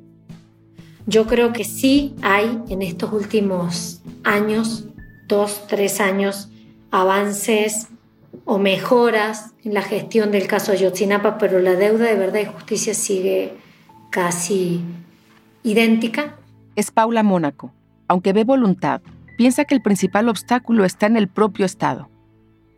Yo 1.08 1.28
creo 1.28 1.54
que 1.54 1.64
sí 1.64 2.14
hay 2.22 2.60
en 2.68 2.82
estos 2.82 3.14
últimos 3.14 4.02
años, 4.26 4.84
dos, 5.30 5.62
tres 5.70 6.02
años, 6.02 6.50
avances 6.92 7.88
o 8.44 8.58
mejoras 8.58 9.54
en 9.64 9.76
la 9.76 9.82
gestión 9.82 10.32
del 10.32 10.48
caso 10.48 10.74
Ayotzinapa, 10.74 11.38
pero 11.38 11.62
la 11.62 11.76
deuda 11.76 12.04
de 12.04 12.16
verdad 12.16 12.42
y 12.42 12.46
justicia 12.46 12.94
sigue 12.94 13.69
casi 14.10 14.82
idéntica. 15.64 16.36
Es 16.76 16.92
Paula 16.92 17.24
Mónaco. 17.24 17.72
Aunque 18.08 18.34
ve 18.34 18.44
voluntad, 18.44 19.02
piensa 19.38 19.66
que 19.66 19.76
el 19.76 19.82
principal 19.82 20.30
obstáculo 20.30 20.86
está 20.86 21.06
en 21.06 21.18
el 21.18 21.28
propio 21.28 21.66
Estado. 21.66 22.10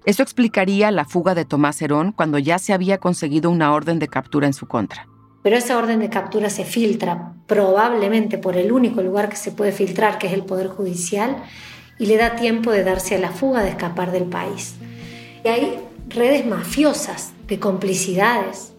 Eso 0.05 0.23
explicaría 0.23 0.89
la 0.91 1.05
fuga 1.05 1.35
de 1.35 1.45
Tomás 1.45 1.81
Herón 1.81 2.11
cuando 2.11 2.39
ya 2.39 2.57
se 2.57 2.73
había 2.73 2.97
conseguido 2.97 3.51
una 3.51 3.73
orden 3.73 3.99
de 3.99 4.07
captura 4.07 4.47
en 4.47 4.53
su 4.53 4.67
contra. 4.67 5.07
Pero 5.43 5.57
esa 5.57 5.77
orden 5.77 5.99
de 5.99 6.09
captura 6.09 6.49
se 6.49 6.65
filtra 6.65 7.33
probablemente 7.47 8.37
por 8.37 8.57
el 8.57 8.71
único 8.71 9.01
lugar 9.01 9.29
que 9.29 9.35
se 9.35 9.51
puede 9.51 9.71
filtrar, 9.71 10.17
que 10.17 10.27
es 10.27 10.33
el 10.33 10.43
Poder 10.43 10.67
Judicial, 10.67 11.37
y 11.97 12.07
le 12.07 12.17
da 12.17 12.35
tiempo 12.35 12.71
de 12.71 12.83
darse 12.83 13.15
a 13.15 13.19
la 13.19 13.29
fuga, 13.29 13.61
de 13.61 13.69
escapar 13.69 14.11
del 14.11 14.25
país. 14.25 14.75
Y 15.43 15.47
hay 15.47 15.79
redes 16.09 16.45
mafiosas 16.45 17.33
de 17.47 17.59
complicidades. 17.59 18.70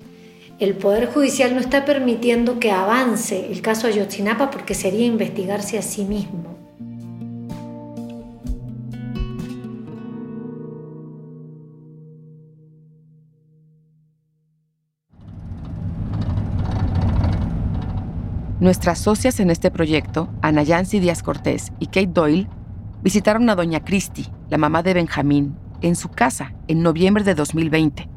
El 0.59 0.75
Poder 0.75 1.07
Judicial 1.07 1.55
no 1.55 1.61
está 1.61 1.85
permitiendo 1.85 2.61
que 2.61 2.71
avance 2.71 3.51
el 3.51 3.63
caso 3.63 3.87
Ayotzinapa 3.87 4.51
porque 4.51 4.75
sería 4.75 5.07
investigarse 5.07 5.79
a 5.79 5.83
sí 5.83 6.05
mismo. 6.05 6.53
Nuestras 18.61 19.01
socias 19.01 19.41
en 19.41 19.51
este 19.51 19.73
proyecto, 19.73 20.29
Ana 20.41 20.63
Yancy 20.63 21.01
Díaz 21.01 21.25
Cortés 21.25 21.73
y 21.81 21.87
Kate 21.87 22.07
Doyle, 22.07 22.47
visitaron 23.03 23.51
a 23.51 23.57
Doña 23.57 23.85
Christie, 23.85 24.29
la 24.51 24.57
mamá 24.57 24.85
de 24.85 24.95
Benjamín, 24.95 25.57
en 25.81 25.97
su 25.97 26.09
casa 26.11 26.55
en 26.69 26.81
noviembre 26.81 27.25
de 27.25 27.35
2020. 27.35 28.12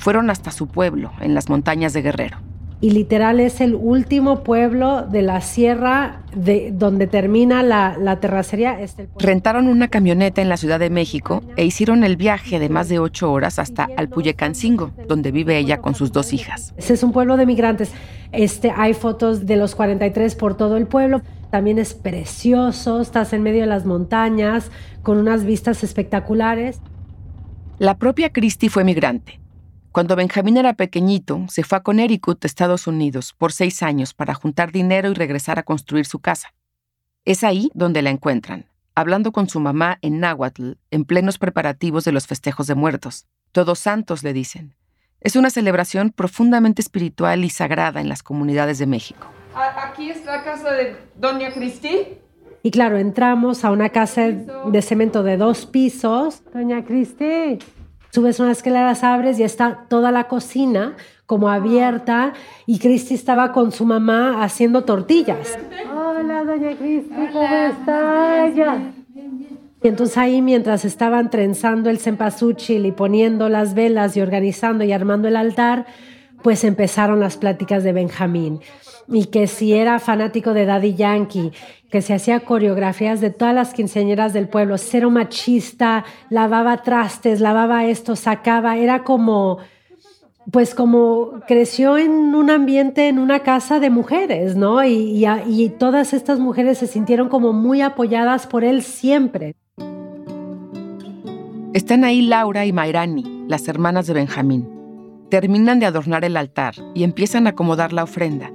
Fueron 0.00 0.30
hasta 0.30 0.50
su 0.50 0.66
pueblo, 0.66 1.12
en 1.20 1.34
las 1.34 1.50
montañas 1.50 1.92
de 1.92 2.00
Guerrero. 2.00 2.38
Y 2.80 2.92
literal 2.92 3.38
es 3.38 3.60
el 3.60 3.74
último 3.74 4.42
pueblo 4.42 5.02
de 5.02 5.20
la 5.20 5.42
sierra 5.42 6.22
de 6.34 6.72
donde 6.72 7.06
termina 7.06 7.62
la, 7.62 8.18
terracería. 8.18 8.78
Rentaron 9.18 9.68
una 9.68 9.88
camioneta 9.88 10.40
en 10.40 10.48
la 10.48 10.56
Ciudad 10.56 10.78
de 10.78 10.88
México 10.88 11.42
e 11.56 11.66
hicieron 11.66 12.02
el 12.02 12.16
viaje 12.16 12.58
de 12.58 12.70
más 12.70 12.88
de 12.88 12.98
ocho 12.98 13.30
horas 13.30 13.58
hasta 13.58 13.90
Alpuyecancingo, 13.98 14.92
donde 15.06 15.32
vive 15.32 15.58
ella 15.58 15.82
con 15.82 15.94
sus 15.94 16.12
dos 16.12 16.32
hijas. 16.32 16.72
Ese 16.78 16.94
es 16.94 17.02
un 17.02 17.12
pueblo 17.12 17.36
de 17.36 17.44
migrantes. 17.44 17.92
Este, 18.32 18.72
hay 18.74 18.94
fotos 18.94 19.44
de 19.44 19.56
los 19.56 19.74
43 19.74 20.34
por 20.34 20.56
todo 20.56 20.78
el 20.78 20.86
pueblo. 20.86 21.20
También 21.50 21.78
es 21.78 21.92
precioso, 21.92 23.02
estás 23.02 23.34
en 23.34 23.42
medio 23.42 23.60
de 23.60 23.66
las 23.66 23.84
montañas, 23.84 24.70
con 25.02 25.18
unas 25.18 25.44
vistas 25.44 25.84
espectaculares. 25.84 26.80
La 27.78 27.98
propia 27.98 28.32
Christie 28.32 28.70
fue 28.70 28.84
migrante. 28.84 29.39
Cuando 29.92 30.14
Benjamín 30.14 30.56
era 30.56 30.74
pequeñito, 30.74 31.46
se 31.48 31.64
fue 31.64 31.78
a 31.78 31.82
Connecticut, 31.82 32.44
Estados 32.44 32.86
Unidos, 32.86 33.34
por 33.36 33.52
seis 33.52 33.82
años 33.82 34.14
para 34.14 34.34
juntar 34.34 34.70
dinero 34.70 35.10
y 35.10 35.14
regresar 35.14 35.58
a 35.58 35.64
construir 35.64 36.06
su 36.06 36.20
casa. 36.20 36.54
Es 37.24 37.42
ahí 37.42 37.72
donde 37.74 38.00
la 38.00 38.10
encuentran, 38.10 38.66
hablando 38.94 39.32
con 39.32 39.48
su 39.48 39.58
mamá 39.58 39.98
en 40.00 40.20
náhuatl, 40.20 40.74
en 40.92 41.04
plenos 41.04 41.38
preparativos 41.38 42.04
de 42.04 42.12
los 42.12 42.28
festejos 42.28 42.68
de 42.68 42.76
muertos. 42.76 43.26
Todos 43.50 43.80
santos, 43.80 44.22
le 44.22 44.32
dicen. 44.32 44.76
Es 45.20 45.34
una 45.34 45.50
celebración 45.50 46.10
profundamente 46.10 46.80
espiritual 46.80 47.44
y 47.44 47.50
sagrada 47.50 48.00
en 48.00 48.08
las 48.08 48.22
comunidades 48.22 48.78
de 48.78 48.86
México. 48.86 49.26
Aquí 49.54 50.10
está 50.10 50.36
la 50.36 50.44
casa 50.44 50.70
de 50.70 50.96
Doña 51.16 51.50
Cristi. 51.50 52.16
Y 52.62 52.70
claro, 52.70 52.96
entramos 52.96 53.64
a 53.64 53.72
una 53.72 53.88
casa 53.88 54.28
de 54.28 54.82
cemento 54.82 55.24
de 55.24 55.36
dos 55.36 55.66
pisos. 55.66 56.44
Doña 56.54 56.84
Cristi, 56.84 57.58
subes 58.10 58.40
unas 58.40 58.58
escaleras, 58.58 59.04
abres 59.04 59.38
y 59.38 59.42
está 59.42 59.86
toda 59.88 60.10
la 60.10 60.28
cocina 60.28 60.96
como 61.26 61.48
abierta 61.48 62.32
y 62.66 62.78
Cristi 62.78 63.14
estaba 63.14 63.52
con 63.52 63.72
su 63.72 63.84
mamá 63.84 64.42
haciendo 64.42 64.84
tortillas. 64.84 65.58
Hola, 65.92 66.44
doña 66.44 66.76
Cristi, 66.76 67.14
¿cómo 67.32 67.56
está? 67.66 68.48
Y 69.82 69.88
entonces 69.88 70.18
ahí 70.18 70.42
mientras 70.42 70.84
estaban 70.84 71.30
trenzando 71.30 71.88
el 71.88 71.98
cempasúchil 71.98 72.84
y 72.84 72.92
poniendo 72.92 73.48
las 73.48 73.74
velas 73.74 74.16
y 74.16 74.20
organizando 74.20 74.84
y 74.84 74.92
armando 74.92 75.28
el 75.28 75.36
altar, 75.36 75.86
pues 76.42 76.64
empezaron 76.64 77.20
las 77.20 77.36
pláticas 77.36 77.84
de 77.84 77.92
Benjamín 77.92 78.60
y 79.08 79.26
que 79.26 79.46
si 79.46 79.72
era 79.72 79.98
fanático 79.98 80.54
de 80.54 80.66
Daddy 80.66 80.94
Yankee, 80.94 81.52
que 81.90 82.02
se 82.02 82.14
hacía 82.14 82.40
coreografías 82.40 83.20
de 83.20 83.30
todas 83.30 83.54
las 83.54 83.74
quinceañeras 83.74 84.32
del 84.32 84.48
pueblo, 84.48 84.78
cero 84.78 85.10
machista, 85.10 86.04
lavaba 86.28 86.82
trastes, 86.82 87.40
lavaba 87.40 87.86
esto, 87.86 88.14
sacaba, 88.14 88.76
era 88.76 89.02
como, 89.02 89.58
pues 90.52 90.74
como 90.74 91.40
creció 91.48 91.98
en 91.98 92.12
un 92.12 92.50
ambiente, 92.50 93.08
en 93.08 93.18
una 93.18 93.40
casa 93.40 93.80
de 93.80 93.90
mujeres, 93.90 94.54
¿no? 94.54 94.84
Y, 94.84 95.26
y 95.46 95.68
todas 95.70 96.12
estas 96.12 96.38
mujeres 96.38 96.78
se 96.78 96.86
sintieron 96.86 97.28
como 97.28 97.52
muy 97.52 97.80
apoyadas 97.82 98.46
por 98.46 98.62
él 98.62 98.82
siempre. 98.82 99.56
Están 101.72 102.04
ahí 102.04 102.22
Laura 102.22 102.64
y 102.64 102.72
Mayrani, 102.72 103.46
las 103.48 103.66
hermanas 103.68 104.06
de 104.06 104.14
Benjamín. 104.14 104.79
Terminan 105.30 105.78
de 105.78 105.86
adornar 105.86 106.24
el 106.24 106.36
altar 106.36 106.74
y 106.92 107.04
empiezan 107.04 107.46
a 107.46 107.50
acomodar 107.50 107.92
la 107.92 108.02
ofrenda. 108.02 108.50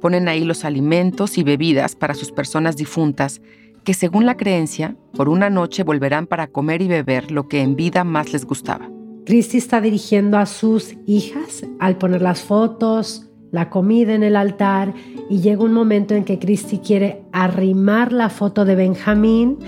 Ponen 0.00 0.28
ahí 0.28 0.44
los 0.44 0.64
alimentos 0.64 1.36
y 1.36 1.42
bebidas 1.42 1.94
para 1.94 2.14
sus 2.14 2.32
personas 2.32 2.78
difuntas, 2.78 3.42
que 3.84 3.92
según 3.92 4.24
la 4.24 4.38
creencia, 4.38 4.96
por 5.12 5.28
una 5.28 5.50
noche 5.50 5.82
volverán 5.82 6.26
para 6.26 6.46
comer 6.46 6.80
y 6.80 6.88
beber 6.88 7.30
lo 7.30 7.48
que 7.48 7.60
en 7.60 7.76
vida 7.76 8.02
más 8.02 8.32
les 8.32 8.46
gustaba. 8.46 8.90
Cristi 9.26 9.58
está 9.58 9.82
dirigiendo 9.82 10.38
a 10.38 10.46
sus 10.46 10.96
hijas 11.06 11.66
al 11.80 11.98
poner 11.98 12.22
las 12.22 12.40
fotos, 12.40 13.28
la 13.52 13.68
comida 13.68 14.14
en 14.14 14.22
el 14.22 14.36
altar 14.36 14.94
y 15.28 15.40
llega 15.40 15.64
un 15.64 15.74
momento 15.74 16.14
en 16.14 16.24
que 16.24 16.38
Cristi 16.38 16.78
quiere 16.78 17.24
arrimar 17.32 18.12
la 18.12 18.30
foto 18.30 18.64
de 18.64 18.74
Benjamín 18.74 19.58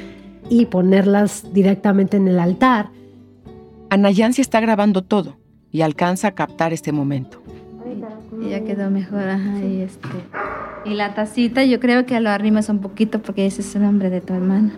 y 0.49 0.65
ponerlas 0.67 1.53
directamente 1.53 2.17
en 2.17 2.27
el 2.27 2.39
altar. 2.39 2.91
Ana 3.91 4.11
Yancy 4.11 4.41
está 4.41 4.61
grabando 4.61 5.03
todo 5.03 5.38
y 5.71 5.83
alcanza 5.83 6.29
a 6.29 6.31
captar 6.33 6.73
este 6.73 6.93
momento. 6.93 7.43
Y 8.41 8.51
ya 8.51 8.65
quedó 8.65 8.91
mejor, 8.91 9.29
ajá, 9.29 9.59
y 9.65 9.83
este. 9.83 10.09
Y 10.85 10.95
la 10.95 11.15
tacita, 11.15 11.65
yo 11.65 11.81
creo 11.81 12.07
que 12.07 12.19
lo 12.21 12.31
arrimas 12.31 12.69
un 12.69 12.81
poquito 12.81 13.21
porque 13.21 13.47
ese 13.47 13.63
es 13.63 13.75
el 13.75 13.83
nombre 13.83 14.11
de 14.11 14.21
tu 14.21 14.35
hermana. 14.35 14.73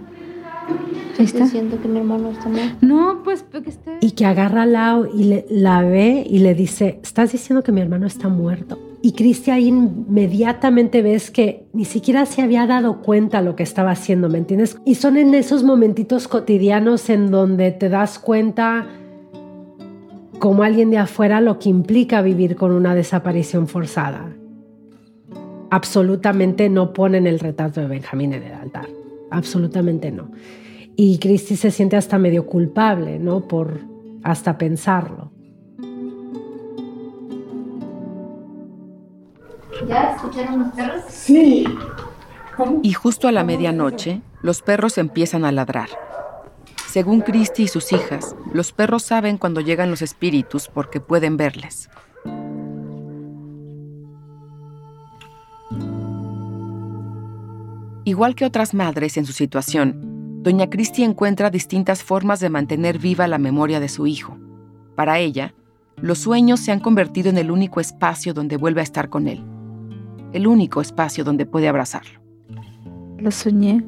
¿Estás 1.18 1.52
diciendo 1.52 1.78
que 1.82 1.88
mi 1.88 1.98
hermano 1.98 2.30
está 2.30 2.48
muerto? 2.48 2.76
No, 2.80 3.20
pues 3.22 3.42
porque 3.42 3.70
esté... 3.70 3.98
Y 4.00 4.12
que 4.12 4.24
agarra 4.24 4.62
a 4.62 4.66
Lau 4.66 5.06
y 5.14 5.24
le, 5.24 5.46
la 5.50 5.82
ve 5.82 6.24
y 6.26 6.38
le 6.38 6.54
dice, 6.54 6.98
¿estás 7.02 7.32
diciendo 7.32 7.62
que 7.62 7.72
mi 7.72 7.80
hermano 7.80 8.06
está 8.06 8.28
muerto? 8.28 8.78
Y 9.02 9.12
Cristian 9.12 9.60
inmediatamente 9.60 11.02
ves 11.02 11.30
que 11.30 11.66
ni 11.72 11.84
siquiera 11.84 12.24
se 12.26 12.42
había 12.42 12.66
dado 12.66 13.02
cuenta 13.02 13.42
lo 13.42 13.56
que 13.56 13.62
estaba 13.62 13.90
haciendo, 13.90 14.28
¿me 14.28 14.38
entiendes? 14.38 14.78
Y 14.84 14.94
son 14.94 15.16
en 15.16 15.34
esos 15.34 15.62
momentitos 15.62 16.28
cotidianos 16.28 17.10
en 17.10 17.30
donde 17.30 17.70
te 17.72 17.88
das 17.88 18.18
cuenta 18.18 18.86
como 20.40 20.62
alguien 20.62 20.90
de 20.90 20.98
afuera 20.98 21.40
lo 21.40 21.58
que 21.58 21.68
implica 21.68 22.22
vivir 22.22 22.56
con 22.56 22.72
una 22.72 22.94
desaparición 22.94 23.68
forzada. 23.68 24.34
Absolutamente 25.70 26.68
no 26.68 26.92
ponen 26.92 27.26
el 27.26 27.38
retrato 27.38 27.80
de 27.80 27.86
Benjamín 27.86 28.32
en 28.32 28.42
el 28.42 28.54
altar, 28.54 28.88
absolutamente 29.30 30.10
no. 30.10 30.32
Y 30.96 31.18
Cristi 31.18 31.56
se 31.56 31.70
siente 31.70 31.96
hasta 31.96 32.18
medio 32.18 32.46
culpable, 32.46 33.18
¿no? 33.18 33.46
Por 33.46 33.80
hasta 34.24 34.58
pensarlo. 34.58 35.30
¿Ya 39.86 40.14
escucharon 40.14 40.60
los 40.60 40.72
perros? 40.72 41.02
Sí. 41.06 41.64
Y 42.82 42.92
justo 42.92 43.28
a 43.28 43.32
la 43.32 43.44
medianoche, 43.44 44.22
los 44.42 44.62
perros 44.62 44.98
empiezan 44.98 45.44
a 45.44 45.52
ladrar. 45.52 45.88
Según 46.90 47.20
Christie 47.20 47.66
y 47.66 47.68
sus 47.68 47.92
hijas, 47.92 48.34
los 48.52 48.72
perros 48.72 49.04
saben 49.04 49.38
cuando 49.38 49.60
llegan 49.60 49.90
los 49.90 50.02
espíritus 50.02 50.66
porque 50.66 50.98
pueden 50.98 51.36
verles. 51.36 51.88
Igual 58.02 58.34
que 58.34 58.44
otras 58.44 58.74
madres 58.74 59.16
en 59.18 59.24
su 59.24 59.32
situación, 59.32 60.42
doña 60.42 60.68
Christie 60.68 61.04
encuentra 61.04 61.48
distintas 61.48 62.02
formas 62.02 62.40
de 62.40 62.50
mantener 62.50 62.98
viva 62.98 63.28
la 63.28 63.38
memoria 63.38 63.78
de 63.78 63.88
su 63.88 64.08
hijo. 64.08 64.36
Para 64.96 65.20
ella, 65.20 65.54
los 65.96 66.18
sueños 66.18 66.58
se 66.58 66.72
han 66.72 66.80
convertido 66.80 67.30
en 67.30 67.38
el 67.38 67.52
único 67.52 67.78
espacio 67.78 68.34
donde 68.34 68.56
vuelve 68.56 68.80
a 68.80 68.84
estar 68.84 69.08
con 69.08 69.28
él. 69.28 69.44
el 70.32 70.48
único 70.48 70.80
espacio 70.80 71.22
donde 71.22 71.46
puede 71.46 71.68
abrazarlo. 71.68 72.20
Lo 73.18 73.30
soñé 73.30 73.84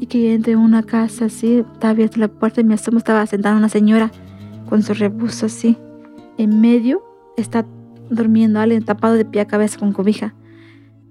y 0.00 0.06
que 0.06 0.34
entré 0.34 0.54
en 0.54 0.58
una 0.58 0.82
casa 0.82 1.26
así, 1.26 1.58
estaba 1.58 1.90
abierta 1.90 2.18
la 2.18 2.28
puerta 2.28 2.62
y 2.62 2.64
me 2.64 2.74
asomo, 2.74 2.98
estaba 2.98 3.24
sentada 3.26 3.54
una 3.54 3.68
señora 3.68 4.10
con 4.68 4.82
su 4.82 4.94
rebuzo 4.94 5.46
así. 5.46 5.76
En 6.38 6.60
medio 6.60 7.04
está 7.36 7.66
durmiendo 8.08 8.58
alguien 8.58 8.82
tapado 8.82 9.14
de 9.14 9.26
pie 9.26 9.42
a 9.42 9.46
cabeza 9.46 9.78
con 9.78 9.92
cobija. 9.92 10.34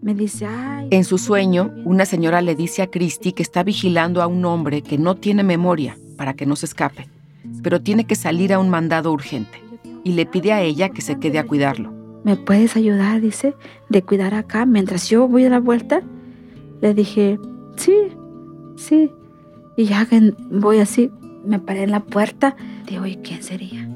Me 0.01 0.15
dice, 0.15 0.47
ay. 0.47 0.87
En 0.89 1.03
su 1.03 1.19
sueño, 1.19 1.71
una 1.85 2.05
señora 2.05 2.41
le 2.41 2.55
dice 2.55 2.81
a 2.81 2.87
Christy 2.87 3.31
que 3.31 3.43
está 3.43 3.63
vigilando 3.63 4.23
a 4.23 4.27
un 4.27 4.43
hombre 4.45 4.81
que 4.81 4.97
no 4.97 5.15
tiene 5.15 5.43
memoria 5.43 5.95
para 6.17 6.33
que 6.33 6.47
no 6.47 6.55
se 6.55 6.65
escape, 6.65 7.07
pero 7.61 7.81
tiene 7.81 8.05
que 8.05 8.15
salir 8.15 8.53
a 8.53 8.59
un 8.59 8.69
mandado 8.69 9.11
urgente 9.11 9.61
y 10.03 10.13
le 10.13 10.25
pide 10.25 10.51
a 10.51 10.61
ella 10.61 10.89
que 10.89 11.01
se 11.01 11.19
quede 11.19 11.37
a 11.37 11.45
cuidarlo. 11.45 11.93
¿Me 12.23 12.37
puedes 12.37 12.75
ayudar? 12.75 13.21
Dice, 13.21 13.55
de 13.89 14.01
cuidar 14.01 14.33
acá 14.33 14.65
mientras 14.65 15.09
yo 15.09 15.27
voy 15.27 15.45
a 15.45 15.49
la 15.49 15.59
vuelta. 15.59 16.01
Le 16.81 16.93
dije, 16.93 17.37
sí, 17.75 17.93
sí. 18.79 19.11
Y 19.77 19.85
ya 19.85 20.07
voy 20.49 20.79
así, 20.79 21.11
me 21.45 21.59
paré 21.59 21.83
en 21.83 21.91
la 21.91 22.01
puerta. 22.01 22.55
Digo, 22.87 23.05
¿y 23.05 23.17
quién 23.17 23.43
sería? 23.43 23.87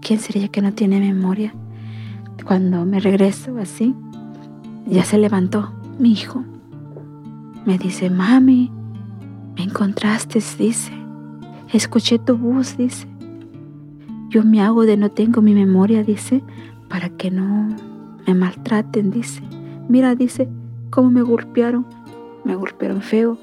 ¿Quién 0.00 0.18
sería 0.18 0.48
que 0.48 0.62
no 0.62 0.72
tiene 0.72 1.00
memoria? 1.00 1.54
Cuando 2.44 2.84
me 2.86 2.98
regreso 3.00 3.58
así, 3.58 3.94
ya 4.86 5.04
se 5.04 5.18
levantó 5.18 5.72
mi 5.98 6.12
hijo. 6.12 6.44
Me 7.66 7.76
dice, 7.76 8.08
mami, 8.08 8.70
me 9.56 9.64
encontraste, 9.64 10.40
dice. 10.58 10.92
Escuché 11.72 12.18
tu 12.18 12.36
voz, 12.38 12.76
dice. 12.78 13.06
Yo 14.30 14.42
me 14.42 14.62
hago 14.62 14.84
de 14.84 14.96
no 14.96 15.10
tengo 15.10 15.42
mi 15.42 15.54
memoria, 15.54 16.02
dice, 16.02 16.42
para 16.88 17.10
que 17.10 17.30
no 17.30 17.68
me 18.26 18.34
maltraten, 18.34 19.10
dice. 19.10 19.42
Mira, 19.88 20.14
dice, 20.14 20.48
cómo 20.90 21.10
me 21.10 21.22
golpearon. 21.22 21.86
Me 22.44 22.54
golpearon 22.54 23.02
feo. 23.02 23.38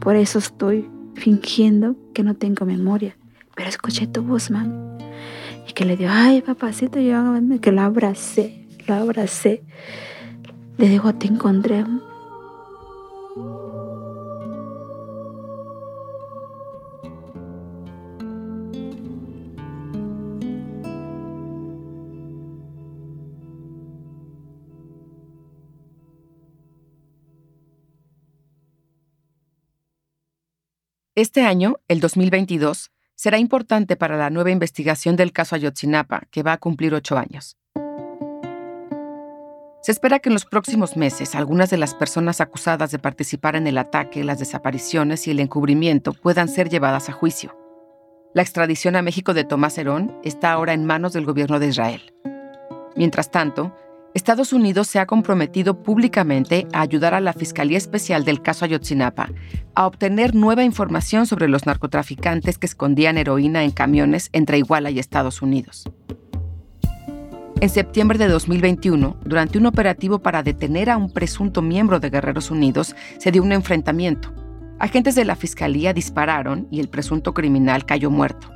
Por 0.00 0.16
eso 0.16 0.38
estoy 0.38 0.88
fingiendo 1.14 1.96
que 2.14 2.22
no 2.22 2.34
tengo 2.34 2.64
memoria. 2.64 3.16
Pero 3.54 3.68
escuché 3.68 4.06
tu 4.06 4.22
voz, 4.22 4.50
mami. 4.50 4.74
Y 5.68 5.72
que 5.72 5.84
le 5.84 5.96
dio, 5.96 6.08
ay, 6.10 6.40
papacito, 6.42 7.00
yo 7.00 7.34
que 7.60 7.72
la 7.72 7.86
abracé, 7.86 8.66
la 8.86 8.98
abracé. 8.98 9.62
Le 10.76 10.88
digo, 10.88 11.12
te 11.14 11.26
encontré. 11.26 11.84
Este 31.18 31.42
año, 31.42 31.80
el 31.88 31.98
2022, 31.98 32.92
será 33.16 33.38
importante 33.38 33.96
para 33.96 34.16
la 34.16 34.30
nueva 34.30 34.52
investigación 34.52 35.16
del 35.16 35.32
caso 35.32 35.56
Ayotzinapa, 35.56 36.28
que 36.30 36.44
va 36.44 36.52
a 36.52 36.58
cumplir 36.58 36.94
ocho 36.94 37.18
años. 37.18 37.56
Se 39.82 39.90
espera 39.90 40.20
que 40.20 40.28
en 40.28 40.34
los 40.34 40.44
próximos 40.44 40.96
meses 40.96 41.34
algunas 41.34 41.70
de 41.70 41.76
las 41.76 41.96
personas 41.96 42.40
acusadas 42.40 42.92
de 42.92 43.00
participar 43.00 43.56
en 43.56 43.66
el 43.66 43.78
ataque, 43.78 44.22
las 44.22 44.38
desapariciones 44.38 45.26
y 45.26 45.32
el 45.32 45.40
encubrimiento 45.40 46.12
puedan 46.12 46.46
ser 46.46 46.68
llevadas 46.68 47.08
a 47.08 47.14
juicio. 47.14 47.58
La 48.32 48.42
extradición 48.42 48.94
a 48.94 49.02
México 49.02 49.34
de 49.34 49.42
Tomás 49.42 49.76
Herón 49.76 50.16
está 50.22 50.52
ahora 50.52 50.72
en 50.72 50.86
manos 50.86 51.14
del 51.14 51.24
gobierno 51.24 51.58
de 51.58 51.66
Israel. 51.66 52.14
Mientras 52.94 53.32
tanto, 53.32 53.74
Estados 54.18 54.52
Unidos 54.52 54.88
se 54.88 54.98
ha 54.98 55.06
comprometido 55.06 55.80
públicamente 55.84 56.66
a 56.72 56.80
ayudar 56.80 57.14
a 57.14 57.20
la 57.20 57.32
Fiscalía 57.32 57.78
Especial 57.78 58.24
del 58.24 58.42
caso 58.42 58.64
Ayotzinapa 58.64 59.30
a 59.76 59.86
obtener 59.86 60.34
nueva 60.34 60.64
información 60.64 61.24
sobre 61.24 61.46
los 61.46 61.66
narcotraficantes 61.66 62.58
que 62.58 62.66
escondían 62.66 63.16
heroína 63.16 63.62
en 63.62 63.70
camiones 63.70 64.28
entre 64.32 64.58
Iguala 64.58 64.90
y 64.90 64.98
Estados 64.98 65.40
Unidos. 65.40 65.88
En 67.60 67.68
septiembre 67.68 68.18
de 68.18 68.26
2021, 68.26 69.18
durante 69.24 69.56
un 69.56 69.66
operativo 69.66 70.18
para 70.18 70.42
detener 70.42 70.90
a 70.90 70.96
un 70.96 71.12
presunto 71.12 71.62
miembro 71.62 72.00
de 72.00 72.10
Guerreros 72.10 72.50
Unidos, 72.50 72.96
se 73.18 73.30
dio 73.30 73.44
un 73.44 73.52
enfrentamiento. 73.52 74.34
Agentes 74.80 75.14
de 75.14 75.26
la 75.26 75.36
Fiscalía 75.36 75.92
dispararon 75.92 76.66
y 76.72 76.80
el 76.80 76.88
presunto 76.88 77.34
criminal 77.34 77.86
cayó 77.86 78.10
muerto. 78.10 78.50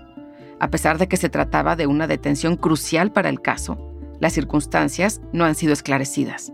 A 0.59 0.71
pesar 0.71 0.99
de 0.99 1.07
que 1.07 1.17
se 1.17 1.29
trataba 1.29 1.77
de 1.77 1.87
una 1.87 2.09
detención 2.09 2.57
crucial 2.57 3.13
para 3.13 3.29
el 3.29 3.41
caso, 3.41 3.92
las 4.23 4.35
circunstancias 4.35 5.21
no 5.33 5.45
han 5.45 5.57
sido 5.57 5.73
esclarecidas. 5.73 6.53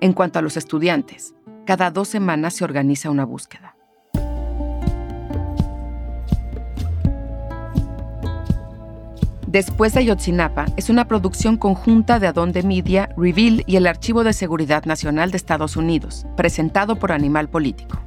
En 0.00 0.14
cuanto 0.14 0.38
a 0.38 0.42
los 0.42 0.56
estudiantes, 0.56 1.34
cada 1.66 1.90
dos 1.90 2.08
semanas 2.08 2.54
se 2.54 2.64
organiza 2.64 3.10
una 3.10 3.26
búsqueda. 3.26 3.76
Después 9.46 9.92
de 9.92 10.00
Ayotzinapa 10.00 10.64
es 10.78 10.88
una 10.88 11.06
producción 11.06 11.58
conjunta 11.58 12.18
de 12.18 12.28
Adonde 12.28 12.62
Media, 12.62 13.10
Reveal 13.14 13.62
y 13.66 13.76
el 13.76 13.86
Archivo 13.86 14.24
de 14.24 14.32
Seguridad 14.32 14.86
Nacional 14.86 15.32
de 15.32 15.36
Estados 15.36 15.76
Unidos, 15.76 16.24
presentado 16.34 16.96
por 16.96 17.12
Animal 17.12 17.50
Político. 17.50 18.00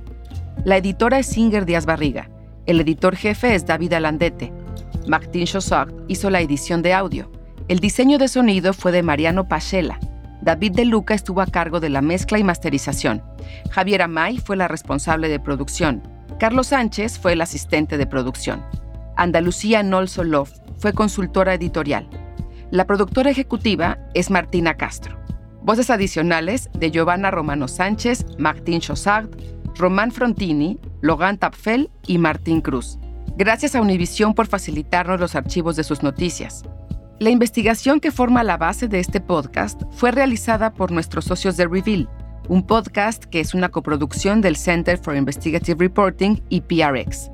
La 0.65 0.77
editora 0.77 1.19
es 1.19 1.27
Singer 1.27 1.65
Díaz 1.65 1.85
Barriga. 1.85 2.27
El 2.65 2.81
editor 2.81 3.15
jefe 3.15 3.53
es 3.53 3.67
David 3.67 3.93
Alandete. 3.93 4.51
Martin 5.05 5.45
Chossard 5.45 5.93
hizo 6.07 6.31
la 6.31 6.41
edición 6.41 6.81
de 6.81 6.93
audio. 6.95 7.42
El 7.69 7.79
diseño 7.79 8.17
de 8.17 8.27
sonido 8.27 8.73
fue 8.73 8.91
de 8.91 9.03
Mariano 9.03 9.47
Pachela. 9.47 9.97
David 10.41 10.73
De 10.73 10.83
Luca 10.83 11.13
estuvo 11.13 11.39
a 11.39 11.45
cargo 11.45 11.79
de 11.79 11.89
la 11.89 12.01
mezcla 12.01 12.37
y 12.37 12.43
masterización. 12.43 13.23
Javier 13.71 14.01
Amay 14.01 14.37
fue 14.39 14.57
la 14.57 14.67
responsable 14.67 15.29
de 15.29 15.39
producción. 15.39 16.03
Carlos 16.39 16.67
Sánchez 16.67 17.17
fue 17.17 17.33
el 17.33 17.41
asistente 17.41 17.97
de 17.97 18.05
producción. 18.05 18.61
Andalucía 19.15 19.81
Nolsolov 19.81 20.49
fue 20.77 20.91
consultora 20.91 21.53
editorial. 21.53 22.09
La 22.69 22.85
productora 22.85 23.31
ejecutiva 23.31 23.97
es 24.13 24.29
Martina 24.29 24.75
Castro. 24.75 25.17
Voces 25.61 25.89
adicionales 25.89 26.69
de 26.73 26.91
Giovanna 26.91 27.31
Romano 27.31 27.69
Sánchez, 27.69 28.25
Martín 28.37 28.81
Chossard, 28.81 29.29
Román 29.77 30.11
Frontini, 30.11 30.79
Logan 30.99 31.37
Tapfel 31.37 31.89
y 32.07 32.17
Martín 32.17 32.59
Cruz. 32.59 32.99
Gracias 33.37 33.73
a 33.73 33.81
Univisión 33.81 34.33
por 34.33 34.47
facilitarnos 34.47 35.21
los 35.21 35.35
archivos 35.35 35.77
de 35.77 35.85
sus 35.85 36.03
noticias. 36.03 36.65
La 37.23 37.29
investigación 37.29 38.01
que 38.01 38.11
forma 38.11 38.43
la 38.43 38.57
base 38.57 38.89
de 38.89 38.99
este 38.99 39.21
podcast 39.21 39.83
fue 39.91 40.11
realizada 40.11 40.73
por 40.73 40.91
nuestros 40.91 41.23
socios 41.23 41.55
de 41.55 41.65
Reveal, 41.65 42.09
un 42.49 42.67
podcast 42.67 43.23
que 43.23 43.39
es 43.39 43.53
una 43.53 43.69
coproducción 43.69 44.41
del 44.41 44.57
Center 44.57 44.97
for 44.97 45.15
Investigative 45.15 45.85
Reporting 45.85 46.41
y 46.49 46.59
PRX. 46.59 47.31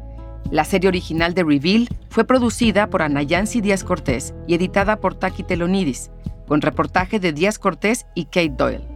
La 0.52 0.64
serie 0.64 0.90
original 0.90 1.34
de 1.34 1.44
Reveal 1.44 1.88
fue 2.12 2.24
producida 2.24 2.92
por 2.92 3.02
Anayansi 3.02 3.62
Díaz 3.62 3.84
Cortés 3.84 4.36
y 4.46 4.54
editada 4.54 5.00
por 5.00 5.16
Taki 5.16 5.42
Telonidis, 5.42 6.12
con 6.48 6.62
reportaje 6.62 7.20
de 7.20 7.34
Díaz 7.34 7.58
Cortés 7.58 8.06
y 8.14 8.26
Kate 8.26 8.54
Doyle. 8.56 8.88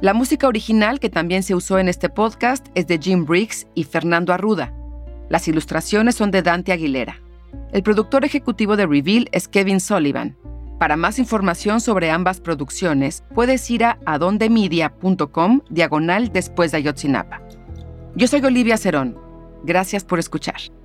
La 0.00 0.12
música 0.12 0.48
original 0.48 0.98
que 0.98 1.08
también 1.08 1.44
se 1.44 1.54
usó 1.54 1.78
en 1.78 1.88
este 1.88 2.08
podcast 2.08 2.66
es 2.74 2.88
de 2.88 2.98
Jim 2.98 3.26
Briggs 3.26 3.68
y 3.76 3.84
Fernando 3.84 4.32
Arruda. 4.32 4.74
Las 5.28 5.46
ilustraciones 5.46 6.16
son 6.16 6.32
de 6.32 6.42
Dante 6.42 6.72
Aguilera. 6.72 7.20
El 7.72 7.82
productor 7.82 8.24
ejecutivo 8.24 8.76
de 8.76 8.86
Reveal 8.86 9.28
es 9.32 9.48
Kevin 9.48 9.80
Sullivan. 9.80 10.36
Para 10.78 10.96
más 10.96 11.18
información 11.18 11.80
sobre 11.80 12.10
ambas 12.10 12.40
producciones, 12.40 13.24
puedes 13.34 13.70
ir 13.70 13.84
a 13.84 13.98
adondemedia.com 14.04 15.62
diagonal 15.70 16.32
después 16.32 16.70
de 16.70 16.78
Ayotzinapa. 16.78 17.40
Yo 18.14 18.26
soy 18.28 18.44
Olivia 18.44 18.76
Cerón. 18.76 19.18
Gracias 19.64 20.04
por 20.04 20.18
escuchar. 20.18 20.75